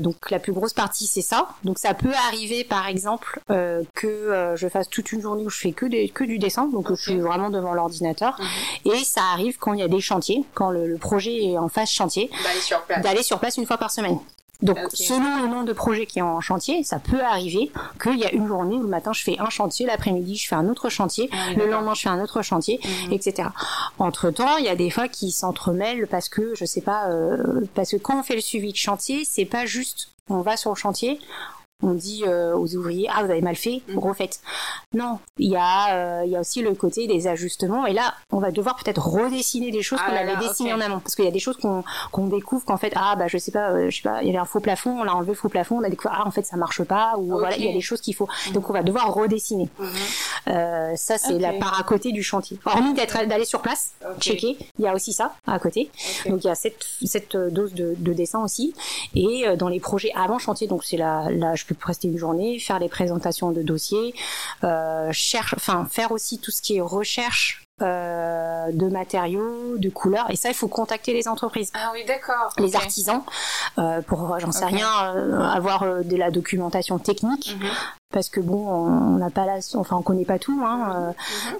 Donc 0.00 0.30
la 0.30 0.38
plus 0.38 0.52
grosse 0.52 0.72
partie 0.72 1.03
c'est 1.06 1.22
ça. 1.22 1.48
Donc 1.64 1.78
ça 1.78 1.94
peut 1.94 2.12
arriver 2.28 2.64
par 2.64 2.86
exemple 2.86 3.40
euh, 3.50 3.82
que 3.94 4.06
euh, 4.06 4.56
je 4.56 4.68
fasse 4.68 4.88
toute 4.88 5.12
une 5.12 5.20
journée 5.20 5.44
où 5.44 5.50
je 5.50 5.58
fais 5.58 5.72
que, 5.72 5.86
des, 5.86 6.08
que 6.08 6.24
du 6.24 6.38
dessin, 6.38 6.66
donc 6.66 6.88
je 6.90 6.94
suis 7.00 7.18
vraiment 7.20 7.50
devant 7.50 7.74
l'ordinateur. 7.74 8.38
Mhm. 8.84 8.92
Et 8.92 9.04
ça 9.04 9.22
arrive 9.32 9.58
quand 9.58 9.72
il 9.74 9.80
y 9.80 9.84
a 9.84 9.88
des 9.88 10.00
chantiers, 10.00 10.44
quand 10.54 10.70
le, 10.70 10.86
le 10.86 10.96
projet 10.98 11.34
est 11.44 11.58
en 11.58 11.68
phase 11.68 11.90
chantier, 11.90 12.30
D'aller 12.44 12.60
sur 12.60 12.80
place. 12.82 13.02
d'aller 13.02 13.22
sur 13.22 13.38
place 13.38 13.56
une 13.56 13.66
fois 13.66 13.78
par 13.78 13.90
semaine. 13.90 14.18
Donc, 14.62 14.78
selon 14.94 15.42
le 15.42 15.48
nombre 15.48 15.64
de 15.66 15.72
projets 15.74 16.06
qui 16.06 16.20
est 16.20 16.22
en 16.22 16.40
chantier, 16.40 16.84
ça 16.84 16.98
peut 16.98 17.20
arriver 17.22 17.70
qu'il 18.02 18.16
y 18.18 18.24
a 18.24 18.32
une 18.32 18.46
journée 18.46 18.76
où 18.76 18.82
le 18.82 18.88
matin 18.88 19.12
je 19.12 19.22
fais 19.22 19.36
un 19.38 19.50
chantier, 19.50 19.84
l'après-midi 19.84 20.36
je 20.36 20.48
fais 20.48 20.54
un 20.54 20.68
autre 20.68 20.88
chantier, 20.88 21.28
Ah 21.32 21.52
le 21.54 21.66
lendemain 21.66 21.92
je 21.92 22.02
fais 22.02 22.08
un 22.08 22.22
autre 22.22 22.40
chantier, 22.40 22.80
Mhm. 22.82 23.12
etc. 23.12 23.48
Entre 23.98 24.30
temps, 24.30 24.56
il 24.56 24.64
y 24.64 24.68
a 24.68 24.76
des 24.76 24.88
fois 24.90 25.08
qui 25.08 25.32
s'entremêlent 25.32 26.06
parce 26.06 26.28
que 26.30 26.54
je 26.54 26.64
sais 26.64 26.80
pas, 26.80 27.08
euh, 27.10 27.66
parce 27.74 27.90
que 27.90 27.96
quand 27.96 28.18
on 28.18 28.22
fait 28.22 28.36
le 28.36 28.40
suivi 28.40 28.70
de 28.72 28.76
chantier, 28.76 29.24
c'est 29.28 29.44
pas 29.44 29.66
juste 29.66 30.08
on 30.30 30.40
va 30.40 30.56
sur 30.56 30.70
le 30.70 30.76
chantier. 30.76 31.20
On 31.82 31.92
dit 31.92 32.22
euh, 32.26 32.56
aux 32.56 32.74
ouvriers 32.76 33.08
ah 33.12 33.24
vous 33.24 33.30
avez 33.30 33.40
mal 33.42 33.56
fait 33.56 33.82
Mhm. 33.88 33.98
refaites. 33.98 34.40
Non 34.94 35.18
il 35.38 35.50
y 35.50 35.56
a 35.56 35.94
euh, 36.20 36.22
il 36.24 36.30
y 36.30 36.36
a 36.36 36.40
aussi 36.40 36.62
le 36.62 36.72
côté 36.74 37.06
des 37.06 37.26
ajustements. 37.26 37.84
Et 37.86 37.92
là 37.92 38.14
on 38.30 38.38
va 38.38 38.52
devoir 38.52 38.76
peut-être 38.76 39.04
redessiner 39.06 39.70
des 39.72 39.82
choses 39.82 39.98
Ah 40.02 40.08
qu'on 40.10 40.16
avait 40.16 40.36
dessinées 40.36 40.72
en 40.72 40.80
amont. 40.80 41.00
Parce 41.00 41.14
qu'il 41.16 41.24
y 41.24 41.28
a 41.28 41.32
des 41.32 41.40
choses 41.40 41.56
qu'on 41.58 41.82
qu'on 42.12 42.28
découvre 42.28 42.64
qu'en 42.64 42.76
fait 42.76 42.92
ah 42.96 43.16
bah 43.16 43.26
je 43.28 43.38
sais 43.38 43.50
pas 43.50 43.70
euh, 43.72 43.90
je 43.90 43.96
sais 43.96 44.02
pas 44.08 44.22
il 44.22 44.26
y 44.28 44.30
avait 44.30 44.38
un 44.38 44.44
faux 44.44 44.60
plafond 44.60 44.92
on 44.98 45.02
a 45.02 45.10
enlevé 45.12 45.32
le 45.32 45.36
faux 45.36 45.48
plafond 45.48 45.78
on 45.78 45.82
a 45.82 45.90
découvert 45.90 46.16
ah 46.22 46.26
en 46.26 46.30
fait 46.30 46.44
ça 46.46 46.56
marche 46.56 46.82
pas 46.84 47.14
ou 47.18 47.32
Ok. 47.34 47.40
voilà 47.40 47.56
il 47.56 47.64
y 47.64 47.68
a 47.68 47.72
des 47.72 47.80
choses 47.80 48.00
qu'il 48.00 48.14
faut. 48.14 48.28
Donc 48.52 48.70
on 48.70 48.72
va 48.72 48.82
devoir 48.84 49.12
redessiner. 49.12 49.68
Mhm. 49.78 49.88
euh, 50.48 50.92
ça 50.96 51.18
c'est 51.18 51.38
la 51.40 51.52
part 51.54 51.78
à 51.78 51.82
côté 51.82 52.12
du 52.12 52.22
chantier. 52.22 52.58
Hormis 52.64 52.94
d'être 52.94 53.26
d'aller 53.26 53.44
sur 53.44 53.60
place 53.60 53.94
checker 54.20 54.56
il 54.78 54.84
y 54.84 54.88
a 54.88 54.94
aussi 54.94 55.12
ça 55.12 55.34
à 55.46 55.58
côté. 55.58 55.90
Donc 56.28 56.44
il 56.44 56.46
y 56.46 56.50
a 56.50 56.54
cette, 56.54 56.84
cette 57.04 57.34
euh, 57.34 57.50
dose 57.50 57.74
de, 57.74 57.94
de 57.98 58.12
dessin 58.12 58.42
aussi. 58.42 58.74
Et 59.16 59.46
euh, 59.48 59.56
dans 59.56 59.68
les 59.68 59.80
projets 59.80 60.12
avant 60.14 60.38
chantier 60.38 60.66
donc 60.68 60.84
c'est 60.84 60.96
là 60.96 61.28
là 61.30 61.54
je 61.68 61.74
peux 61.74 61.86
rester 61.86 62.08
une 62.08 62.18
journée 62.18 62.58
faire 62.58 62.78
les 62.78 62.88
présentations 62.88 63.50
de 63.52 63.62
dossiers 63.62 64.14
euh, 64.64 65.08
cherche 65.12 65.54
enfin 65.56 65.86
faire 65.90 66.12
aussi 66.12 66.38
tout 66.38 66.50
ce 66.50 66.60
qui 66.62 66.76
est 66.76 66.80
recherche 66.80 67.62
euh, 67.82 68.70
de 68.72 68.86
matériaux 68.88 69.76
de 69.78 69.90
couleurs. 69.90 70.30
Et 70.30 70.36
ça 70.36 70.48
il 70.48 70.54
faut 70.54 70.68
contacter 70.68 71.12
les 71.12 71.26
entreprises. 71.26 71.72
Ah 71.74 71.90
oui, 71.92 72.04
d'accord. 72.06 72.52
les 72.58 72.76
artisans 72.76 73.22
euh, 73.78 74.00
pour 74.02 74.38
j'en 74.38 74.52
sais 74.52 74.64
rien 74.64 74.88
euh, 75.16 75.40
avoir 75.40 75.82
euh, 75.82 76.02
de 76.02 76.16
la 76.16 76.30
documentation 76.30 76.98
technique. 76.98 77.56
Mhm. 77.60 77.68
parce 78.12 78.28
que 78.28 78.38
bon 78.38 78.68
on 78.68 79.16
n'a 79.18 79.28
pas 79.30 79.44
la 79.44 79.58
enfin 79.74 79.96
on 79.96 80.02
connaît 80.02 80.24
pas 80.24 80.38
tout 80.38 80.60
hein, 80.64 80.78
euh, 80.94 81.12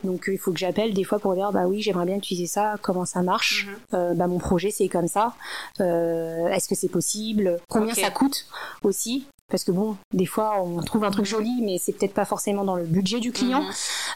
Mhm. 0.05 0.11
donc 0.13 0.25
il 0.29 0.39
faut 0.39 0.53
que 0.53 0.59
j'appelle 0.59 0.95
des 0.95 1.03
fois 1.03 1.19
pour 1.19 1.35
dire 1.35 1.51
bah 1.51 1.65
oui 1.67 1.83
j'aimerais 1.83 2.07
bien 2.07 2.17
utiliser 2.17 2.47
ça 2.47 2.77
comment 2.81 3.05
ça 3.05 3.23
marche. 3.23 3.67
Mhm. 3.67 3.77
Euh, 3.95 4.15
bah 4.15 4.29
mon 4.29 4.39
projet 4.39 4.71
c'est 4.71 4.87
comme 4.89 5.09
ça. 5.09 5.33
Euh, 5.81 6.47
est-ce 6.49 6.69
que 6.69 6.77
c'est 6.77 6.89
possible? 6.89 7.59
Combien 7.69 7.93
ça 7.95 8.11
coûte 8.11 8.47
aussi? 8.85 9.27
Parce 9.55 9.63
que 9.63 9.71
bon 9.71 9.97
des 10.13 10.27
fois 10.27 10.61
on 10.61 10.81
trouve 10.83 11.05
un 11.05 11.13
truc 11.13 11.27
joli 11.27 11.63
mais 11.63 11.79
c'est 11.79 11.93
peut-être 11.93 12.13
pas 12.13 12.25
forcément 12.25 12.65
dans 12.65 12.75
le 12.75 12.83
budget 12.83 13.21
du 13.21 13.31
client 13.31 13.63
Mhm. 13.63 13.71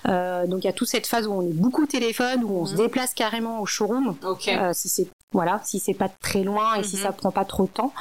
Euh, 0.09 0.47
donc 0.49 0.65
il 0.65 0.67
y 0.67 0.71
a 0.71 0.73
toute 0.73 0.89
cette 0.89 1.07
phase 1.07 1.29
où 1.29 1.33
on 1.33 1.43
est 1.43 1.53
beaucoup 1.53 1.85
au 1.85 1.87
téléphone 1.87 2.43
où 2.43 2.59
on 2.61 2.67
se 2.67 2.73
Mhm. 2.73 2.79
déplace 2.79 3.15
carrément 3.15 3.61
au 3.61 3.67
showroom 3.67 4.17
Ok. 4.27 4.49
euh, 4.49 4.73
si 4.73 4.89
c'est 4.89 5.07
voilà 5.33 5.61
si 5.65 5.79
c'est 5.79 5.95
pas 5.95 6.09
très 6.09 6.43
loin 6.43 6.75
et 6.77 6.83
si 6.85 6.97
Mhm. 6.97 7.03
ça 7.03 7.13
prend 7.13 7.31
pas 7.31 7.45
trop 7.45 7.65
de 7.65 7.69
temps 7.71 7.93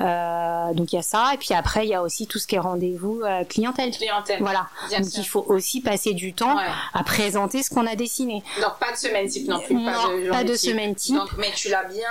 Euh, 0.00 0.72
donc 0.74 0.92
il 0.92 0.96
y 0.96 0.98
a 1.00 1.02
ça 1.02 1.32
et 1.34 1.38
puis 1.38 1.54
après 1.54 1.84
il 1.84 1.88
y 1.88 1.94
a 1.94 2.02
aussi 2.04 2.28
tout 2.28 2.38
ce 2.38 2.46
qui 2.46 2.54
est 2.54 2.60
rendez-vous 2.60 3.22
euh, 3.24 3.42
clientèle 3.44 3.90
Clientèle. 3.90 4.38
voilà 4.40 4.68
Bien 4.88 5.00
donc 5.00 5.08
sûr. 5.10 5.22
il 5.22 5.26
faut 5.26 5.44
aussi 5.48 5.80
passer 5.80 6.14
du 6.14 6.34
temps 6.34 6.54
Ouais. 6.56 6.62
à 6.94 7.02
présenter 7.02 7.64
ce 7.64 7.70
qu'on 7.70 7.84
a 7.84 7.96
dessiné 7.96 8.44
Donc 8.62 8.78
pas 8.78 8.92
de 8.92 8.96
semaine 8.96 9.26
type 9.28 9.48
non 9.48 9.58
plus. 9.58 9.74
Non, 9.74 9.84
pas 9.92 10.08
de, 10.08 10.30
pas 10.30 10.44
de 10.44 10.54
semaine 10.54 10.94
type. 10.94 11.16
Donc, 11.16 11.30
mais 11.36 11.50
tu 11.52 11.68
l'as 11.68 11.82
bien 11.84 12.06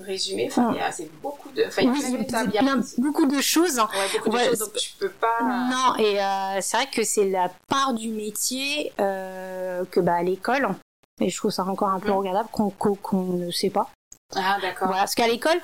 résumé. 0.00 0.48
Enfin, 0.50 0.70
il 0.74 0.78
y 0.78 0.80
a- 0.80 0.90
c'est 0.90 1.08
beaucoup 1.22 1.50
de. 1.52 1.64
Enfin, 1.68 1.82
il 1.82 1.86
y 1.86 1.90
a 1.90 1.92
oui 1.92 2.00
il 2.06 2.54
y 2.54 2.58
a 2.58 2.62
plein- 2.62 2.80
beaucoup 2.98 3.26
de 3.26 3.40
choses 3.40 3.78
ouais, 3.78 3.84
beaucoup 4.18 4.30
de 4.36 4.38
choses, 4.42 4.58
donc 4.58 4.72
tu 4.74 4.90
peux 4.98 5.08
pas. 5.10 5.38
non 5.70 5.94
et 5.98 6.20
euh, 6.20 6.58
c'est 6.60 6.76
vrai 6.76 6.86
que 6.92 7.04
c'est 7.04 7.28
la 7.30 7.50
part 7.68 7.94
du 7.94 8.08
métier 8.08 8.92
euh, 9.00 9.84
que 9.92 10.00
bah 10.00 10.14
à 10.14 10.22
l'école 10.24 10.68
et 11.20 11.28
je 11.30 11.36
trouve 11.36 11.50
ça 11.50 11.64
encore 11.64 11.88
un 11.90 12.00
peu 12.00 12.08
Mhm. 12.10 12.16
regardable 12.16 12.48
qu'on 12.52 12.70
qu'on- 12.70 12.94
qu'on 12.94 13.22
ne 13.22 13.50
sait 13.50 13.70
pas 13.70 13.88
Ah 14.34 14.56
d'accord. 14.62 14.86
Voilà, 14.88 15.02
parce 15.02 15.14
qu'à 15.14 15.28
l'école, 15.28 15.60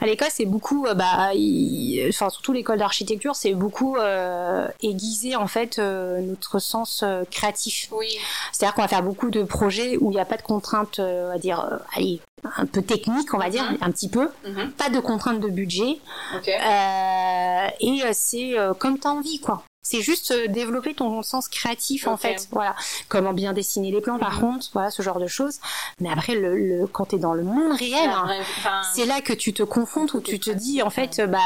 à 0.00 0.06
l'école 0.06 0.28
c'est 0.30 0.44
beaucoup, 0.44 0.86
euh, 0.86 0.94
bah, 0.94 1.34
il- 1.34 2.06
enfin 2.10 2.30
surtout 2.30 2.52
l'école 2.52 2.78
d'architecture, 2.78 3.34
c'est 3.34 3.54
beaucoup 3.54 3.96
euh, 3.96 4.68
aiguiser 4.82 5.34
en 5.34 5.48
fait 5.48 5.80
euh, 5.80 6.20
notre 6.20 6.60
sens 6.60 7.02
euh, 7.02 7.24
créatif. 7.28 7.88
Oui. 7.90 8.16
C'est-à-dire 8.52 8.74
qu'on 8.76 8.82
va 8.82 8.88
faire 8.88 9.02
beaucoup 9.02 9.30
de 9.30 9.42
projets 9.42 9.96
où 9.96 10.12
il 10.12 10.14
n'y 10.14 10.20
a 10.20 10.24
pas 10.24 10.36
de 10.36 10.42
contraintes, 10.42 11.00
euh, 11.00 11.26
on 11.26 11.32
va 11.32 11.38
dire, 11.38 11.58
euh, 11.72 11.76
allez, 11.96 12.20
un 12.56 12.66
peu 12.66 12.82
techniques, 12.82 13.34
on 13.34 13.38
va 13.38 13.50
dire, 13.50 13.64
Mhm. 13.68 13.78
un 13.80 13.90
petit 13.90 14.08
peu, 14.08 14.30
Mhm. 14.46 14.70
pas 14.78 14.90
de 14.90 15.00
contraintes 15.00 15.40
de 15.40 15.48
budget, 15.48 15.98
Ok. 16.36 16.48
euh, 16.48 17.66
et 17.80 18.00
c'est 18.12 18.56
euh, 18.56 18.74
comme 18.74 19.00
t'as 19.00 19.10
envie, 19.10 19.40
quoi. 19.40 19.64
C'est 19.84 20.00
juste 20.00 20.32
euh, 20.32 20.48
développer 20.48 20.94
ton 20.94 21.22
sens 21.22 21.46
créatif 21.48 22.08
en 22.08 22.16
fait, 22.16 22.48
voilà. 22.50 22.74
Comment 23.08 23.32
bien 23.34 23.52
dessiner 23.52 23.92
les 23.92 24.00
plans, 24.00 24.18
par 24.18 24.34
Mhm. 24.34 24.40
contre, 24.40 24.66
voilà 24.72 24.90
ce 24.90 25.02
genre 25.02 25.20
de 25.20 25.26
choses. 25.28 25.58
Mais 26.00 26.10
après, 26.10 26.34
le, 26.34 26.56
le 26.56 26.86
quand 26.88 27.04
t'es 27.06 27.18
dans 27.18 27.34
le 27.34 27.44
monde 27.44 27.76
réel, 27.78 28.10
hein, 28.10 28.26
enfin, 28.58 28.80
c'est 28.94 29.04
là 29.06 29.20
que 29.20 29.32
tu 29.34 29.52
te 29.52 29.62
confrontes 29.62 30.14
où 30.14 30.20
tu 30.20 30.40
te 30.40 30.50
dis 30.50 30.82
en 30.82 30.90
fait 30.90 31.20
bah 31.28 31.38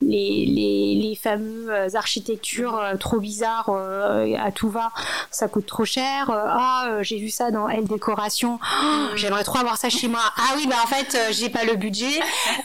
les 0.00 0.46
les 0.46 0.94
les 0.94 1.16
fameuses 1.16 1.94
architectures 1.96 2.76
euh, 2.78 2.96
trop 2.96 3.18
bizarres 3.18 3.68
euh, 3.68 4.34
à 4.38 4.52
tout 4.52 4.70
va 4.70 4.92
ça 5.30 5.48
coûte 5.48 5.66
trop 5.66 5.84
cher. 5.84 6.30
Euh, 6.30 6.44
ah 6.48 6.84
euh, 6.88 7.02
j'ai 7.02 7.18
vu 7.18 7.30
ça 7.30 7.50
dans 7.50 7.68
L 7.68 7.84
décoration. 7.84 8.58
Oh, 8.62 8.86
j'aimerais 9.16 9.44
trop 9.44 9.58
avoir 9.58 9.76
ça 9.76 9.90
chez 9.90 10.06
moi. 10.08 10.20
Ah 10.36 10.54
oui 10.56 10.66
bah 10.68 10.76
en 10.82 10.86
fait 10.86 11.18
j'ai 11.32 11.48
pas 11.50 11.64
le 11.64 11.74
budget. 11.74 12.20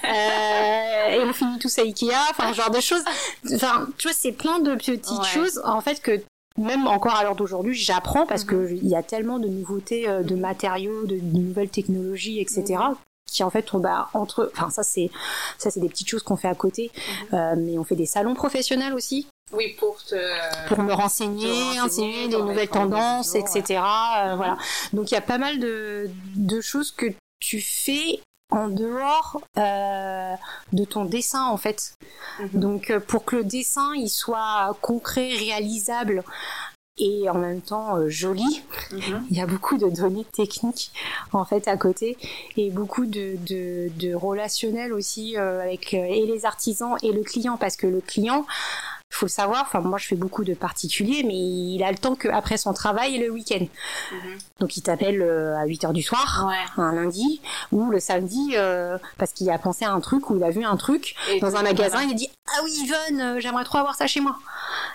Euh, 0.06 1.10
et 1.10 1.20
on 1.24 1.34
finit 1.34 1.60
tous 1.60 1.78
à 1.80 1.82
Ikea 1.82 2.12
enfin 2.32 2.54
ce 2.54 2.58
genre 2.58 2.70
de 2.72 2.80
choses. 2.82 3.04
Enfin 3.56 3.88
tu 3.98 4.08
vois 4.08 4.16
c'est 4.18 4.32
plein 4.32 4.60
de 4.60 4.76
petites 5.08 5.20
Ouais. 5.24 5.28
choses 5.46 5.62
en 5.66 5.82
fait 5.82 6.02
que 6.02 6.22
même 6.58 6.88
encore 6.88 7.14
à 7.16 7.24
l'heure 7.24 7.36
d'aujourd'hui, 7.36 7.76
j'apprends 7.76 8.26
parce 8.26 8.44
Mhm. 8.44 8.50
que 8.50 8.72
il 8.72 8.88
y 8.88 8.96
a 8.96 9.04
tellement 9.04 9.38
de 9.40 9.48
nouveautés, 9.48 10.08
euh, 10.10 10.24
de 10.24 10.36
matériaux, 10.36 11.06
de, 11.06 11.18
de 11.20 11.38
nouvelles 11.38 11.70
technologies, 11.70 12.40
etc. 12.40 12.80
qui 13.32 13.44
en 13.44 13.50
fait 13.50 13.74
on 13.74 13.80
bah 13.80 14.10
entre 14.14 14.50
enfin 14.56 14.70
ça 14.70 14.84
c'est 14.84 15.10
ça 15.58 15.70
c'est 15.70 15.82
des 15.82 15.90
petites 15.90 16.08
choses 16.08 16.24
qu'on 16.24 16.38
fait 16.38 16.48
à 16.48 16.56
côté 16.56 16.92
Mhm. 16.96 17.28
Euh, 17.40 17.56
mais 17.58 17.78
on 17.78 17.84
fait 17.84 17.98
des 17.98 18.06
salons 18.06 18.34
professionnels 18.36 18.94
aussi 18.94 19.28
Oui, 19.52 19.76
pour 19.78 20.02
te. 20.04 20.16
pour 20.70 20.80
me 20.82 20.94
renseigner, 20.94 21.46
renseigner, 21.48 21.82
enseigner 21.82 22.28
des 22.30 22.38
nouvelles 22.38 22.70
tendances 22.70 23.34
ouais. 23.34 23.42
etc 23.42 23.82
Euh, 23.82 24.36
voilà 24.38 24.58
donc 24.94 25.12
il 25.12 25.14
y 25.14 25.18
a 25.18 25.22
pas 25.22 25.38
mal 25.38 25.60
de 25.60 26.10
de 26.38 26.62
choses 26.62 26.92
que 26.92 27.08
tu 27.40 27.60
fais 27.62 28.22
en 28.50 28.70
dehors 28.70 29.42
euh, 29.58 30.34
de 30.74 30.86
ton 30.86 31.06
dessin 31.06 31.46
en 31.46 31.58
fait 31.58 31.98
Mhm. 32.40 32.60
donc 32.60 32.90
euh, 32.92 33.00
pour 33.00 33.26
que 33.26 33.36
le 33.38 33.44
dessin 33.44 33.94
il 33.96 34.10
soit 34.10 34.78
concret 34.82 35.30
réalisable 35.36 36.24
et 37.00 37.30
en 37.30 37.36
même 37.36 37.62
temps 37.62 37.98
euh, 37.98 38.10
joli 38.10 38.64
Mhm. 38.92 39.26
il 39.30 39.38
y 39.38 39.42
a 39.42 39.46
beaucoup 39.48 39.78
de 39.78 39.90
données 39.90 40.26
techniques 40.26 40.92
en 41.34 41.44
fait 41.46 41.68
à 41.68 41.78
côté 41.78 42.18
et 42.56 42.70
beaucoup 42.72 43.06
de, 43.06 43.36
de, 43.46 43.90
de 44.00 44.14
relationnel 44.16 44.94
aussi 44.94 45.38
euh, 45.38 45.62
avec 45.62 45.94
euh, 45.94 45.98
et 46.06 46.26
les 46.26 46.46
artisans 46.46 46.96
et 47.04 47.12
le 47.12 47.24
client 47.24 47.58
parce 47.58 47.76
que 47.76 47.86
le 47.88 48.02
client 48.02 48.46
faut 49.10 49.26
le 49.26 49.32
savoir, 49.32 49.64
enfin 49.64 49.80
moi 49.80 49.98
je 49.98 50.06
fais 50.06 50.16
beaucoup 50.16 50.44
de 50.44 50.54
particuliers, 50.54 51.24
mais 51.24 51.34
il 51.34 51.82
a 51.84 51.92
le 51.92 51.98
temps 51.98 52.16
qu'après 52.16 52.58
son 52.58 52.74
travail 52.74 53.16
et 53.16 53.20
le 53.20 53.32
week-end. 53.32 53.66
Mhm. 54.12 54.38
Donc 54.60 54.78
il 54.78 54.82
t'appelle 54.82 55.22
euh, 55.22 55.58
à 55.58 55.66
8 55.66 55.86
heures 55.86 55.94
du 55.94 56.04
soir, 56.04 56.46
Ouais. 56.48 56.84
un 56.84 56.94
lundi, 56.94 57.42
ou 57.72 57.90
le 57.90 58.00
samedi, 58.00 58.52
euh, 58.56 58.98
parce 59.18 59.32
qu'il 59.34 59.50
a 59.50 59.58
pensé 59.58 59.86
à 59.86 59.92
un 59.92 60.00
truc, 60.02 60.30
ou 60.30 60.38
il 60.38 60.44
a 60.44 60.50
vu 60.52 60.64
un 60.64 60.78
truc 60.78 61.16
Et 61.32 61.40
dans 61.40 61.56
un 61.56 61.64
magasin, 61.64 62.04
il 62.04 62.16
dit 62.16 62.30
«Ah 62.48 62.60
oui 62.64 62.72
Yvonne, 62.84 63.22
euh, 63.22 63.40
j'aimerais 63.40 63.64
trop 63.64 63.78
avoir 63.80 63.96
ça 63.96 64.08
chez 64.08 64.20
moi». 64.20 64.36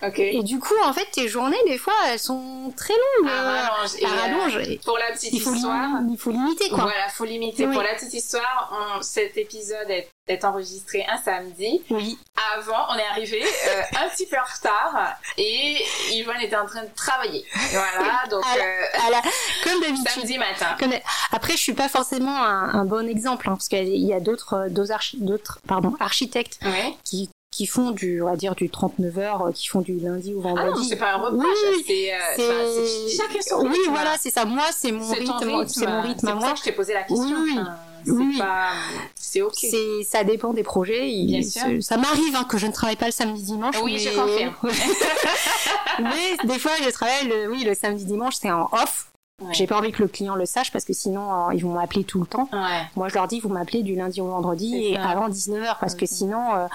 Ok. 0.07 0.19
Et 0.19 0.43
du 0.43 0.59
coup, 0.59 0.75
en 0.85 0.93
fait, 0.93 1.07
tes 1.13 1.27
journées, 1.29 1.57
des 1.67 1.79
fois, 1.79 1.95
elles 2.09 2.19
sont 2.19 2.73
très 2.77 2.95
longues. 2.95 3.29
À 3.31 3.33
euh, 3.33 3.61
rallonge. 3.69 3.91
Et, 3.99 4.05
à 4.05 4.09
rallonge. 4.09 4.57
euh, 4.57 4.77
Pour 4.85 4.99
la 4.99 5.13
petite 5.13 5.33
il 5.33 5.41
faut, 5.41 5.55
histoire. 5.55 5.89
il 6.09 6.19
faut 6.19 6.31
limiter, 6.31 6.69
quoi. 6.69 6.83
Voilà, 6.83 7.09
faut 7.09 7.25
limiter. 7.25 7.67
Oui. 7.67 7.73
Pour 7.73 7.83
la 7.83 7.95
petite 7.95 8.13
histoire, 8.15 8.73
on- 8.99 9.03
cet 9.03 9.37
épisode 9.39 9.89
est, 9.91 10.09
est 10.29 10.45
enregistré 10.45 11.05
un 11.11 11.17
samedi. 11.19 11.83
Oui. 11.91 12.19
Avant, 12.57 12.87
on 12.91 12.95
est 12.97 13.07
arrivé 13.11 13.43
euh, 13.43 13.83
un 14.05 14.09
petit 14.09 14.27
peu 14.27 14.37
en 14.37 14.45
retard 14.57 15.17
et 15.37 15.77
Yvonne 16.13 16.41
était 16.41 16.57
en 16.57 16.67
train 16.67 16.83
de 16.85 16.91
travailler. 16.95 17.45
Voilà, 17.73 18.23
donc 18.31 18.45
À 18.47 18.57
la- 18.57 18.65
euh, 18.65 19.07
À 19.07 19.11
la- 19.11 19.23
Comme 19.65 19.81
d'habitude. 19.81 20.09
samedi 20.09 20.39
matin. 20.39 20.77
Comme- 20.79 20.93
Après, 21.33 21.53
je 21.55 21.59
suis 21.59 21.75
pas 21.75 21.89
forcément 21.89 22.37
un, 22.37 22.73
un 22.75 22.85
bon 22.85 23.09
exemple, 23.09 23.49
hein, 23.49 23.53
parce 23.55 23.69
qu'il 23.69 23.89
y 23.97 24.13
a 24.13 24.21
d'autres, 24.21 24.55
euh, 24.55 24.69
d'autres, 24.69 24.93
archi- 24.93 25.19
pardon, 25.67 25.95
architectes 25.99 26.59
Oui. 26.65 26.97
qui, 27.05 27.29
qui 27.51 27.67
font 27.67 27.91
du, 27.91 28.23
on 28.23 28.27
va 28.27 28.37
dire, 28.37 28.55
du 28.55 28.71
39 28.71 29.19
heures, 29.19 29.43
euh, 29.49 29.53
qui 29.53 29.67
font 29.67 29.81
du 29.81 29.99
lundi 29.99 30.35
au 30.35 30.41
Ah 30.45 30.49
non, 30.51 30.55
vendredi. 30.57 30.89
c'est 30.89 30.97
pas 30.97 31.15
un 31.15 31.17
reproche, 31.19 31.45
Oui, 31.75 31.85
c'est, 31.87 32.15
euh, 32.15 32.19
c'est- 32.37 33.09
c'est 33.09 33.17
chacun 33.23 33.41
son 33.43 33.63
oui, 33.67 33.71
rythme. 33.71 33.91
voilà, 33.91 34.17
c'est 34.19 34.31
ça. 34.31 34.45
Moi, 34.45 34.65
c'est 34.73 34.93
mon 34.93 35.05
ton 35.07 35.15
rythme, 35.15 35.51
rythme. 35.57 35.69
c'est 35.69 35.87
mon 35.87 36.01
rythme 36.03 36.19
C'est 36.21 36.29
à 36.29 36.31
pour 36.33 36.41
moi. 36.41 36.49
ça 36.49 36.53
que 36.55 36.59
je 36.61 36.65
t'ai 36.65 36.73
posé 36.73 36.95
la 36.95 37.03
question. 37.03 37.19
Oui, 37.27 37.35
oui. 37.55 37.59
Enfin, 37.61 37.77
Oui. 38.07 38.39
pas, 38.39 38.71
c'est 39.15 39.43
ok. 39.43 39.55
C'est, 39.55 40.03
ça 40.05 40.25
dépend 40.25 40.53
des 40.53 40.63
projets. 40.63 41.11
il- 41.11 41.27
Bien 41.27 41.43
sûr. 41.43 41.83
Ça 41.83 41.97
m'arrive 41.97 42.35
hein, 42.37 42.45
que 42.45 42.59
je 42.59 42.67
ne 42.67 42.73
travaille 42.73 42.97
pas 42.97 43.07
le 43.07 43.13
samedi 43.13 43.43
dimanche. 43.43 43.77
Oui, 43.83 43.93
mais... 43.93 43.99
je 43.99 44.11
confirme. 44.11 44.55
mais 46.01 46.37
des 46.53 46.59
fois, 46.59 46.73
je 46.83 46.91
travaille 46.91 47.29
le, 47.29 47.51
oui, 47.51 47.65
le 47.65 47.75
samedi 47.75 48.05
dimanche, 48.05 48.35
c'est 48.41 48.51
en 48.51 48.69
off. 48.73 49.12
Ouais. 49.41 49.55
J'ai 49.55 49.67
pas 49.67 49.79
envie 49.79 49.93
que 49.93 50.03
le 50.03 50.09
client 50.09 50.35
le 50.35 50.47
sache 50.47 50.71
parce 50.71 50.85
que 50.85 50.93
sinon, 50.93 51.49
euh, 51.49 51.55
ils 51.55 51.63
vont 51.63 51.73
m'appeler 51.73 52.05
tout 52.05 52.21
le 52.21 52.27
temps. 52.27 52.49
Ouais. 52.53 52.83
Moi, 52.97 53.09
je 53.09 53.15
leur 53.15 53.27
dis, 53.27 53.41
vous 53.41 53.49
m'appelez 53.49 53.83
du 53.83 53.95
lundi 53.95 54.21
au 54.21 54.27
vendredi 54.27 54.85
et 54.85 54.97
avant 54.97 55.29
19h 55.29 55.79
parce 55.81 55.95
que 55.95 56.07
sinon, 56.07 56.55
euh, 56.55 56.67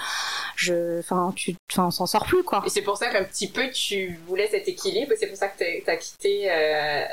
je, 0.56 0.98
enfin, 0.98 1.32
tu, 1.34 1.54
enfin, 1.72 1.86
on 1.86 1.90
s'en 1.90 2.06
sort 2.06 2.26
plus 2.26 2.42
quoi. 2.42 2.62
Et 2.66 2.68
c'est 2.68 2.82
pour 2.82 2.96
ça 2.96 3.08
qu'un 3.08 3.24
petit 3.24 3.48
peu 3.48 3.70
tu 3.70 4.18
voulais 4.26 4.48
cet 4.48 4.68
équilibre. 4.68 5.12
C'est 5.18 5.28
pour 5.28 5.36
ça 5.36 5.48
que 5.48 5.58
tu 5.58 5.90
as 5.90 5.96
quitté 5.96 6.50
euh, 6.50 7.04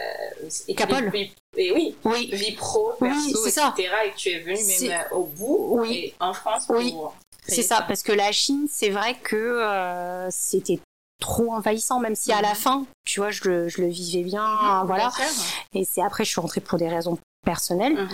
Capole. 0.76 1.12
Et 1.58 1.72
oui, 1.72 1.96
oui, 2.04 2.30
vie 2.34 2.52
pro, 2.52 2.92
perso, 3.00 3.18
oui, 3.18 3.32
etc. 3.32 3.52
Ça. 3.52 3.74
Et 3.78 4.12
que 4.12 4.18
tu 4.18 4.30
es 4.30 4.40
venu 4.40 4.90
même 4.90 5.02
au 5.12 5.24
bout 5.24 5.80
oui. 5.80 5.96
et 5.96 6.14
en 6.20 6.34
France 6.34 6.66
oui. 6.70 6.92
pour. 6.92 7.16
C'est 7.48 7.62
ça, 7.62 7.86
parce 7.88 8.02
que 8.02 8.12
la 8.12 8.32
Chine, 8.32 8.68
c'est 8.70 8.90
vrai 8.90 9.16
que 9.24 9.36
euh, 9.36 10.28
c'était 10.32 10.80
trop 11.20 11.54
envahissant, 11.54 12.00
même 12.00 12.16
si 12.16 12.32
à 12.32 12.42
la 12.42 12.54
fin, 12.56 12.86
tu 13.06 13.20
vois, 13.20 13.32
je 13.32 13.44
le, 13.46 13.70
je 13.70 13.82
le 13.82 13.88
vivais 13.88 14.24
bien, 14.24 14.46
Mmh, 14.46 14.88
voilà. 14.88 15.12
bien. 15.16 15.26
Et 15.82 15.86
c'est 15.86 16.02
après, 16.02 16.24
je 16.26 16.30
suis 16.32 16.42
rentrée 16.42 16.62
pour 16.62 16.78
des 16.78 16.90
raisons 16.90 17.18
personnelles, 17.46 17.94
Mhm. 17.94 18.08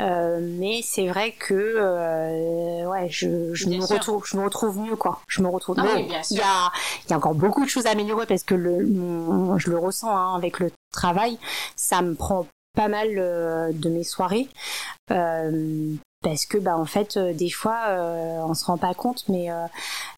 euh, 0.00 0.38
mais 0.58 0.80
c'est 0.84 1.08
vrai 1.08 1.32
que 1.32 1.52
euh, 1.54 2.88
ouais, 2.88 3.08
je, 3.10 3.52
je 3.52 3.68
me 3.68 3.80
sûr. 3.84 3.96
retrouve, 3.96 4.24
je 4.26 4.36
me 4.36 4.44
retrouve 4.44 4.78
mieux 4.78 4.94
quoi. 4.96 5.20
Je 5.26 5.42
me 5.42 5.48
retrouve. 5.48 5.76
Sûr. 5.76 5.98
il 6.30 6.36
y 6.36 6.40
a, 6.40 6.70
y 7.10 7.12
a 7.12 7.16
encore 7.16 7.34
beaucoup 7.34 7.64
de 7.64 7.68
choses 7.68 7.86
à 7.86 7.90
améliorer 7.90 8.26
parce 8.26 8.44
que 8.44 8.54
le, 8.54 8.86
mon- 8.86 9.58
je 9.58 9.70
le 9.70 9.78
ressens 9.78 10.16
hein, 10.16 10.36
avec 10.36 10.60
le 10.60 10.70
travail, 10.92 11.38
ça 11.74 12.00
me 12.00 12.14
prend 12.14 12.46
pas 12.76 12.86
mal 12.88 13.08
euh, 13.18 13.72
de 13.72 13.88
mes 13.90 14.04
soirées. 14.04 14.48
Euh, 15.10 15.92
parce 16.28 16.44
que 16.44 16.58
bah 16.58 16.76
en 16.76 16.84
fait 16.86 17.16
euh, 17.16 17.32
des 17.32 17.50
fois 17.50 17.78
euh, 17.86 18.40
on 18.44 18.54
se 18.54 18.64
rend 18.64 18.78
pas 18.78 18.94
compte 18.94 19.22
mais 19.28 19.48
euh, 19.48 19.64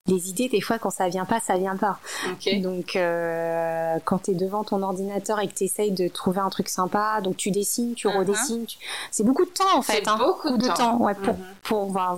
les 0.06 0.30
idées 0.30 0.48
des 0.48 0.62
fois 0.62 0.78
quand 0.78 0.88
ça 0.88 1.06
vient 1.10 1.26
pas 1.26 1.38
ça 1.38 1.58
vient 1.58 1.76
pas 1.76 1.98
Ok. 2.32 2.60
donc 2.62 2.96
euh, 2.96 3.98
quand 4.06 4.20
tu 4.22 4.30
es 4.30 4.34
devant 4.34 4.64
ton 4.64 4.82
ordinateur 4.82 5.38
et 5.40 5.48
que 5.48 5.54
tu 5.54 5.64
essayes 5.64 5.90
de 5.92 6.08
trouver 6.08 6.40
un 6.40 6.48
truc 6.48 6.70
sympa 6.70 7.20
donc 7.22 7.36
tu 7.36 7.50
dessines 7.50 7.94
tu 7.94 8.08
Mhm. 8.08 8.16
redessines 8.16 8.64
tu- 8.64 8.78
c'est 9.10 9.22
beaucoup 9.24 9.44
de 9.44 9.50
temps 9.50 9.76
en 9.76 9.82
fait 9.82 10.08
hein. 10.08 10.16
beaucoup 10.16 10.56
de 10.56 10.66
temps. 10.68 10.96
ouais 10.96 11.14
pour 11.14 11.34
Mhm. 11.34 11.44
pour 11.62 11.84
voir 11.92 12.16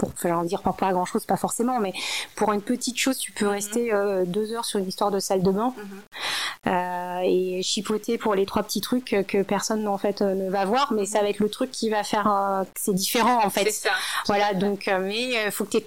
pour 0.00 0.10
enfin, 0.14 0.44
dire 0.44 0.62
pour 0.62 0.76
pas 0.76 0.92
grand 0.92 1.04
chose 1.04 1.24
pas 1.26 1.36
forcément 1.36 1.78
mais 1.80 1.92
pour 2.36 2.52
une 2.52 2.62
petite 2.62 2.98
chose 2.98 3.18
tu 3.18 3.32
peux 3.32 3.44
Mhm. 3.46 3.50
rester 3.52 3.92
euh, 3.92 4.24
deux 4.26 4.52
heures 4.52 4.64
sur 4.64 4.78
une 4.78 4.88
histoire 4.88 5.10
de 5.10 5.18
salle 5.20 5.42
de 5.42 5.50
bain 5.50 5.74
Mhm. 5.76 6.72
euh, 6.72 7.20
et 7.24 7.62
chipoter 7.62 8.18
pour 8.18 8.34
les 8.34 8.46
trois 8.46 8.62
petits 8.62 8.80
trucs 8.80 9.14
que 9.26 9.42
personne 9.42 9.86
en 9.88 9.98
fait 9.98 10.22
euh, 10.22 10.34
ne 10.34 10.50
va 10.50 10.64
voir 10.64 10.92
mais 10.92 11.06
ça 11.06 11.20
va 11.20 11.28
être 11.28 11.40
le 11.40 11.48
truc 11.50 11.70
qui 11.70 11.90
va 11.90 12.02
faire 12.02 12.30
euh, 12.30 12.64
c'est 12.76 12.94
différent 12.94 13.44
en 13.44 13.50
fait 13.50 13.70
ça. 13.70 13.90
voilà 14.26 14.54
donc 14.54 14.88
euh, 14.88 14.98
mais 15.00 15.36
euh, 15.46 15.50
faut 15.50 15.64
que 15.64 15.70
tu 15.70 15.76
aies 15.78 15.86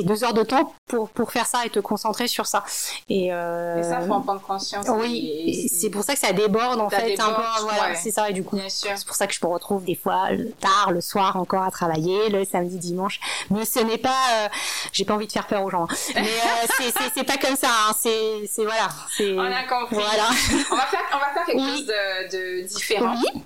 deux 0.00 0.24
heures 0.24 0.34
de 0.34 0.42
temps 0.42 0.74
pour 0.86 1.08
pour 1.10 1.30
faire 1.32 1.46
ça 1.46 1.64
et 1.66 1.70
te 1.70 1.78
concentrer 1.80 2.26
sur 2.28 2.46
ça 2.46 2.64
et, 3.08 3.32
euh, 3.32 3.78
Et 3.78 3.82
ça, 3.82 4.00
faut 4.00 4.12
en 4.12 4.20
prendre 4.22 4.40
conscience. 4.40 4.86
oui 4.88 5.68
c'est 5.72 5.90
pour 5.90 6.02
ça 6.04 6.14
que 6.14 6.20
ça 6.20 6.32
déborde 6.32 6.80
en 6.80 6.88
Ça 6.90 7.00
fait 7.00 7.20
un 7.20 7.30
peu 7.32 7.42
voilà 7.62 7.88
ouais. 7.90 7.94
c'est 8.02 8.10
ça 8.10 8.30
et 8.30 8.32
du 8.32 8.42
coup 8.44 8.58
c'est 8.68 9.04
pour 9.06 9.14
ça 9.16 9.26
que 9.26 9.34
je 9.34 9.40
me 9.44 9.50
retrouve 9.50 9.84
des 9.84 9.94
fois 9.94 10.30
le- 10.30 10.50
tard 10.52 10.90
le 10.92 11.00
soir 11.00 11.36
encore 11.36 11.62
à 11.62 11.70
travailler 11.70 12.28
le 12.30 12.44
samedi 12.44 12.78
dimanche 12.78 13.20
mais 13.50 13.64
ce 13.64 13.80
n'est 13.80 13.98
pas 13.98 14.10
euh, 14.34 14.48
j'ai 14.92 15.04
pas 15.04 15.14
envie 15.14 15.26
de 15.26 15.32
faire 15.32 15.46
peur 15.46 15.62
aux 15.62 15.70
gens 15.70 15.84
hein. 15.84 15.94
mais 16.14 16.22
euh, 16.22 16.88
c'est 17.14 17.24
pas 17.24 17.36
comme 17.36 17.56
ça 17.56 17.68
hein. 17.88 17.94
c'est 17.98 18.46
c'est 18.50 18.64
voilà 18.64 18.88
On 19.20 19.40
a 19.52 19.62
compris. 19.64 19.96
voilà 19.96 20.28
On 20.70 20.76
va 20.76 20.86
faire, 20.86 21.00
on 21.14 21.18
va 21.18 21.28
faire 21.34 21.44
quelque 21.46 21.58
Oui. 21.60 21.70
chose 21.70 21.86
de, 21.86 22.62
de 22.62 22.66
différent. 22.66 23.14
oui 23.34 23.42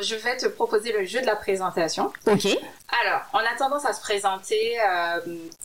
je 0.00 0.14
vais 0.16 0.36
te 0.36 0.46
proposer 0.46 0.92
le 0.92 1.04
jeu 1.04 1.20
de 1.20 1.26
la 1.26 1.36
présentation. 1.36 2.12
ok 2.26 2.46
Alors, 3.04 3.20
on 3.32 3.38
a 3.38 3.56
tendance 3.58 3.84
à 3.86 3.92
se 3.92 4.00
présenter 4.00 4.78
euh, 4.80 5.20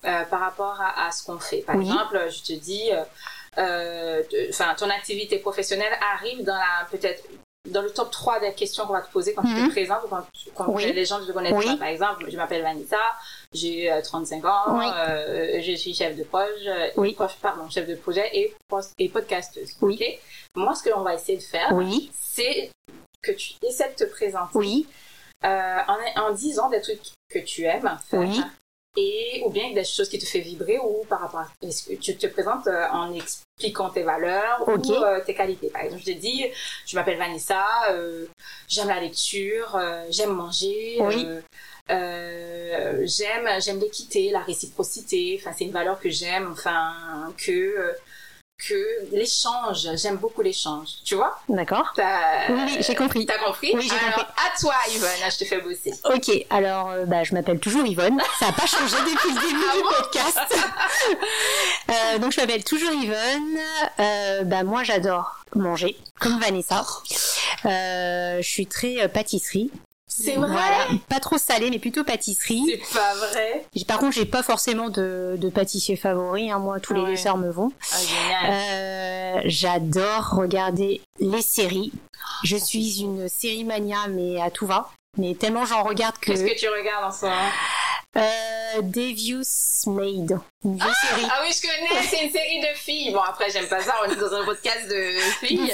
euh, 0.05 0.24
par 0.26 0.39
rapport 0.39 0.80
à, 0.82 1.07
à 1.07 1.11
ce 1.11 1.24
qu'on 1.26 1.39
fait. 1.39 1.59
Par 1.61 1.76
Oui. 1.76 1.86
exemple, 1.86 2.20
je 2.30 2.43
te 2.43 2.53
dis, 2.59 2.91
euh, 2.91 3.03
euh, 3.57 4.24
enfin, 4.49 4.74
ton 4.78 4.89
activité 4.89 5.38
professionnelle 5.39 5.93
arrive 6.16 6.43
dans 6.43 6.55
la 6.55 6.86
peut-être 6.91 7.24
dans 7.70 7.82
le 7.82 7.89
top 7.91 8.11
3 8.11 8.41
des 8.41 8.51
questions 8.53 8.86
qu'on 8.86 8.91
va 8.91 9.01
te 9.01 9.09
poser 9.09 9.34
quand 9.34 9.41
tu 9.43 9.47
Mhm. 9.47 9.68
te 9.68 9.72
présentes 9.72 10.03
ou 10.03 10.07
quand, 10.09 10.26
quand 10.53 10.66
Oui. 10.74 10.91
les 10.91 11.05
gens 11.05 11.26
te 11.26 11.32
connaissent 11.32 11.53
Oui. 11.53 11.78
Par 11.78 11.88
exemple, 11.88 12.26
je 12.30 12.36
m'appelle 12.36 12.61
Vanessa, 12.61 12.99
j'ai 13.53 13.89
euh, 13.89 14.01
35 14.01 14.43
ans, 14.43 14.78
Oui. 14.80 14.86
euh, 14.93 15.61
je 15.61 15.74
suis 15.74 15.93
chef 15.93 16.18
de 16.18 16.24
projet, 16.26 16.91
Oui. 16.97 17.16
proche- 17.18 17.38
pardon, 17.41 17.70
chef 17.70 17.88
de 17.88 17.95
projet 17.95 18.30
et, 18.34 18.53
et 18.99 19.07
podcasteuse. 19.07 19.78
Oui. 19.82 19.97
ok 19.97 20.20
Moi, 20.55 20.76
ce 20.76 20.84
que 20.84 20.89
l'on 20.89 21.03
va 21.03 21.14
essayer 21.14 21.38
de 21.38 21.43
faire, 21.43 21.70
oui 21.72 22.11
c'est 22.14 22.70
que 23.24 23.32
tu 23.32 23.53
essaies 23.67 23.89
de 23.97 24.05
te 24.05 24.09
présenter 24.11 24.51
oui 24.55 24.88
euh, 25.43 25.78
en, 25.88 25.97
en 26.21 26.32
disant 26.34 26.69
des 26.69 26.82
trucs 26.82 27.01
que 27.34 27.39
tu 27.39 27.63
aimes 27.63 27.97
faire. 28.09 28.19
Oui. 28.19 28.39
Et, 28.95 29.41
ou 29.43 29.49
bien 29.49 29.74
des 29.74 29.84
choses 29.84 30.07
qui 30.07 30.19
te 30.19 30.26
fait 30.26 30.39
vibrer 30.41 30.78
ou 30.78 31.03
par 31.09 31.19
rapport 31.21 31.39
à 31.39 31.47
est-ce 31.63 31.89
que 31.89 31.95
tu 31.95 32.15
te 32.15 32.28
présentes 32.28 32.67
euh, 32.67 32.86
en 32.91 33.11
expliquant 33.11 33.89
tes 33.89 34.03
valeurs 34.03 34.63
ou 34.67 34.71
euh, 34.93 35.19
tes 35.26 35.34
qualités. 35.34 35.69
Par 35.71 35.82
exemple, 35.82 36.03
je 36.05 36.11
te 36.13 36.17
dis, 36.19 36.45
je 36.86 36.95
m'appelle 36.95 37.17
Vanessa, 37.17 37.65
euh, 37.89 38.28
j'aime 38.67 38.89
la 38.89 38.99
lecture, 38.99 39.76
euh, 39.76 40.05
j'aime 40.11 40.34
manger, 40.34 40.97
Oui. 40.99 41.26
euh, 41.26 41.41
euh, 41.89 43.01
j'aime 43.05 43.49
j'aime 43.59 43.80
l'équité, 43.80 44.30
la 44.30 44.41
réciprocité. 44.41 45.39
Enfin, 45.41 45.55
c'est 45.57 45.65
une 45.65 45.71
valeur 45.71 45.99
que 45.99 46.11
j'aime. 46.11 46.51
Enfin, 46.51 47.34
que 47.43 47.51
euh, 47.51 47.93
que 48.68 49.16
l'échange, 49.16 49.88
j'aime 49.95 50.18
beaucoup 50.18 50.41
l'échange. 50.41 50.88
Tu 51.03 51.16
vois? 51.16 51.38
D'accord 51.49 51.93
oui 51.97 52.78
j'ai 52.80 52.95
compris 52.95 53.26
T'as 53.26 53.38
compris? 53.38 53.72
Oui, 53.76 53.88
j'ai 53.88 53.95
Alors, 53.95 54.26
compris. 54.28 54.34
à 54.38 54.59
toi, 54.59 54.74
Yvonne, 54.93 55.09
je 55.32 55.38
te 55.38 55.45
fais 55.45 55.61
bosser. 55.61 55.93
Ok, 56.05 56.32
alors 56.49 56.89
euh, 56.91 57.05
bah, 57.05 57.24
je 57.24 57.34
m'appelle 57.34 57.59
toujours 57.59 57.86
Yvonne. 57.86 58.20
Ça 58.39 58.47
n'a 58.47 58.53
pas 58.53 58.66
changé 58.66 58.95
depuis 58.97 59.30
le 59.34 59.41
début 59.47 59.64
Ah 59.72 59.76
du 59.76 59.82
bon? 59.84 59.89
podcast. 59.89 60.39
Euh, 61.89 62.18
donc 62.20 62.32
je 62.32 62.39
m'appelle 62.41 62.64
toujours 62.64 62.91
Yvonne. 62.91 63.59
Euh, 63.99 64.43
bah, 64.43 64.64
moi 64.64 64.84
j'adore 64.84 65.39
manger, 65.55 65.97
comme 66.20 66.39
Vanessa. 66.39 66.86
Euh, 67.66 68.38
je 68.41 68.47
suis 68.47 68.68
très 68.68 69.01
euh, 69.01 69.07
pâtisserie. 69.07 69.70
C'est 70.16 70.36
vrai 70.36 70.47
Voilà, 70.47 70.88
pas 71.09 71.20
trop 71.20 71.38
salé, 71.38 71.70
mais 71.70 71.80
plutôt 71.80 72.03
pâtisserie. 72.03 72.64
C'est 72.68 72.93
pas 72.99 73.16
vrai 73.16 73.66
Par 73.88 73.97
contre, 73.97 74.14
j'ai 74.14 74.26
pas 74.26 74.43
forcément 74.43 74.89
de, 74.89 75.36
de 75.39 75.49
pâtissier 75.49 75.95
favori. 75.95 76.51
hein. 76.51 76.59
Moi, 76.59 76.80
tous 76.80 76.93
les 76.93 77.05
desserts 77.05 77.38
me 77.38 77.49
vont. 77.49 77.72
Ah. 77.91 78.49
Euh, 78.49 79.41
J'adore 79.45 80.30
regarder 80.36 81.01
les 81.20 81.41
séries. 81.41 81.91
Je 82.43 82.55
suis 82.57 83.01
une 83.01 83.28
série 83.28 83.64
mania, 83.64 84.07
mais 84.09 84.39
à 84.41 84.51
tout 84.51 84.66
va. 84.68 84.89
Mais 85.18 85.36
tellement 85.36 85.66
j'en 85.66 85.84
regarde 85.84 86.18
que... 86.20 86.32
Qu'est-ce 86.32 86.43
que 86.43 86.59
tu 86.59 86.68
regardes 86.70 87.05
en 87.05 87.11
ce 87.11 87.26
moment? 87.26 87.49
Euh, 88.18 88.82
Devious 88.82 89.88
Maid. 89.88 90.39
Une 90.66 90.80
série. 90.80 91.28
Ah 91.30 91.41
oui, 91.45 91.53
je 91.53 91.61
connais, 91.61 92.01
c'est 92.09 92.24
une 92.26 92.32
série 92.32 92.59
de 92.61 92.78
filles. 92.78 93.11
Bon, 93.11 93.20
après, 93.22 93.49
j'aime 93.49 93.68
pas 93.68 93.82
ça, 93.82 93.93
on 94.07 94.11
est 94.11 94.16
dans 94.16 94.34
un 94.34 94.45
podcast 94.45 94.88
de 94.89 95.20
filles. 95.45 95.72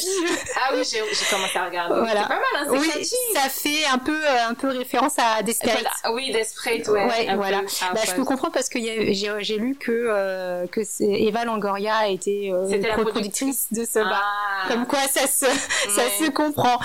Ah 0.56 0.74
oui, 0.76 0.82
j'ai 0.90 1.00
commencé 1.30 1.58
à 1.58 1.66
regarder. 1.66 1.96
Voilà. 2.00 2.22
C'est 2.24 2.28
pas 2.28 2.36
mal, 2.36 2.42
hein, 2.56 2.68
c'est 2.72 2.78
Oui, 2.80 2.90
catchy. 2.90 3.16
ça 3.36 3.50
fait 3.50 3.86
un 3.92 3.98
peu, 4.00 4.16
euh, 4.26 4.48
un 4.50 4.54
peu 4.56 4.70
référence 4.70 5.14
à 5.20 5.44
Desperate. 5.44 5.86
Voilà. 6.02 6.16
Oui, 6.16 6.32
Desperate, 6.32 6.88
ouais. 6.88 7.06
Ouais, 7.06 7.26
peu. 7.28 7.36
voilà. 7.36 7.62
Ah, 7.82 7.92
Bah, 7.94 8.02
je 8.06 8.14
peux 8.14 8.24
comprendre 8.26 8.54
parce 8.54 8.70
que 8.70 8.80
j'ai 8.80 9.14
j'ai 9.14 9.58
lu 9.58 9.76
que 9.76 9.92
euh, 9.92 10.66
que 10.68 10.82
Eva 11.04 11.46
Longoria 11.46 11.96
a 11.98 12.08
été 12.08 12.52
euh, 12.52 12.68
la 12.82 12.94
productrice 12.98 13.68
de 13.72 13.86
ce 13.86 14.00
bar. 14.00 14.24
Ah. 14.24 14.68
Comme 14.70 14.88
quoi 14.88 15.00
ça 15.08 15.28
se 15.28 15.46
ça 15.46 16.10
se 16.20 16.30
comprend. 16.32 16.80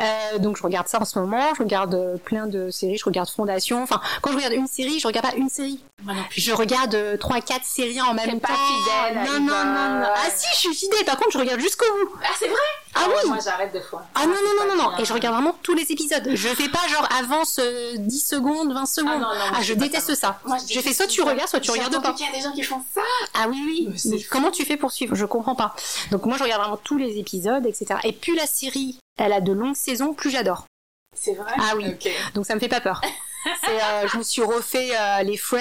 Euh, 0.00 0.38
donc 0.38 0.56
je 0.56 0.62
regarde 0.62 0.88
ça 0.88 1.00
en 1.00 1.04
ce 1.04 1.18
moment. 1.18 1.54
Je 1.56 1.62
regarde 1.62 1.94
euh, 1.94 2.16
plein 2.16 2.46
de 2.46 2.70
séries. 2.70 2.96
Je 2.96 3.04
regarde 3.04 3.28
Fondation. 3.28 3.82
Enfin, 3.82 4.00
quand 4.22 4.30
je 4.32 4.36
regarde 4.36 4.54
une 4.54 4.66
série, 4.66 4.98
je 4.98 5.06
regarde 5.06 5.26
pas 5.30 5.36
une 5.36 5.48
série. 5.48 5.84
Plus. 6.30 6.40
Je 6.40 6.52
regarde 6.52 6.94
euh, 6.94 7.16
trois 7.18 7.40
quatre 7.50 7.64
séries 7.64 8.00
en 8.00 8.14
même 8.14 8.26
T'es 8.26 8.32
temps. 8.38 8.48
pas 8.48 8.54
fidèle 8.54 9.24
Non 9.26 9.40
non 9.40 9.64
non 9.64 10.00
non. 10.00 10.06
Ah 10.14 10.30
si, 10.34 10.46
je 10.54 10.58
suis 10.58 10.74
fidèle. 10.74 11.04
Par 11.04 11.16
contre, 11.16 11.32
je 11.32 11.38
regarde 11.38 11.60
jusqu'au 11.60 11.84
bout. 11.86 12.14
Ah, 12.22 12.28
c'est 12.38 12.46
vrai? 12.48 12.56
Ah 12.94 13.08
ouais, 13.08 13.14
oui. 13.24 13.28
Moi, 13.30 13.38
j'arrête 13.44 13.72
des 13.72 13.80
fois. 13.80 14.04
Ah 14.14 14.26
non, 14.26 14.32
non, 14.32 14.36
pas 14.58 14.66
non, 14.66 14.76
non, 14.76 14.90
non. 14.90 14.98
Et 14.98 15.04
je 15.04 15.12
regarde 15.12 15.34
vraiment 15.34 15.56
tous 15.62 15.74
les 15.74 15.90
épisodes. 15.90 16.28
Je 16.32 16.48
fais 16.48 16.68
pas 16.68 16.86
genre 16.88 17.08
avance 17.18 17.58
euh, 17.58 17.94
10 17.98 18.20
secondes, 18.20 18.72
20 18.72 18.86
secondes. 18.86 19.10
Ah 19.14 19.18
non, 19.18 19.34
non, 19.34 19.52
Ah, 19.54 19.62
je 19.62 19.68
je 19.68 19.74
pas 19.74 19.80
déteste 19.80 20.14
ça. 20.14 20.38
Moi, 20.44 20.58
Je 20.70 20.80
fais 20.80 20.92
soit 20.92 21.06
tu 21.06 21.22
regardes, 21.22 21.48
soit 21.48 21.60
tu 21.60 21.70
regardes 21.70 22.00
pas. 22.02 22.12
qu'il 22.12 22.26
y 22.26 22.28
a 22.28 22.32
des 22.32 22.40
gens 22.40 22.52
qui 22.52 22.62
font 22.62 22.82
ça. 22.94 23.00
Ah 23.34 23.46
oui, 23.48 23.60
oui. 23.66 24.00
Mais 24.06 24.22
comment 24.24 24.50
tu 24.50 24.64
fais 24.64 24.76
pour 24.76 24.92
suivre? 24.92 25.14
Je 25.16 25.24
comprends 25.24 25.54
pas. 25.56 25.74
Donc 26.10 26.24
moi, 26.26 26.36
je 26.36 26.42
regarde 26.44 26.60
vraiment 26.62 26.76
tous 26.82 26.98
les 26.98 27.18
épisodes, 27.18 27.66
etc. 27.66 27.98
Et 28.04 28.12
plus 28.12 28.34
la 28.36 28.46
série, 28.46 28.98
elle 29.18 29.32
a 29.32 29.40
de 29.40 29.52
longues 29.52 29.76
saisons, 29.76 30.14
plus 30.14 30.30
j'adore. 30.30 30.64
C'est 31.16 31.34
vrai? 31.34 31.52
Ah 31.58 31.72
oui. 31.76 31.84
Ok. 31.88 32.08
Donc 32.34 32.46
ça 32.46 32.54
me 32.54 32.60
fait 32.60 32.68
pas 32.68 32.80
peur. 32.80 33.00
Euh, 33.46 34.06
je 34.12 34.18
me 34.18 34.22
suis 34.22 34.42
refait 34.42 34.90
euh, 34.98 35.22
les 35.22 35.36
Friends, 35.36 35.60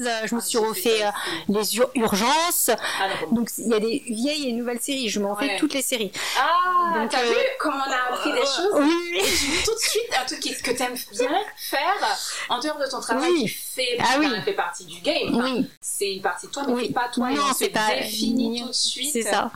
euh, 0.00 0.26
je 0.26 0.34
me 0.34 0.40
Ah, 0.40 0.44
suis 0.44 0.58
refait 0.58 0.80
fait 0.98 1.04
euh, 1.04 1.10
les 1.48 1.76
Ur- 1.76 1.90
Urgences. 1.94 2.70
Ah. 2.70 3.08
Donc 3.32 3.50
il 3.58 3.68
y 3.68 3.74
a 3.74 3.80
des 3.80 4.02
vieilles 4.06 4.48
et 4.48 4.52
nouvelles 4.52 4.80
séries. 4.80 5.08
Je 5.08 5.20
m'en 5.20 5.34
Ouais. 5.34 5.48
fais 5.50 5.56
toutes 5.58 5.74
les 5.74 5.82
séries. 5.82 6.10
Ah, 6.40 7.06
t'as 7.10 7.20
euh, 7.22 7.28
vu 7.30 7.36
comment 7.60 7.82
on 7.86 7.90
a 7.92 8.14
appris 8.14 8.32
des 8.32 8.40
choses 8.40 8.70
Oui, 8.74 9.20
tout 9.64 9.74
de 9.74 9.78
suite 9.80 10.10
un 10.20 10.24
truc 10.24 10.40
que 10.62 10.70
t'aimes 10.70 10.94
bien 11.12 11.30
faire 11.56 12.18
en 12.48 12.60
dehors 12.60 12.78
de 12.78 12.86
ton 12.90 13.00
travail 13.00 13.30
Oui. 13.30 13.42
qui 13.42 13.48
fait, 13.48 13.98
Ah 14.00 14.16
oui. 14.18 14.26
fait 14.44 14.52
partie 14.54 14.84
du 14.86 15.00
game. 15.00 15.34
Enfin, 15.34 15.52
Oui, 15.54 15.70
C'est 15.80 16.14
une 16.14 16.22
partie 16.22 16.46
de 16.46 16.52
toi, 16.52 16.62
mais 16.66 16.72
Oui. 16.74 16.92
pas 16.92 17.08
toi. 17.12 17.30
Non, 17.30 17.52
c'est 17.56 17.68
pas- 17.70 17.94
définit 18.00 18.62
tout 18.62 18.68
de 18.68 18.72
suite 18.72 19.12
c'est 19.12 19.22
ça. 19.22 19.50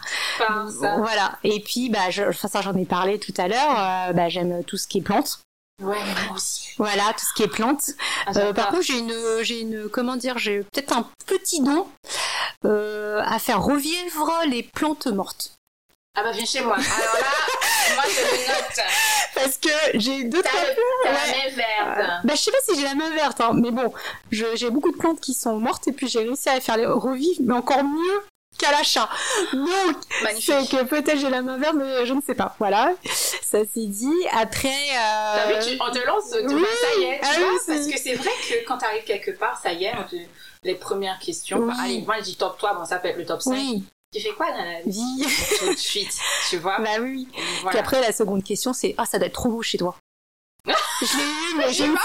Voilà. 0.99 1.39
Et 1.45 1.61
puis, 1.61 1.89
bah, 1.89 2.11
je, 2.11 2.31
ça 2.33 2.61
j'en 2.61 2.75
ai 2.77 2.85
parlé 2.85 3.19
tout 3.19 3.35
à 3.39 3.49
l'heure. 3.49 3.79
euh, 4.09 4.13
bah, 4.13 4.29
j'aime 4.29 4.63
tout 4.65 4.77
ce 4.77 4.87
qui 4.87 4.99
est 4.99 5.03
plantes. 5.03 5.41
Ouais, 5.83 5.99
moi 6.27 6.37
aussi. 6.37 6.71
Voilà, 6.79 7.13
tout 7.13 7.25
ce 7.25 7.35
qui 7.35 7.43
est 7.43 7.49
plantes. 7.49 7.91
Ah, 8.27 8.33
Euh, 8.37 8.53
par 8.53 8.69
contre, 8.69 8.83
j'ai 8.83 8.99
une, 8.99 9.15
j'ai 9.43 9.61
une, 9.61 9.89
comment 9.89 10.17
dire, 10.17 10.39
j'ai 10.39 10.61
peut-être 10.61 10.97
un 10.97 11.09
petit 11.27 11.61
don 11.61 11.87
euh, 12.65 13.23
à 13.27 13.39
faire 13.39 13.63
revivre 13.63 14.33
les 14.49 14.63
plantes 14.63 15.07
mortes. 15.09 15.53
Ah 16.15 16.23
bah 16.23 16.33
viens 16.33 16.45
chez 16.45 16.61
moi. 16.61 16.75
Alors 16.75 17.15
là, 17.15 17.27
Moi, 17.95 18.05
je 18.09 18.21
le 18.21 18.47
note. 18.49 18.81
Parce 19.35 19.57
que 19.59 19.69
j'ai 19.99 20.25
deux 20.25 20.43
T'as 20.43 20.51
t'as 20.51 21.13
la 21.13 21.27
main 21.27 21.55
verte. 21.57 22.11
Bah, 22.25 22.35
je 22.35 22.41
sais 22.41 22.51
pas 22.51 22.59
si 22.69 22.77
j'ai 22.77 22.85
la 22.85 22.95
main 22.95 23.11
verte, 23.11 23.41
hein, 23.41 23.53
mais 23.55 23.71
bon, 23.71 23.93
j'ai 24.31 24.71
beaucoup 24.71 24.93
de 24.93 24.97
plantes 24.97 25.21
qui 25.21 25.35
sont 25.35 25.59
mortes 25.59 25.89
et 25.89 25.93
puis 25.93 26.09
j'ai 26.09 26.21
réussi 26.21 26.49
à 26.49 26.55
les 26.55 26.61
faire 26.61 26.77
les 26.77 26.87
revivre, 26.87 27.41
mais 27.45 27.55
encore 27.55 27.83
mieux 27.83 28.23
qu'à 28.59 28.71
l'achat. 28.73 29.09
Donc, 29.53 29.97
c'est 30.41 30.69
que 30.69 30.85
peut-être 30.85 31.19
j'ai 31.19 31.31
la 31.31 31.43
main 31.43 31.59
verte, 31.59 31.75
mais 31.77 32.07
je 32.07 32.15
ne 32.15 32.21
sais 32.21 32.35
pas. 32.35 32.55
Voilà, 32.59 32.93
ça 33.43 33.59
c'est 33.73 33.87
dit. 33.87 34.13
Après, 34.33 34.69
euh... 34.69 35.63
tu- 35.63 35.79
on 35.81 35.91
te 35.91 35.99
lance, 36.07 36.31
tu 36.31 36.47
oui. 36.55 36.61
vois, 36.61 36.69
ça 36.69 37.01
y 37.01 37.05
est, 37.05 37.21
tu 37.21 37.27
Ah 37.29 37.39
vois, 37.39 37.49
oui, 37.53 37.59
parce 37.67 37.87
que 37.87 37.99
c'est 37.99 38.15
vrai 38.15 38.31
que 38.49 38.65
quand 38.67 38.79
t'arrives 38.79 39.05
quelque 39.05 39.31
part, 39.33 39.61
ça 39.61 39.73
y 39.73 39.85
est, 39.85 39.93
on 39.99 40.05
te- 40.09 40.17
les 40.65 40.75
premières 40.75 41.19
questions. 41.19 41.59
Oui. 41.59 41.75
Allez, 41.83 42.01
moi 42.03 42.17
je 42.19 42.25
dis 42.25 42.37
top 42.37 42.57
3, 42.59 42.75
bon 42.75 42.85
ça 42.85 42.99
peut 42.99 43.09
être 43.09 43.19
le 43.19 43.27
top 43.27 43.43
5. 43.43 43.51
oui, 43.53 43.83
Tu 44.15 44.21
fais 44.21 44.31
quoi 44.31 44.51
dans 44.53 44.65
la 44.65 44.81
vie? 44.83 44.91
Vie. 45.25 45.27
Tout 45.59 45.73
de 45.73 45.79
suite, 45.79 46.13
tu 46.49 46.59
vois? 46.59 46.79
bah 46.81 47.01
oui. 47.01 47.27
Voilà. 47.63 47.71
Puis 47.71 47.79
après, 47.79 48.01
la 48.01 48.13
seconde 48.13 48.45
question, 48.45 48.73
c'est 48.73 48.95
ah, 48.99 49.05
ça 49.07 49.19
doit 49.19 49.27
être 49.27 49.33
trop 49.35 49.49
beau 49.49 49.63
chez 49.63 49.79
toi. 49.79 49.97
Je 51.05 51.17
l'ai 51.17 51.23
eu, 51.23 51.57
mais 51.59 51.73
j'ai 51.73 51.85
eu, 51.87 51.97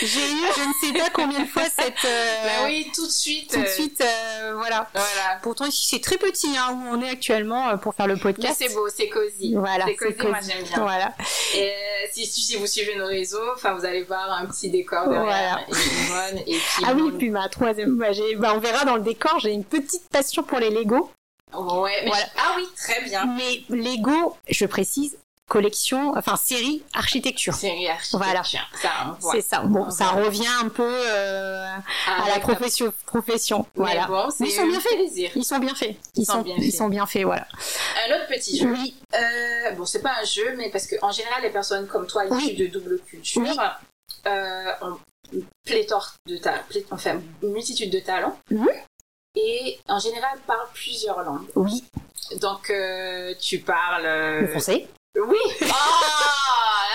j'ai 0.00 0.32
eu, 0.32 0.44
je 0.56 0.62
ne 0.68 0.92
sais 0.92 0.98
pas 0.98 1.10
combien 1.10 1.40
de 1.40 1.46
fois 1.48 1.64
cette. 1.64 2.04
euh, 2.04 2.34
Bah 2.44 2.64
oui, 2.66 2.90
tout 2.94 3.06
de 3.06 3.10
suite. 3.10 3.50
Tout 3.52 3.60
de 3.60 3.64
euh, 3.64 3.68
suite, 3.74 4.00
euh, 4.00 4.54
voilà. 4.56 4.88
Voilà. 4.94 5.38
Pourtant 5.42 5.66
ici 5.66 5.86
c'est 5.86 6.00
très 6.00 6.16
petit 6.18 6.56
hein, 6.56 6.72
où 6.72 6.88
on 6.94 7.00
est 7.02 7.08
actuellement 7.10 7.68
euh, 7.68 7.76
pour 7.76 7.94
faire 7.94 8.06
le 8.06 8.16
podcast. 8.16 8.56
c'est 8.58 8.74
beau, 8.74 8.88
c'est 8.88 9.08
cosy. 9.08 9.54
Voilà, 9.56 9.84
c'est 9.86 9.94
cosy, 9.96 10.14
c'est 10.18 10.28
moi 10.28 10.38
cosy. 10.38 10.50
j'aime 10.52 10.64
bien. 10.64 10.80
Voilà. 10.80 11.12
Et 11.54 11.72
si, 12.12 12.26
si 12.26 12.56
vous 12.56 12.66
suivez 12.66 12.96
nos 12.96 13.06
réseaux, 13.06 13.52
enfin 13.54 13.74
vous 13.74 13.84
allez 13.84 14.02
voir 14.02 14.30
un 14.32 14.46
petit 14.46 14.70
décor 14.70 15.08
derrière 15.08 15.64
Yvonne 15.68 16.38
et 16.46 16.56
puis 16.58 16.84
Ah 16.86 16.92
oui, 16.94 17.12
puis 17.18 17.30
ma 17.30 17.48
troisième, 17.48 17.96
bah, 17.96 18.08
bah, 18.38 18.52
on 18.54 18.58
verra 18.60 18.84
dans 18.84 18.96
le 18.96 19.02
décor, 19.02 19.38
j'ai 19.40 19.50
une 19.52 19.64
petite 19.64 20.08
passion 20.10 20.42
pour 20.42 20.58
les 20.58 20.70
Lego. 20.70 21.10
Ouais, 21.54 21.90
mais 22.04 22.08
Voilà. 22.08 22.24
je- 22.24 22.30
ah 22.40 22.52
oui, 22.56 22.66
très 22.76 23.02
bien. 23.02 23.26
Mais 23.26 23.62
Lego, 23.68 24.36
je 24.48 24.64
précise, 24.64 25.18
collection, 25.52 26.14
enfin 26.16 26.36
série 26.36 26.82
architecture. 26.94 27.52
Série 27.52 27.86
architecture. 27.86 28.18
Voilà. 28.18 28.42
Voit. 29.20 29.32
C'est 29.34 29.42
ça. 29.42 29.60
Bon, 29.60 29.84
On 29.86 29.90
ça 29.90 30.08
revient 30.08 30.48
un 30.64 30.70
peu 30.70 30.82
euh, 30.90 31.66
à 32.08 32.28
la 32.28 32.40
profession. 32.40 33.66
Voilà. 33.74 34.06
bon, 34.06 34.28
Mais 34.40 34.48
ils 34.48 34.52
sont 34.52 34.66
bien 34.66 34.80
faits. 34.80 34.94
plaisir. 34.94 35.30
Ils 35.36 35.44
sont 35.44 35.58
bien 35.58 35.74
faits. 35.74 35.94
Ils, 36.14 36.24
sont 36.24 36.32
sont, 36.32 36.42
bien 36.42 36.54
ils 36.56 36.64
faits. 36.70 36.74
sont 36.78 36.88
bien 36.88 37.04
faits, 37.06 37.24
voilà. 37.24 37.46
Un 38.08 38.14
autre 38.16 38.28
petit 38.28 38.56
jeu. 38.58 38.70
Oui. 38.72 38.96
Euh, 39.14 39.72
bon, 39.72 39.84
c'est 39.84 40.00
pas 40.00 40.14
un 40.22 40.24
jeu, 40.24 40.54
mais 40.56 40.70
parce 40.70 40.86
que 40.86 40.96
en 41.02 41.12
général, 41.12 41.42
les 41.42 41.50
personnes 41.50 41.86
comme 41.86 42.06
toi, 42.06 42.24
issues 42.24 42.34
Oui. 42.36 42.56
de 42.56 42.66
double 42.68 42.98
culture, 43.00 43.42
Oui. 43.42 43.50
euh, 44.26 44.72
ont 44.80 44.98
une 45.34 45.44
pléthore 45.66 46.14
de 46.26 46.38
talents, 46.38 46.62
enfin 46.90 47.20
une 47.42 47.52
multitude 47.52 47.90
de 47.92 48.00
talents, 48.00 48.38
Mhm. 48.50 48.68
et 49.36 49.78
en 49.88 49.98
général 49.98 50.38
parlent 50.46 50.68
plusieurs 50.72 51.22
langues. 51.22 51.46
Oui. 51.56 51.84
Donc, 52.40 52.70
euh, 52.70 53.34
tu 53.38 53.58
parles. 53.58 54.06
euh, 54.06 54.40
Le 54.42 54.46
français. 54.48 54.88
Oui. 55.16 55.38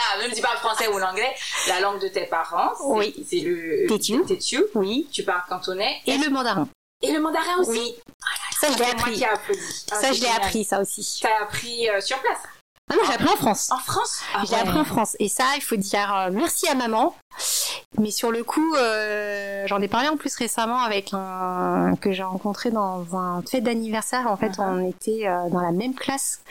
Ah, 0.09 0.24
si 0.30 0.36
tu 0.36 0.41
parles 0.41 0.57
français 0.57 0.88
ou 0.88 0.97
l'anglais, 0.97 1.34
la 1.68 1.80
langue 1.80 2.01
de 2.01 2.07
tes 2.07 2.26
parents, 2.26 2.74
c'est 2.76 2.84
Oui. 2.86 3.26
c'est 3.30 3.39
le 3.41 3.86
Tétu. 3.88 4.24
Tétu. 4.26 4.63
Oui. 4.74 5.07
Tu 5.11 5.24
parles 5.24 5.43
cantonais 5.47 6.01
Et 6.07 6.18
le 6.18 6.30
mandarin. 6.30 6.68
et 7.01 7.11
le 7.11 7.20
mandarin 7.22 7.59
aussi. 7.59 7.70
Oui. 7.72 7.95
Ça, 8.59 8.72
je 8.72 8.78
l'ai 8.80 8.86
appris. 8.89 9.13
qui. 9.13 9.24
Ah, 9.26 9.36
Ça, 10.01 10.11
je 10.13 10.22
l'ai 10.22 10.28
appris, 10.30 10.63
ça 10.63 10.82
aussi. 10.82 11.20
T'as 11.22 11.43
appris 11.43 11.88
euh, 11.89 12.01
sur 12.01 12.18
place 12.20 12.39
Ah 12.90 12.96
non, 12.96 13.02
j'ai 13.06 13.14
appris 13.14 13.28
en 13.28 13.36
France. 13.36 13.70
En 13.72 13.78
France? 13.80 14.22
Ah, 14.34 14.44
J'ai 14.48 14.56
ouais. 14.56 14.62
appris 14.62 14.80
en 14.80 14.86
France. 14.86 15.18
Et 15.20 15.28
ça, 15.28 15.44
il 15.58 15.62
faut 15.62 15.76
dire 15.76 16.14
euh, 16.16 16.30
merci 16.32 16.68
à 16.70 16.74
maman. 16.76 17.14
Mais 18.00 18.12
sur 18.12 18.32
le 18.32 18.44
coup, 18.44 18.76
euh, 18.76 19.66
j'en 19.68 19.82
ai 19.82 19.88
parlé 19.90 20.08
en 20.08 20.16
plus 20.18 20.34
récemment 20.36 20.80
avec 20.80 21.10
un 21.14 21.96
que 22.00 22.12
j'ai 22.14 22.24
rencontré 22.24 22.72
dans 22.72 23.16
un 23.18 23.42
fête 23.42 23.64
d'anniversaire. 23.64 24.28
En 24.32 24.38
fait, 24.38 24.54
on 24.60 24.86
était 24.88 25.28
euh, 25.28 25.50
dans 25.50 25.60
la 25.62 25.72
même 25.72 25.96
classe, 25.96 26.42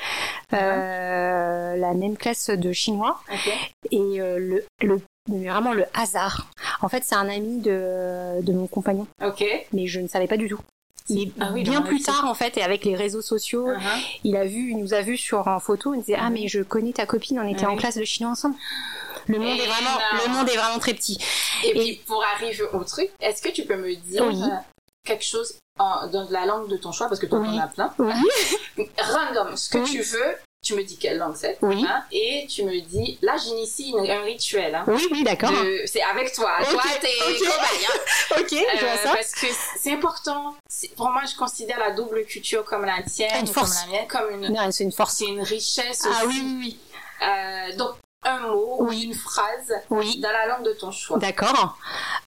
euh, 0.53 1.77
la 1.77 1.95
même 1.95 2.17
classe 2.17 2.51
de 2.51 2.73
chinois. 2.73 3.21
Ok. 3.33 3.53
Et 3.91 4.21
euh, 4.21 4.39
le, 4.39 4.65
le 4.83 5.01
vraiment 5.29 5.73
le 5.73 5.85
hasard. 5.95 6.47
En 6.83 6.89
fait, 6.89 7.03
c'est 7.05 7.17
un 7.17 7.29
ami 7.29 7.59
de, 7.61 8.41
de 8.43 8.53
mon 8.53 8.67
compagnon, 8.67 9.07
Ok. 9.25 9.45
mais 9.73 9.87
je 9.87 10.01
ne 10.01 10.07
savais 10.09 10.27
pas 10.29 10.37
du 10.37 10.49
tout. 10.49 10.61
Mais 11.11 11.29
Ah 11.41 11.51
oui, 11.53 11.63
bien 11.63 11.83
plus 11.83 12.01
tard, 12.01 12.25
en 12.27 12.35
fait, 12.35 12.57
et 12.57 12.63
avec 12.63 12.85
les 12.85 12.97
réseaux 12.97 13.23
sociaux, 13.23 13.69
Uh-huh. 13.69 14.19
il 14.25 14.37
a 14.37 14.45
vu, 14.45 14.71
il 14.71 14.79
nous 14.79 14.93
a 14.95 15.03
vu 15.03 15.17
sur 15.17 15.47
en 15.47 15.61
photo, 15.61 15.95
il 15.95 16.01
disait 16.01 16.17
ah 16.19 16.31
mais 16.31 16.49
je 16.49 16.63
connais 16.63 16.93
ta 16.93 17.07
copine, 17.07 17.39
on 17.39 17.47
était 17.49 17.65
Ah 17.67 17.71
en 17.71 17.77
classe 17.77 17.97
de 17.97 18.05
chinois 18.05 18.33
ensemble. 18.33 18.57
Le 19.29 19.39
monde 19.39 19.59
est 19.59 19.67
vraiment, 19.67 19.99
le 20.25 20.33
monde 20.33 20.49
est 20.49 20.57
vraiment 20.57 20.79
très 20.79 20.95
petit. 20.95 21.19
Et, 21.65 21.69
Et- 21.71 21.73
puis, 21.75 22.01
pour 22.07 22.23
arriver 22.37 22.63
au 22.73 22.85
truc, 22.85 23.11
est-ce 23.21 23.43
que 23.43 23.49
tu 23.49 23.65
peux 23.65 23.77
me 23.77 23.95
dire 23.95 24.25
Oui. 24.27 24.41
euh, 24.43 24.49
quelque 25.05 25.25
chose 25.25 25.55
en- 25.79 26.07
dans 26.09 26.29
la 26.31 26.47
langue 26.47 26.69
de 26.69 26.77
ton 26.77 26.93
choix 26.93 27.09
Parce 27.09 27.21
que 27.21 27.27
toi, 27.27 27.41
Oui. 27.41 27.49
t'en 27.49 27.59
as 27.59 27.67
plein. 27.69 27.93
Oui, 27.99 28.89
Random, 28.99 29.57
ce 29.57 29.69
que 29.71 29.79
Oui. 29.79 29.85
tu 29.91 30.03
veux, 30.03 30.35
tu 30.63 30.75
me 30.75 30.83
dis 30.83 30.97
quelle 30.99 31.19
langue 31.19 31.37
c'est. 31.37 31.59
oui, 31.63 31.85
hein, 31.89 32.03
et 32.11 32.47
tu 32.49 32.65
me 32.65 32.81
dis, 32.81 33.19
là, 33.23 33.37
j'initie 33.37 33.95
un 34.09 34.23
rituel. 34.23 34.75
Hein, 34.75 34.85
oui, 34.89 35.07
oui, 35.13 35.23
d'accord. 35.23 35.51
de- 35.53 35.83
C'est 35.87 36.03
avec 36.03 36.33
toi. 36.33 36.57
Ok, 36.61 36.69
Toi, 36.71 36.83
t'es 37.01 37.09
ok. 37.25 37.39
cobaye, 37.39 37.87
hein. 37.87 38.37
Ok, 38.41 38.51
je 38.51 38.81
vois 38.81 38.89
Euh, 38.91 38.97
ça. 39.05 39.15
parce 39.15 39.33
que 39.33 39.47
c'est 39.79 39.93
important. 39.93 40.57
Pour 40.97 41.11
moi, 41.11 41.23
je 41.31 41.37
considère 41.37 41.79
la 41.79 41.93
double 41.93 42.25
culture 42.25 42.65
comme 42.65 42.85
la 42.85 43.01
tienne, 43.03 43.31
Une 43.45 43.49
ou 43.49 43.53
force. 43.53 43.81
comme 43.83 43.93
la 43.93 43.99
mienne, 43.99 44.09
comme 44.09 44.31
une, 44.31 44.53
Non, 44.53 44.71
c'est 44.73 44.83
une 44.85 44.93
force. 44.93 45.15
c'est 45.19 45.27
une 45.27 45.43
richesse 45.43 46.05
Ah 46.05 46.25
aussi. 46.25 46.41
oui, 46.41 46.43
oui, 46.45 46.57
oui. 46.59 46.81
Euh, 47.29 47.77
donc, 47.77 47.93
un 48.25 48.41
mot 48.41 48.77
ou 48.81 48.89
Oui. 48.89 49.03
une 49.05 49.15
phrase 49.15 49.73
Oui, 49.91 50.19
dans 50.19 50.33
la 50.33 50.47
langue 50.47 50.65
de 50.65 50.73
ton 50.73 50.91
choix. 50.91 51.17
d'accord. 51.19 51.79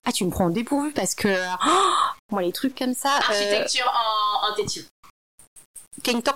Ah, 0.06 0.14
tu 0.14 0.24
me 0.24 0.32
prends 0.32 0.46
au 0.46 0.50
dépourvu 0.50 0.94
parce 0.94 1.14
que 1.14 1.28
oh, 1.28 1.68
moi 2.32 2.42
les 2.42 2.54
trucs 2.54 2.78
comme 2.78 2.94
ça. 2.94 3.16
Euh, 3.18 3.22
Architecture 3.28 3.92
en, 3.94 4.50
en 4.50 4.56
tétu. 4.56 4.86
Kingtok. 6.04 6.36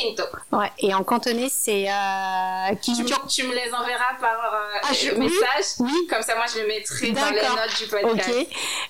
Kingtok. 0.00 0.30
Ouais. 0.52 0.70
Et 0.78 0.94
en 0.94 1.02
cantonais 1.04 1.48
c'est 1.50 1.86
euh, 1.88 2.74
Tu, 2.82 2.90
me- 2.92 3.28
tu 3.28 3.42
me 3.44 3.54
les 3.54 3.72
enverras 3.72 4.14
par 4.20 4.54
euh, 4.54 4.78
Ah, 4.82 4.92
je- 4.92 5.10
message. 5.12 5.76
Oui. 5.80 6.06
Comme 6.10 6.22
ça, 6.22 6.34
moi, 6.36 6.44
je 6.52 6.60
le 6.60 6.66
mettrai 6.68 7.10
dans 7.12 7.30
les 7.30 7.40
notes 7.42 7.76
du 7.78 7.86
podcast. 7.86 8.30
Ok. 8.30 8.46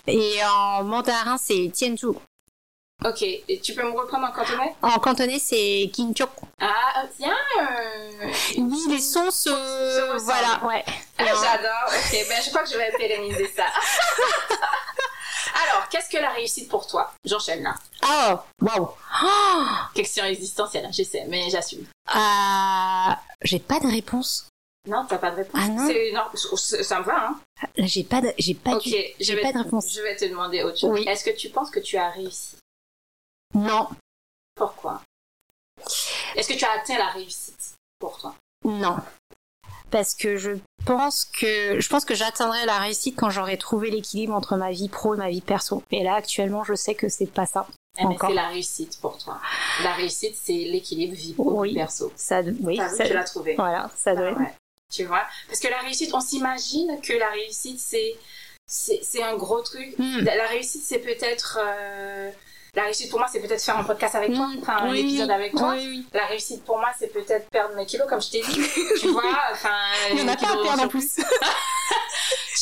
Et 0.09 0.39
en 0.45 0.83
mandarin 0.85 1.37
c'est 1.39 1.71
Tianzhu. 1.73 2.09
Ok. 3.05 3.23
Et 3.23 3.61
tu 3.63 3.75
peux 3.75 3.83
me 3.83 3.91
reprendre 3.91 4.27
en 4.27 4.33
cantonais? 4.33 4.75
En 4.83 4.99
cantonais 4.99 5.39
c'est 5.39 5.91
Kingtok. 5.95 6.31
Ah, 6.61 7.05
tiens. 7.17 7.37
euh, 7.61 8.29
Oui, 8.59 8.79
les 8.89 9.01
sons 9.01 9.31
se, 9.31 9.51
voilà, 10.25 10.65
ouais. 10.67 10.83
Ah, 11.19 11.25
J'adore. 11.25 11.89
Ok, 11.89 12.27
ben 12.29 12.43
je 12.43 12.49
crois 12.51 12.63
que 12.63 12.71
je 12.71 12.77
vais 12.79 12.91
pérenniser 12.97 13.53
ça. 13.55 13.65
Alors, 15.55 15.89
qu'est-ce 15.89 16.09
que 16.11 16.17
la 16.19 16.31
réussite 16.31 16.69
pour 16.69 16.87
toi? 16.87 17.13
J'enchaîne 17.25 17.63
là. 17.63 17.75
Oh, 18.05 18.39
waouh. 18.63 18.89
Oh, 19.25 19.65
Question 19.95 20.25
existentielle, 20.25 20.89
je 20.93 21.03
sais, 21.03 21.25
mais 21.29 21.49
j'assume. 21.51 21.87
euh, 22.15 23.13
j'ai 23.43 23.59
pas 23.61 23.81
de 23.81 23.87
réponse. 23.87 24.49
Non, 24.89 25.05
t'as 25.09 25.19
pas 25.19 25.31
de 25.33 25.37
réponse? 25.37 25.61
Ah 25.63 25.69
non. 25.69 25.89
Non, 26.13 26.23
ça 26.35 27.01
me 27.01 27.05
va, 27.05 27.29
hein. 27.29 27.41
Là, 27.77 27.87
j'ai 27.87 28.05
pas 28.05 28.21
de, 28.21 28.33
j'ai 28.39 28.55
pas 28.55 28.77
ok, 28.77 28.83
du, 28.85 28.91
je 28.91 28.97
j'ai 29.21 29.35
vais, 29.35 29.43
pas 29.43 29.53
de 29.53 29.59
réponse. 29.59 29.93
je 29.93 30.01
vais 30.01 30.15
te 30.17 30.25
demander 30.27 30.63
autre 30.63 30.79
chose. 30.79 30.91
Oui. 30.91 31.05
Est-ce 31.09 31.25
que 31.25 31.37
tu 31.37 31.49
penses 31.51 31.71
que 31.71 31.81
tu 31.81 31.97
as 31.97 32.11
réussi? 32.11 32.57
Non, 33.55 33.89
Pourquoi? 34.55 35.01
Est-ce 36.35 36.49
que 36.49 36.55
tu 36.55 36.65
as 36.65 36.73
atteint 36.73 36.99
la 36.99 37.09
réussite 37.11 37.75
pour 37.99 38.19
toi? 38.19 38.35
Non. 38.65 38.97
Parce 39.97 40.15
que 40.15 40.37
je 40.37 40.51
pense 40.85 41.25
que, 41.25 41.81
je 41.81 41.89
pense 41.89 42.05
que 42.05 42.15
j'atteindrai 42.15 42.67
la 42.67 42.79
réussite 42.79 43.17
quand 43.17 43.31
j'aurai 43.31 43.57
trouvé 43.57 43.91
l'équilibre 43.91 44.35
entre 44.35 44.57
ma 44.57 44.71
vie 44.71 44.91
pro 44.91 45.15
et 45.15 45.17
ma 45.17 45.31
vie 45.31 45.41
perso. 45.41 45.83
Et 45.91 46.05
là, 46.05 46.15
actuellement, 46.17 46.65
je 46.65 46.75
sais 46.75 46.95
que 46.95 47.09
c'est 47.09 47.27
pas 47.33 47.47
ça. 47.47 47.67
Encore. 47.99 48.29
C'est 48.29 48.35
la 48.37 48.49
réussite 48.49 49.01
pour 49.01 49.17
toi. 49.17 49.41
La 49.83 49.95
réussite, 49.95 50.37
c'est 50.37 50.53
l'équilibre 50.53 51.15
vie 51.15 51.33
pro 51.33 51.61
Oui. 51.63 51.73
perso. 51.75 52.13
Ça, 52.15 52.43
oui, 52.61 52.77
ça, 52.77 53.05
tu 53.07 53.15
l'as 53.15 53.25
trouvé. 53.25 53.55
voilà, 53.57 53.91
ça 53.97 54.15
doit 54.15 54.27
Ah 54.27 54.31
être. 54.33 54.39
ouais. 54.41 54.55
Tu 54.93 55.05
vois 55.05 55.23
Parce 55.49 55.61
que 55.61 55.69
la 55.69 55.79
réussite, 55.79 56.13
on 56.13 56.21
s'imagine 56.21 57.01
que 57.03 57.15
la 57.15 57.31
réussite, 57.31 57.81
c'est 57.81 58.15
c'est 58.67 59.01
c'est 59.03 59.23
un 59.23 59.35
gros 59.37 59.63
truc. 59.63 59.95
Hmm. 59.99 60.21
La 60.25 60.47
réussite, 60.47 60.83
c'est 60.85 60.99
peut-être... 60.99 61.59
euh, 61.63 62.31
La 62.77 62.83
réussite, 62.85 63.09
pour 63.11 63.19
moi, 63.19 63.27
c'est 63.33 63.41
peut-être 63.41 63.63
faire 63.63 63.79
un 63.79 63.85
podcast 63.85 64.15
avec 64.15 64.35
toi, 64.35 64.49
enfin, 64.61 64.77
un 64.83 64.91
Oui, 64.91 65.01
épisode 65.01 65.31
avec 65.31 65.53
toi. 65.53 65.71
Oui, 65.77 65.87
oui. 65.89 66.07
La 66.13 66.27
réussite, 66.27 66.63
pour 66.65 66.77
moi, 66.79 66.91
c'est 66.99 67.09
peut-être 67.13 67.49
perdre 67.49 67.75
mes 67.75 67.87
kilos, 67.87 68.07
comme 68.09 68.21
je 68.21 68.31
t'ai 68.31 68.43
dit. 68.43 68.61
tu 69.01 69.09
vois 69.09 69.23
Enfin, 69.51 69.71
Il 70.13 70.19
y 70.19 70.23
en 70.23 70.29
a 70.29 70.37
pas 70.37 70.47
à 70.53 70.63
perdre 70.63 70.83
en 70.83 70.89
plus. 70.89 71.17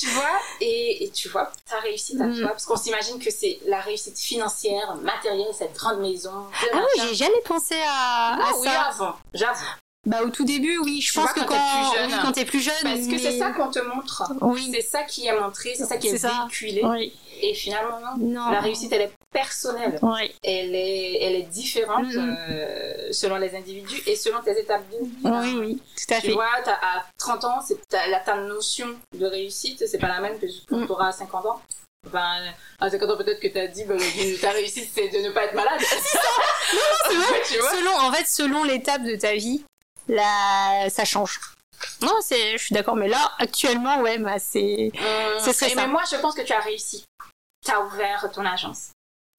Tu 0.01 0.07
vois 0.11 0.39
et, 0.61 1.05
et 1.05 1.11
tu 1.11 1.29
vois, 1.29 1.51
ta 1.71 1.79
réussite 1.79 2.21
à 2.21 2.25
Mm. 2.25 2.41
toi. 2.41 2.49
Parce 2.51 2.67
qu'on 2.67 2.77
s'imagine 2.77 3.19
que 3.19 3.31
c'est 3.31 3.59
la 3.65 3.81
réussite 3.81 4.19
financière, 4.19 4.97
matérielle, 4.97 5.47
cette 5.57 5.75
grande 5.75 6.01
maison. 6.01 6.33
Ah 6.73 6.79
oui, 6.97 7.03
j'ai 7.09 7.15
jamais 7.15 7.41
pensé 7.45 7.77
à, 7.89 8.37
Non, 8.37 8.45
à 8.45 8.59
oui, 8.59 8.67
ça. 8.69 8.81
avant, 8.83 9.15
j'avoue. 9.33 9.65
Bah, 10.07 10.23
au 10.23 10.29
tout 10.29 10.45
début, 10.45 10.79
oui. 10.79 11.01
Je 11.01 11.09
Tu 11.13 11.15
pense 11.19 11.33
vois, 11.33 11.33
que 11.45 11.49
quand 11.49 11.55
quand, 11.55 11.63
t'es 11.63 11.65
plus 11.65 11.99
jeune. 11.99 12.11
oui, 12.11 12.19
quand 12.23 12.45
plus 12.45 12.61
jeune. 12.61 12.75
Parce 12.83 13.07
que 13.07 13.19
c'est 13.19 13.39
ça 13.39 13.51
qu'on 13.53 13.71
te 13.71 13.79
montre. 13.79 14.23
Oui. 14.43 14.71
C'est 14.75 14.83
ça 14.83 15.03
qui 15.03 15.27
est 15.27 15.39
montré, 15.41 15.75
c'est 15.77 15.87
ça 15.87 15.97
qui 15.97 16.09
est, 16.09 16.11
C'est 16.11 16.19
ça. 16.19 16.47
véhiculé. 16.49 16.83
Oui. 16.85 17.13
Et 17.43 17.55
finalement, 17.55 17.99
non. 18.01 18.27
Non. 18.45 18.51
La 18.51 18.61
réussite, 18.61 18.93
elle 18.93 19.03
est 19.03 19.13
personnelle. 19.33 19.99
Oui. 20.03 20.33
Elle 20.45 20.75
est, 20.75 21.19
elle 21.23 21.35
est 21.37 21.43
différente 21.51 22.05
Mhm. 22.07 22.37
euh, 22.51 23.09
selon 23.13 23.37
les 23.37 23.55
individus 23.57 24.03
et 24.07 24.15
selon 24.17 24.41
tes 24.43 24.59
étapes 24.59 24.85
de 24.93 24.99
vie. 25.05 25.13
hein. 25.25 25.41
Oui, 25.43 25.55
oui, 25.59 25.83
tout 25.97 26.15
à 26.15 26.21
Tu 26.21 26.27
fait. 26.29 26.33
vois, 26.33 26.47
t'as- 26.65 26.73
à 26.75 27.05
30 27.19 27.45
ans, 27.45 27.61
c'est, 27.67 27.77
t'as- 27.89 28.07
là, 28.09 28.21
ta 28.21 28.37
notion 28.37 28.89
de 29.19 29.27
réussite, 29.27 29.85
c'est 29.87 29.99
pas 29.99 30.09
la 30.09 30.21
même 30.21 30.39
que 30.39 30.47
quand 30.69 30.77
Mm. 30.79 30.87
tu 30.87 30.93
auras 30.93 31.09
à 31.09 31.13
50 31.13 31.45
ans. 31.47 31.61
Enfin, 32.07 32.35
à 32.81 32.91
50 32.91 33.11
ans, 33.11 33.17
peut-être 33.17 33.41
que 33.41 33.49
t'as 33.49 33.67
dit, 33.67 33.85
bah, 33.85 33.95
ta 34.41 34.51
réussite, 34.51 34.91
c'est 34.95 35.09
de 35.09 35.19
ne 35.27 35.31
pas 35.31 35.45
être 35.45 35.55
malade. 35.55 35.81
C'est 35.81 37.15
vrai. 37.15 37.43
tu 37.51 37.59
vois? 37.59 37.71
Selon, 37.71 37.97
en 37.99 38.13
fait, 38.13 38.27
selon 38.27 38.65
l'étape 38.65 39.03
de 39.05 39.17
ta 39.17 39.35
vie, 39.35 39.65
là, 40.09 40.89
ça 40.91 41.05
change. 41.05 41.41
Non, 42.01 42.15
c'est, 42.23 42.57
je 42.57 42.65
suis 42.65 42.75
d'accord, 42.75 42.97
mais 42.97 43.09
là, 43.09 43.33
actuellement, 43.39 44.01
ouais, 44.01 44.19
bah, 44.19 44.39
c'est, 44.39 44.91
Hum, 44.95 45.41
Ce 45.45 45.53
serait 45.53 45.71
et 45.71 45.75
ça. 45.75 45.83
Mais 45.83 45.89
moi, 45.89 46.03
je 46.11 46.17
pense 46.17 46.35
que 46.35 46.43
tu 46.43 46.53
as 46.53 46.61
réussi. 46.61 47.05
Tu 47.65 47.71
as 47.71 47.81
ouvert 47.81 48.31
ton 48.33 48.45
agence. 48.47 48.91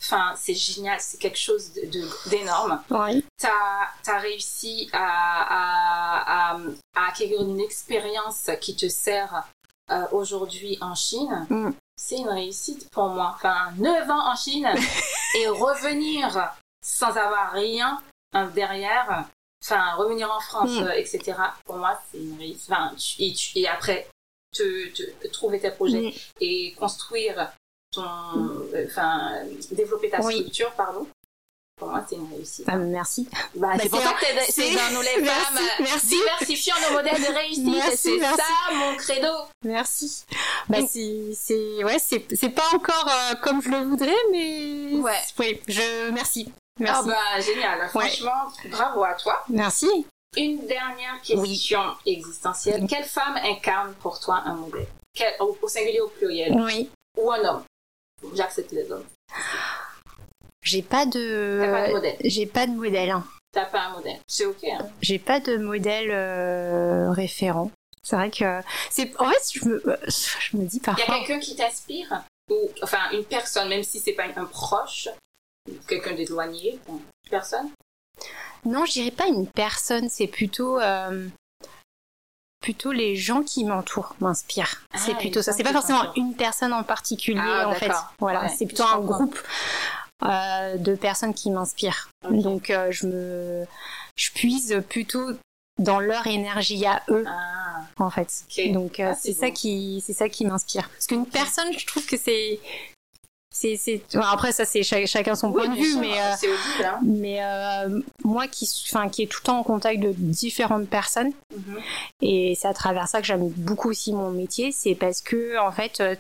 Enfin, 0.03 0.33
c'est 0.37 0.53
génial, 0.53 0.99
c'est 0.99 1.17
quelque 1.17 1.39
chose 1.39 1.71
de- 1.73 1.85
de- 1.85 2.29
d'énorme. 2.29 2.83
oui. 2.89 3.25
Tu 3.39 3.47
as, 3.47 4.17
réussi 4.19 4.89
à, 4.93 4.99
à, 4.99 6.51
à, 6.53 6.59
à 6.95 7.07
acquérir 7.07 7.41
une 7.41 7.59
expérience 7.61 8.49
qui 8.61 8.75
te 8.75 8.87
sert 8.89 9.43
euh, 9.91 10.05
aujourd'hui 10.11 10.77
en 10.81 10.95
Chine. 10.95 11.47
Mm. 11.49 11.71
C'est 11.95 12.17
une 12.17 12.29
réussite 12.29 12.89
pour 12.91 13.07
moi. 13.07 13.33
Enfin, 13.35 13.71
9 13.77 14.09
ans 14.09 14.31
en 14.31 14.35
Chine 14.35 14.67
et 15.39 15.47
revenir 15.47 16.51
sans 16.85 17.15
avoir 17.17 17.51
rien 17.53 18.01
hein, 18.33 18.47
derrière. 18.53 19.25
Enfin, 19.67 19.95
revenir 19.95 20.31
en 20.31 20.39
France, 20.39 20.69
Mm. 20.71 20.83
euh, 20.83 20.91
etc. 20.93 21.33
Pour 21.65 21.77
moi, 21.77 21.99
c'est 22.11 22.19
une 22.19 22.37
réussite. 22.37 22.69
Enfin, 22.69 22.91
tu- 22.95 23.23
et, 23.23 23.33
tu- 23.33 23.57
et 23.59 23.67
après, 23.67 24.07
te, 24.55 24.89
te- 24.89 25.27
trouver 25.29 25.59
tes 25.59 25.71
projets 25.71 26.01
Mm. 26.01 26.11
et 26.41 26.73
construire 26.73 27.51
ton, 27.91 28.03
euh, 28.03 28.85
enfin, 28.87 29.31
développer 29.71 30.09
ta 30.09 30.21
Oui. 30.21 30.35
structure, 30.41 30.71
pardon. 30.73 31.07
Pour 31.77 31.89
moi, 31.89 32.05
c'est 32.07 32.15
une 32.15 32.31
réussite. 32.33 32.63
Ah, 32.69 32.77
merci. 32.77 33.27
Bah, 33.55 33.69
Bah, 33.73 33.79
c'est 33.81 33.89
pour 33.89 33.99
ça 34.01 34.13
que 34.13 34.21
t'es- 34.21 34.49
c'est- 34.51 34.75
dans 34.75 34.91
nous 34.93 35.01
les 35.01 35.21
Merci, 35.21 35.41
femmes. 35.45 35.63
merci. 35.81 36.07
Diversifions 36.07 36.75
nos 36.87 36.95
modèles 36.97 37.21
de 37.21 37.33
réussite. 37.33 37.65
Merci, 37.65 37.97
c'est 37.97 38.17
merci. 38.17 38.37
ça 38.37 38.73
mon 38.75 38.95
credo. 38.95 39.27
Merci. 39.63 40.25
Bah, 40.69 40.77
c'est, 40.87 41.33
c'est, 41.35 41.83
ouais, 41.83 41.99
c'est, 41.99 42.25
c'est 42.33 42.49
pas 42.49 42.69
encore 42.73 43.09
euh, 43.09 43.35
comme 43.43 43.61
je 43.61 43.69
le 43.69 43.79
voudrais, 43.83 44.15
mais. 44.31 44.93
Ouais. 45.01 45.19
Oui, 45.39 45.59
je, 45.67 46.11
merci. 46.11 46.49
Ah 46.77 46.83
Merci. 46.83 47.07
bah, 47.07 47.39
génial. 47.39 47.89
Franchement, 47.89 48.51
bravo 48.69 49.03
à 49.03 49.13
toi. 49.13 49.43
Merci. 49.49 50.05
Une 50.35 50.65
dernière 50.67 51.21
question 51.23 51.81
existentielle. 52.05 52.85
Quelle 52.87 53.05
femme 53.05 53.37
incarne 53.37 53.93
pour 54.01 54.19
toi 54.19 54.41
un 54.45 54.55
modèle? 54.55 54.87
Quel- 55.13 55.35
au, 55.39 55.57
au 55.61 55.67
singulier 55.69 56.01
ou 56.01 56.05
au 56.05 56.09
pluriel? 56.09 56.51
Oui. 56.53 56.89
Ou 57.17 57.31
un 57.31 57.39
homme? 57.45 57.63
J'accepte 58.33 58.73
les 58.73 58.91
hommes. 58.91 59.05
J'ai 60.61 60.81
pas 60.81 61.05
de. 61.05 61.61
T'as 61.63 61.71
pas 61.71 61.87
de 61.87 61.93
modèle? 61.93 62.17
J'ai 62.25 62.45
pas 62.45 62.67
de 62.67 62.71
modèle. 62.71 63.09
hein. 63.11 63.23
T'as 63.53 63.65
pas 63.65 63.81
un 63.83 63.89
modèle? 63.91 64.19
C'est 64.27 64.45
ok. 64.45 64.63
Hein. 64.65 64.85
J'ai 65.01 65.19
pas 65.19 65.39
de 65.39 65.55
modèle 65.57 66.09
euh, 66.11 67.11
référent. 67.11 67.71
C'est 68.03 68.17
vrai 68.17 68.29
que 68.29 68.61
c'est 68.89 69.15
en 69.19 69.29
fait 69.29 69.51
je 69.53 69.65
me 69.67 69.81
je 70.05 70.57
me 70.57 70.65
dis 70.65 70.77
Il 70.77 70.85
y 70.85 70.89
a 70.89 70.93
parfois 71.05 71.17
quelqu'un 71.19 71.39
qui 71.39 71.55
t'inspire 71.55 72.23
ou 72.51 72.69
enfin 72.83 72.99
une 73.13 73.23
personne, 73.23 73.69
même 73.69 73.81
si 73.83 73.99
c'est 73.99 74.13
pas 74.13 74.25
un 74.35 74.45
proche, 74.45 75.07
quelqu'un 75.87 76.13
d'éloigné, 76.13 76.79
bon, 76.87 76.95
une 76.95 77.29
personne? 77.29 77.69
non 78.65 78.85
je 78.85 78.93
dirais 78.93 79.11
pas 79.11 79.27
une 79.27 79.45
personne 79.47 80.09
c'est 80.09 80.25
plutôt 80.27 80.79
euh, 80.79 81.27
plutôt 82.61 82.91
les 82.91 83.15
gens 83.15 83.43
qui 83.43 83.63
m'entourent 83.63 84.15
m'inspirent 84.19 84.81
Ah, 84.93 84.97
c'est 84.97 85.15
plutôt 85.15 85.41
ça 85.43 85.53
c'est 85.53 85.63
pas 85.63 85.71
forcément 85.73 86.13
une 86.15 86.35
personne 86.35 86.73
en 86.73 86.83
particulier 86.83 87.39
Ah, 87.43 87.69
en 87.69 87.73
fait 87.73 87.91
voilà 88.19 88.43
Ouais, 88.43 88.49
c'est 88.57 88.65
plutôt 88.65 88.83
un 88.83 88.95
comprends. 88.97 89.17
groupe 89.17 89.39
euh, 90.23 90.77
de 90.77 90.95
personnes 90.95 91.33
qui 91.33 91.51
m'inspirent 91.51 92.09
donc 92.29 92.69
euh, 92.71 92.91
je 92.91 93.05
me 93.05 93.65
je 94.15 94.31
puise 94.31 94.81
plutôt 94.89 95.31
dans 95.77 95.99
leur 95.99 96.25
énergie 96.25 96.85
à 96.85 97.03
eux 97.09 97.25
Ah, 97.27 97.81
en 97.99 98.09
fait. 98.09 98.45
Donc 98.71 98.99
euh, 99.01 99.09
Ah, 99.11 99.15
c'est 99.21 99.33
ça 99.33 99.47
bon. 99.47 99.53
qui 99.53 100.01
c'est 100.05 100.13
ça 100.13 100.29
qui 100.29 100.45
m'inspire. 100.45 100.89
Parce 100.89 101.05
qu'une 101.05 101.25
personne, 101.27 101.77
je 101.77 101.85
trouve 101.85 102.05
que 102.05 102.15
c'est 102.15 102.61
c'est 103.57 104.01
après 104.21 104.51
ça 104.51 104.65
c'est 104.65 104.83
cha- 104.83 105.05
chacun 105.05 105.33
son 105.35 105.51
point 105.51 105.67
de 105.69 105.75
vue, 105.75 105.91
sûr, 105.91 105.99
mais 106.01 106.19
euh, 106.19 106.33
audible. 106.33 106.85
Hein. 106.85 106.99
mais 107.05 107.37
euh, 107.43 107.99
moi 108.23 108.47
qui 108.47 108.69
enfin 108.89 109.07
qui 109.09 109.23
est 109.23 109.27
tout 109.27 109.39
le 109.41 109.45
temps 109.45 109.59
en 109.59 109.63
contact 109.63 110.01
de 110.01 110.11
différentes 110.17 110.87
personnes 110.89 111.31
Mhm. 111.55 111.77
et 112.21 112.55
c'est 112.59 112.67
à 112.67 112.73
travers 112.73 113.07
ça 113.07 113.21
que 113.21 113.27
j'aime 113.27 113.47
beaucoup 113.57 113.89
aussi 113.89 114.11
mon 114.13 114.29
métier, 114.31 114.71
c'est 114.71 114.95
parce 114.95 115.21
que 115.21 115.57
en 115.59 115.71
fait 115.71 116.01
euh, 116.01 116.15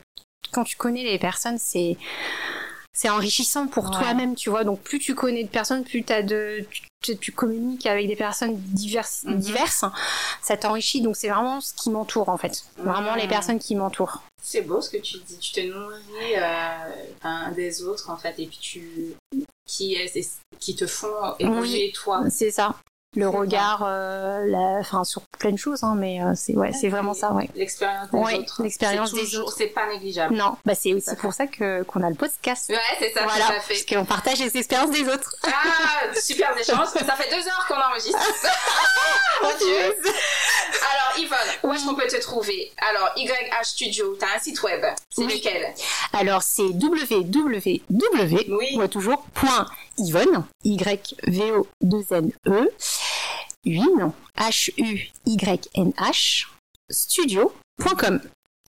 quand 0.51 0.63
tu 0.63 0.77
connais 0.77 1.03
les 1.03 1.19
personnes, 1.19 1.57
c'est 1.57 1.97
c'est 2.95 3.09
enrichissant 3.09 3.67
pour 3.67 3.83
Ouais. 3.85 3.91
toi-même, 3.91 4.33
tu 4.35 4.49
vois. 4.49 4.63
Donc 4.63 4.81
plus 4.81 4.97
tu 4.99 5.13
connais 5.13 5.43
de 5.43 5.49
personnes, 5.49 5.83
plus 5.83 6.03
t'as 6.03 6.21
de 6.23 6.65
tu, 7.01 7.15
tu 7.17 7.31
communiques 7.31 7.85
avec 7.85 8.07
des 8.07 8.15
personnes 8.15 8.55
diverses, 8.57 9.23
Mhm. 9.25 9.37
diverses 9.37 9.85
ça 10.41 10.57
t'enrichit. 10.57 11.01
Donc 11.01 11.15
c'est 11.17 11.29
vraiment 11.29 11.61
ce 11.61 11.73
qui 11.75 11.91
m'entoure 11.91 12.29
en 12.29 12.37
fait. 12.37 12.63
Vraiment 12.77 13.13
les 13.13 13.27
personnes 13.27 13.59
qui 13.59 13.75
m'entourent. 13.75 14.23
C'est 14.41 14.61
beau 14.61 14.81
ce 14.81 14.89
que 14.89 14.97
tu 14.97 15.17
dis. 15.19 15.37
Tu 15.37 15.51
te 15.51 15.59
nourris 15.59 16.35
euh, 16.37 17.51
des 17.55 17.83
autres 17.83 18.09
en 18.09 18.17
fait, 18.17 18.33
et 18.39 18.47
puis 18.47 18.57
tu 18.59 19.13
qui 19.67 19.95
est 19.95 20.11
qui 20.59 20.75
te 20.75 20.87
font 20.87 21.35
évoluer 21.39 21.91
toi. 21.93 22.23
C'est 22.29 22.51
ça. 22.51 22.75
Le 23.15 23.29
regard, 23.29 23.83
euh, 23.85 24.45
la... 24.47 24.79
enfin 24.79 25.03
sur 25.03 25.21
plein 25.39 25.51
de 25.51 25.57
choses, 25.57 25.83
hein, 25.83 25.95
mais 25.97 26.21
euh, 26.21 26.33
c'est 26.35 26.53
ouais, 26.55 26.71
c'est 26.73 26.89
vraiment 26.89 27.13
ça, 27.13 27.31
ouais. 27.31 27.49
L'expérience 27.55 28.11
des 28.11 28.17
Ouais, 28.17 28.35
autres. 28.39 28.61
l'expérience 28.63 29.13
des 29.13 29.21
toujours- 29.21 29.47
autres. 29.47 29.55
C'est 29.57 29.67
pas 29.67 29.87
négligeable. 29.87 30.35
Non, 30.35 30.57
bah 30.65 30.75
c'est 30.75 30.93
aussi 30.93 31.15
pour 31.15 31.33
ça 31.33 31.47
que 31.47 31.83
qu'on 31.83 32.03
a 32.03 32.09
le 32.09 32.15
podcast. 32.15 32.69
Ouais, 32.69 32.77
c'est 32.99 33.11
ça, 33.13 33.23
voilà, 33.23 33.45
tout 33.45 33.51
à 33.51 33.55
parce 33.55 33.65
fait. 33.67 33.95
qu'on 33.95 34.05
partage 34.05 34.39
les 34.39 34.57
expériences 34.57 34.91
des 34.91 35.07
autres. 35.07 35.35
Ah, 35.43 36.13
super 36.15 36.57
échange. 36.59 36.87
Ça 36.87 37.15
fait 37.15 37.29
deux 37.35 37.47
heures 37.47 37.65
qu'on 37.67 37.75
enregistre. 37.75 38.19
Mon 39.43 39.49
Dieu. 39.57 39.95
Alors, 39.95 41.17
Yvonne, 41.19 41.37
où 41.63 41.73
est-ce 41.73 41.85
qu'on 41.85 41.95
peut 41.95 42.07
te 42.07 42.19
trouver? 42.21 42.71
Alors, 42.89 43.11
YH 43.17 43.63
Studio, 43.63 44.15
t'as 44.19 44.35
un 44.35 44.39
site 44.39 44.61
web. 44.63 44.83
C'est 45.09 45.23
Oui. 45.25 45.37
lequel? 45.37 45.73
Alors 46.13 46.41
c'est 46.43 46.63
www, 46.63 47.81
Oui. 48.49 48.75
moi 48.75 48.87
toujours, 48.87 49.23
point 49.33 49.67
Yvonne, 49.97 50.45
Y-V-O-2-N-E, 50.63 52.69
Uyn, 53.65 54.13
H-U-Y-N-H, 55.25 56.47
studio.com. 56.89 58.21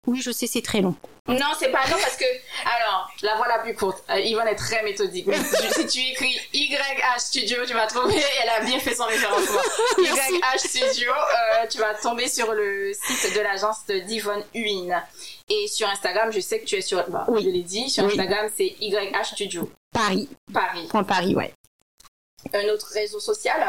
Oui, 0.07 0.21
je 0.23 0.31
sais, 0.31 0.47
c'est 0.47 0.63
très 0.63 0.81
long. 0.81 0.95
Non, 1.27 1.53
c'est 1.59 1.71
pas 1.71 1.85
non 1.91 1.97
parce 2.01 2.17
que. 2.17 2.25
Alors, 2.65 3.11
la 3.21 3.37
voix 3.37 3.47
la 3.49 3.59
plus 3.59 3.75
courte. 3.75 4.03
Euh, 4.09 4.19
Yvonne 4.19 4.49
est 4.49 4.55
très 4.55 4.83
méthodique. 4.83 5.27
Mais 5.27 5.37
si 5.75 5.87
tu 5.87 6.01
écris 6.01 6.35
YH 6.55 7.19
Studio, 7.19 7.67
tu 7.67 7.75
vas 7.75 7.87
trouver. 7.87 8.17
Elle 8.43 8.49
a 8.49 8.61
bien 8.65 8.79
fait 8.79 8.95
son 8.95 9.05
référencement. 9.05 9.61
YH 9.99 10.59
Studio, 10.59 11.11
euh, 11.13 11.67
tu 11.69 11.77
vas 11.77 11.93
tomber 11.95 12.29
sur 12.29 12.51
le 12.55 12.93
site 12.95 13.35
de 13.35 13.41
l'agence 13.41 13.85
d'Yvonne 13.87 14.43
Huyn. 14.55 15.05
Et 15.51 15.67
sur 15.69 15.87
Instagram, 15.91 16.33
je 16.33 16.41
sais 16.41 16.61
que 16.61 16.65
tu 16.65 16.77
es 16.77 16.81
sur. 16.81 17.05
Bah, 17.11 17.27
Oui. 17.29 17.45
Je 17.45 17.51
l'ai 17.51 17.63
dit. 17.63 17.91
Sur 17.91 18.05
Oui. 18.05 18.13
Instagram, 18.13 18.49
c'est 18.57 18.75
YH 18.81 19.25
Studio 19.35 19.71
Paris, 19.99 20.29
Paris. 20.53 20.87
point 20.89 21.05
Paris, 21.05 21.35
ouais. 21.35 21.53
Un 22.55 22.69
autre 22.69 22.87
réseau 22.93 23.21
social? 23.21 23.69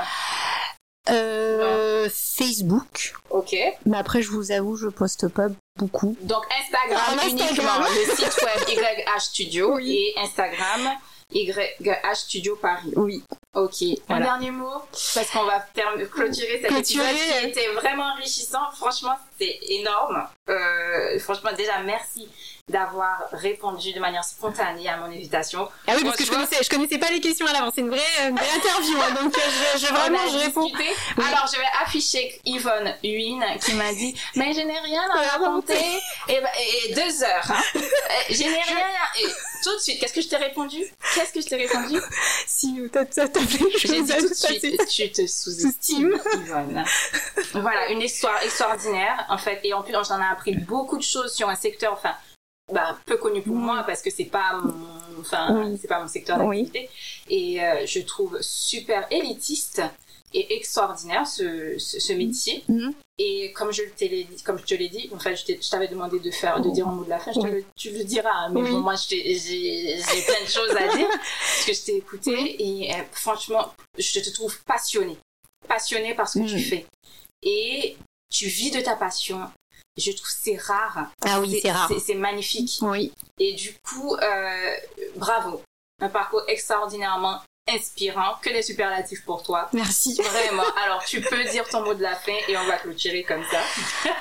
Euh, 1.10 2.08
Facebook, 2.14 3.14
Ok. 3.32 3.56
mais 3.86 3.98
après, 3.98 4.22
je 4.22 4.30
vous 4.30 4.52
avoue, 4.52 4.76
je 4.76 4.88
poste 4.88 5.28
pas 5.28 5.48
beaucoup. 5.78 6.16
Donc 6.22 6.44
Instagram 6.62 7.02
Ah, 7.20 7.28
uniquement, 7.28 7.80
le 7.80 8.16
site 8.16 8.38
web 8.44 8.70
YH 9.18 9.20
Studio 9.22 9.76
Oui. 9.76 10.14
et 10.16 10.20
Instagram 10.20 10.90
YH 11.32 12.16
Studio 12.16 12.56
Paris. 12.58 12.94
Oui. 12.96 13.24
Ok. 13.56 13.84
Un 14.10 14.20
dernier 14.20 14.52
mot 14.52 14.82
parce 14.92 15.30
qu'on 15.32 15.46
va 15.46 15.60
clôturer 16.12 16.60
cet 16.62 16.68
Clôturer. 16.68 17.10
épisode 17.10 17.40
qui 17.42 17.48
était 17.60 17.74
vraiment 17.74 18.12
enrichissant. 18.14 18.70
Franchement, 18.76 19.16
c'est 19.40 19.60
énorme. 19.70 20.28
Euh, 20.50 21.20
franchement, 21.20 21.52
déjà 21.58 21.80
merci 21.84 22.28
d'avoir 22.68 23.24
répondu 23.32 23.94
de 23.94 24.00
manière 24.00 24.24
spontanée 24.24 24.88
à 24.88 24.98
mon 24.98 25.06
invitation. 25.06 25.68
Ah 25.88 25.94
oui, 25.98 26.04
parce 26.04 26.18
que 26.18 26.24
je 26.24 26.30
connaissais, 26.30 26.64
je 26.64 26.70
connaissais 26.70 27.00
pas 27.00 27.10
les 27.10 27.20
questions 27.20 27.48
à 27.48 27.54
l'avance. 27.54 27.74
C'est 27.74 27.82
une 27.82 27.90
vraie, 27.90 28.00
une 28.28 28.36
vraie 28.36 28.46
interview, 28.58 28.96
hein, 29.02 29.24
donc 29.24 29.36
euh, 29.36 29.42
je, 29.74 29.80
je- 29.88 29.92
vraiment, 29.92 30.20
je 30.32 30.38
réponds. 30.38 30.70
Oui. 30.78 30.86
Alors, 31.18 31.48
je 31.52 31.58
vais 31.58 31.66
afficher 31.84 32.40
Yvonne 32.46 32.94
Huyn 33.04 33.58
qui 33.58 33.74
m'a 33.74 33.92
dit 33.92 34.16
Mais 34.36 34.54
je 34.54 34.60
n'ai 34.62 34.78
rien 34.80 35.02
à 35.10 35.22
raconter. 35.38 35.80
Et, 36.28 36.40
bah, 36.42 36.50
et- 36.60 36.94
deux 36.94 37.24
heures. 37.24 37.52
Hein. 37.52 37.64
Je 38.30 38.44
n'ai 38.44 38.50
rien. 38.50 38.88
Et 39.20 39.26
tout 39.64 39.74
de 39.76 39.80
suite, 39.82 40.00
qu'est-ce 40.00 40.14
que 40.14 40.22
je 40.22 40.28
t'ai 40.30 40.36
répondu? 40.38 40.78
Qu'est-ce 41.16 41.34
que 41.34 41.42
je 41.42 41.48
t'ai 41.48 41.56
répondu? 41.56 42.00
Si 42.46 42.76
fait 42.92 43.08
les 43.10 43.78
J'ai 43.80 43.88
choses 43.88 44.06
dit 44.06 44.14
à 44.14 44.18
tout 44.20 44.30
de 44.30 44.34
suite 44.34 44.88
Tu 44.88 45.12
te 45.12 45.26
sous-estimes, 45.28 46.16
Yvonne. 46.36 46.84
Voilà, 47.56 47.90
une 47.90 48.02
histoire 48.02 48.42
extraordinaire, 48.44 49.26
en 49.30 49.38
fait. 49.38 49.60
Et 49.64 49.74
en 49.74 49.82
plus, 49.84 49.94
j'en 49.94 50.20
ai 50.20 50.26
appris 50.32 50.56
beaucoup 50.56 50.98
de 50.98 51.04
choses 51.04 51.34
sur 51.34 51.50
un 51.50 51.56
secteur, 51.56 51.94
enfin, 51.94 52.14
bah, 52.72 52.98
peu 53.06 53.18
connu 53.18 53.42
pour 53.42 53.56
Oui. 53.56 53.62
moi 53.62 53.84
parce 53.86 54.02
que 54.02 54.10
c'est 54.12 54.26
pas 54.26 54.54
mon, 54.64 55.20
enfin, 55.22 55.66
Oui. 55.66 55.78
c'est 55.82 55.88
pas 55.88 56.00
mon 56.02 56.08
secteur 56.08 56.38
Oui. 56.44 56.64
d'activité. 56.64 56.90
Et 57.30 57.64
euh, 57.64 57.86
je 57.86 58.00
trouve 58.02 58.38
super 58.42 59.08
élitiste 59.12 59.82
et 60.34 60.56
extraordinaire 60.56 61.26
ce, 61.26 61.78
ce, 61.80 62.00
ce 62.00 62.14
métier. 62.14 62.64
Mhm. 62.68 62.94
Et 63.22 63.52
comme 63.54 63.72
je 63.74 63.82
te 63.84 64.06
l'ai 64.06 64.24
dit, 64.26 64.42
comme 64.44 64.58
je 64.60 64.64
te 64.64 64.76
l'ai 64.76 64.88
dit, 64.88 65.10
je 65.12 65.44
t'ai- 65.46 65.60
je 65.62 65.70
t'avais 65.70 65.88
demandé 65.88 66.20
de 66.20 66.32
faire, 66.32 66.62
de 66.62 66.70
dire 66.70 66.88
un 66.88 66.92
mot 66.92 67.04
de 67.04 67.10
la 67.10 67.18
fin. 67.20 67.32
Je 67.34 67.40
te 67.40 67.46
Oui. 67.46 67.52
le, 67.52 67.64
tu 67.76 67.90
le 67.90 68.04
diras, 68.04 68.30
hein, 68.32 68.50
mais 68.54 68.62
Oui. 68.62 68.70
bon, 68.72 68.80
moi, 68.82 68.94
j'ai 68.96 69.22
plein 70.26 70.42
de 70.46 70.50
choses 70.50 70.70
à 70.78 70.96
dire 70.96 71.08
parce 71.10 71.66
que 71.66 71.74
je 71.74 71.82
t'ai 71.84 71.98
écouté 71.98 72.56
et 72.64 72.94
euh, 72.94 72.98
franchement, 73.12 73.74
je 73.98 74.20
te 74.20 74.30
trouve 74.30 74.56
passionnée, 74.64 75.18
passionnée 75.68 76.14
par 76.14 76.30
ce 76.30 76.40
que 76.40 76.46
tu 76.48 76.56
Mhm. 76.56 76.62
fais 76.62 76.86
et 77.42 77.98
tu 78.30 78.48
vis 78.48 78.72
de 78.72 78.82
ta 78.82 78.96
passion. 78.96 79.42
Je 79.98 80.12
trouve 80.12 80.30
c'est 80.30 80.58
rare. 80.58 81.08
Ah 81.26 81.42
oui, 81.42 81.60
c'est 81.62 81.72
rare. 81.72 81.90
C'est 81.90 82.00
c'est 82.00 82.16
magnifique. 82.16 82.78
Oui. 82.82 83.12
Et 83.40 83.54
du 83.54 83.74
coup, 83.80 84.16
euh, 84.16 84.76
bravo. 85.16 85.62
Un 86.02 86.10
parcours 86.10 86.44
extraordinairement 86.48 87.42
inspirant, 87.74 88.36
que 88.42 88.50
des 88.50 88.62
superlatifs 88.62 89.24
pour 89.24 89.44
toi. 89.44 89.70
Merci. 89.74 90.20
Vraiment. 90.22 90.64
Alors, 90.86 91.04
tu 91.06 91.22
peux 91.22 91.44
dire 91.46 91.68
ton 91.68 91.84
mot 91.84 91.94
de 91.94 92.02
la 92.02 92.16
fin 92.16 92.36
et 92.48 92.58
on 92.58 92.66
va 92.66 92.78
clôturer 92.78 93.24
comme 93.24 93.44
ça. 93.50 94.12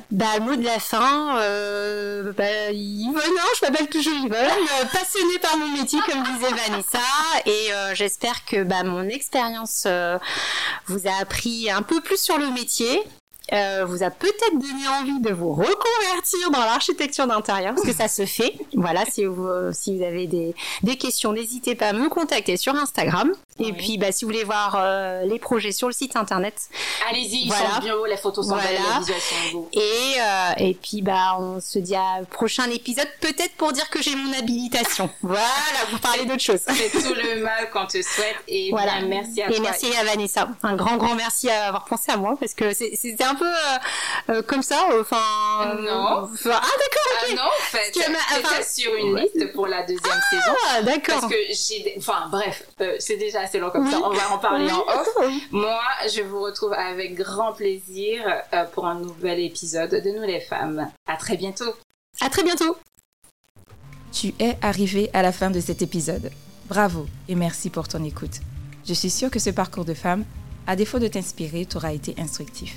bah, 0.10 0.38
mot 0.40 0.56
de 0.56 0.64
la 0.64 0.78
fin, 0.80 1.38
euh, 1.38 2.32
bah, 2.32 2.70
Yvonne, 2.70 3.22
je 3.60 3.66
m'appelle 3.66 3.88
toujours 3.88 4.14
Yvonne, 4.14 4.30
euh, 4.32 4.84
passionnée 4.92 5.38
par 5.38 5.56
mon 5.56 5.68
métier, 5.68 6.00
comme 6.06 6.22
disait 6.22 6.52
Vanessa, 6.52 6.98
et 7.46 7.72
euh, 7.72 7.94
j'espère 7.94 8.44
que 8.44 8.62
bah, 8.62 8.82
mon 8.84 9.08
expérience 9.08 9.84
euh, 9.86 10.18
vous 10.86 11.06
a 11.06 11.20
appris 11.20 11.70
un 11.70 11.82
peu 11.82 12.00
plus 12.00 12.20
sur 12.20 12.38
le 12.38 12.50
métier, 12.50 13.02
euh, 13.52 13.84
vous 13.86 14.02
a 14.02 14.10
peut-être 14.10 14.52
donné 14.58 14.88
envie 15.00 15.20
de 15.20 15.30
vous 15.32 15.52
reconvertir 15.52 16.50
dans 16.50 16.60
l'architecture 16.60 17.26
d'intérieur, 17.26 17.74
parce 17.74 17.86
que 17.86 17.92
ça 17.92 18.08
se 18.08 18.24
fait. 18.26 18.54
Voilà, 18.74 19.04
si 19.04 19.24
vous, 19.26 19.48
si 19.72 19.96
vous 19.96 20.02
avez 20.04 20.26
des, 20.26 20.54
des 20.82 20.96
questions, 20.96 21.32
n'hésitez 21.32 21.74
pas 21.74 21.88
à 21.88 21.92
me 21.92 22.08
contacter 22.08 22.56
sur 22.56 22.74
Instagram. 22.74 23.32
Et 23.60 23.66
Oui. 23.66 23.72
puis, 23.74 23.98
bah, 23.98 24.10
si 24.10 24.24
vous 24.24 24.32
voulez 24.32 24.42
voir 24.42 24.74
euh, 24.76 25.22
les 25.26 25.38
projets 25.38 25.70
sur 25.70 25.86
le 25.86 25.92
site 25.92 26.16
internet. 26.16 26.54
Allez-y, 27.08 27.42
ils 27.44 27.48
Voilà. 27.48 27.74
sont 27.76 27.80
bio, 27.82 28.04
les 28.06 28.16
photos 28.16 28.46
sont 28.48 28.54
Voilà. 28.54 28.68
belles, 28.68 28.80
les 28.82 28.98
visuels 28.98 29.20
sont 29.20 29.52
beaux. 29.52 29.68
Et, 29.72 29.78
euh, 29.80 30.52
et 30.58 30.74
puis, 30.74 31.02
bah, 31.02 31.36
on 31.38 31.60
se 31.60 31.78
dit 31.78 31.94
à 31.94 32.22
prochain 32.28 32.68
épisode, 32.70 33.06
peut-être 33.20 33.52
pour 33.56 33.70
dire 33.72 33.88
que 33.90 34.02
j'ai 34.02 34.16
mon 34.16 34.32
habilitation. 34.32 35.08
Voilà, 35.22 35.44
vous 35.92 35.98
parlez 35.98 36.24
d'autre 36.24 36.40
chose. 36.40 36.60
C'est 36.66 36.90
tout 36.90 37.14
le 37.14 37.42
mal 37.42 37.70
qu'on 37.70 37.86
te 37.86 38.02
souhaite 38.02 38.36
et 38.48 38.70
Voilà. 38.70 38.98
bien, 38.98 39.06
merci 39.08 39.42
à 39.42 39.48
et 39.50 39.54
toi. 39.54 39.60
merci 39.70 39.86
à 39.96 40.04
Vanessa. 40.04 40.48
Un 40.64 40.74
grand, 40.74 40.96
grand 40.96 41.14
merci 41.14 41.48
à 41.48 41.66
avoir 41.68 41.84
pensé 41.84 42.10
à 42.10 42.16
moi 42.16 42.34
parce 42.40 42.54
que 42.54 42.72
c'est- 42.74 42.96
c'était 42.96 43.22
un 43.24 43.33
peu 43.34 43.46
euh, 43.46 43.78
euh, 44.30 44.42
comme 44.42 44.62
ça. 44.62 44.86
Enfin. 45.00 45.16
euh, 45.66 45.82
Non. 45.82 46.22
enfin, 46.32 46.50
ah, 46.52 46.60
d'accord, 46.60 47.12
Ah 47.12 47.24
ok. 47.30 47.36
non, 47.36 47.42
en 47.42 47.62
fait, 47.62 47.92
j'étais 47.94 48.10
enfin- 48.38 48.62
sur 48.62 48.94
une 48.94 49.16
liste 49.16 49.52
pour 49.52 49.66
la 49.66 49.82
deuxième 49.82 50.20
saison. 50.30 50.52
Ah, 50.70 50.82
d'accord. 50.82 51.20
Parce 51.20 51.32
que 51.32 51.38
j'ai... 51.50 51.94
Enfin, 51.98 52.28
bref, 52.30 52.64
euh, 52.80 52.96
c'est 52.98 53.16
déjà 53.16 53.40
assez 53.40 53.58
long 53.58 53.70
comme 53.70 53.84
Oui. 53.86 53.90
ça. 53.90 53.98
On 54.02 54.10
va 54.10 54.30
en 54.32 54.38
parler 54.38 54.66
Oui. 54.66 54.72
en 54.72 55.00
off. 55.00 55.08
Oui. 55.20 55.46
Moi, 55.52 55.80
je 56.14 56.22
vous 56.22 56.40
retrouve 56.42 56.72
avec 56.72 57.14
grand 57.14 57.52
plaisir 57.52 58.22
euh, 58.52 58.64
pour 58.72 58.86
un 58.86 58.94
nouvel 58.96 59.40
épisode 59.40 59.90
de 59.90 60.10
Nous 60.10 60.22
les 60.26 60.40
femmes. 60.40 60.90
À 61.06 61.16
très 61.16 61.36
bientôt. 61.36 61.74
À 62.20 62.30
très 62.30 62.42
bientôt. 62.42 62.76
Tu 64.12 64.32
es 64.38 64.56
arrivé 64.62 65.10
à 65.12 65.22
la 65.22 65.32
fin 65.32 65.50
de 65.50 65.58
cet 65.60 65.82
épisode. 65.82 66.30
Bravo 66.66 67.06
et 67.28 67.34
merci 67.34 67.68
pour 67.68 67.88
ton 67.88 68.02
écoute. 68.04 68.40
Je 68.86 68.94
suis 68.94 69.10
sûre 69.10 69.30
que 69.30 69.38
ce 69.38 69.50
parcours 69.50 69.84
de 69.84 69.94
femme, 69.94 70.24
à 70.66 70.76
défaut 70.76 70.98
de 70.98 71.08
t'inspirer, 71.08 71.66
t'aura 71.66 71.92
été 71.92 72.14
instructif. 72.18 72.76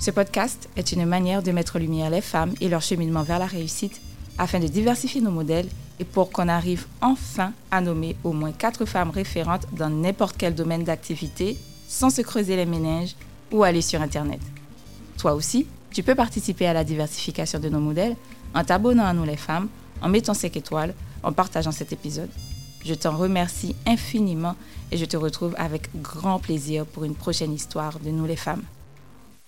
Ce 0.00 0.12
podcast 0.12 0.68
est 0.76 0.92
une 0.92 1.04
manière 1.06 1.42
de 1.42 1.50
mettre 1.50 1.74
en 1.76 1.78
lumière 1.80 2.10
les 2.10 2.20
femmes 2.20 2.54
et 2.60 2.68
leur 2.68 2.82
cheminement 2.82 3.24
vers 3.24 3.40
la 3.40 3.46
réussite 3.46 4.00
afin 4.38 4.60
de 4.60 4.68
diversifier 4.68 5.20
nos 5.20 5.32
modèles 5.32 5.68
et 5.98 6.04
pour 6.04 6.30
qu'on 6.30 6.46
arrive 6.46 6.86
enfin 7.00 7.52
à 7.72 7.80
nommer 7.80 8.14
au 8.22 8.32
moins 8.32 8.52
quatre 8.52 8.84
femmes 8.84 9.10
référentes 9.10 9.66
dans 9.72 9.90
n'importe 9.90 10.36
quel 10.38 10.54
domaine 10.54 10.84
d'activité 10.84 11.58
sans 11.88 12.10
se 12.10 12.22
creuser 12.22 12.54
les 12.54 12.64
méninges 12.64 13.16
ou 13.50 13.64
aller 13.64 13.82
sur 13.82 14.00
Internet. 14.00 14.40
Toi 15.16 15.34
aussi, 15.34 15.66
tu 15.90 16.04
peux 16.04 16.14
participer 16.14 16.68
à 16.68 16.72
la 16.72 16.84
diversification 16.84 17.58
de 17.58 17.68
nos 17.68 17.80
modèles 17.80 18.14
en 18.54 18.62
t'abonnant 18.62 19.04
à 19.04 19.12
nous 19.12 19.24
les 19.24 19.36
femmes, 19.36 19.68
en 20.00 20.08
mettant 20.08 20.34
5 20.34 20.56
étoiles, 20.56 20.94
en 21.24 21.32
partageant 21.32 21.72
cet 21.72 21.92
épisode. 21.92 22.30
Je 22.84 22.94
t'en 22.94 23.16
remercie 23.16 23.74
infiniment 23.84 24.54
et 24.92 24.96
je 24.96 25.04
te 25.06 25.16
retrouve 25.16 25.56
avec 25.58 25.90
grand 26.00 26.38
plaisir 26.38 26.86
pour 26.86 27.02
une 27.02 27.16
prochaine 27.16 27.52
histoire 27.52 27.98
de 27.98 28.10
nous 28.10 28.26
les 28.26 28.36
femmes. 28.36 28.62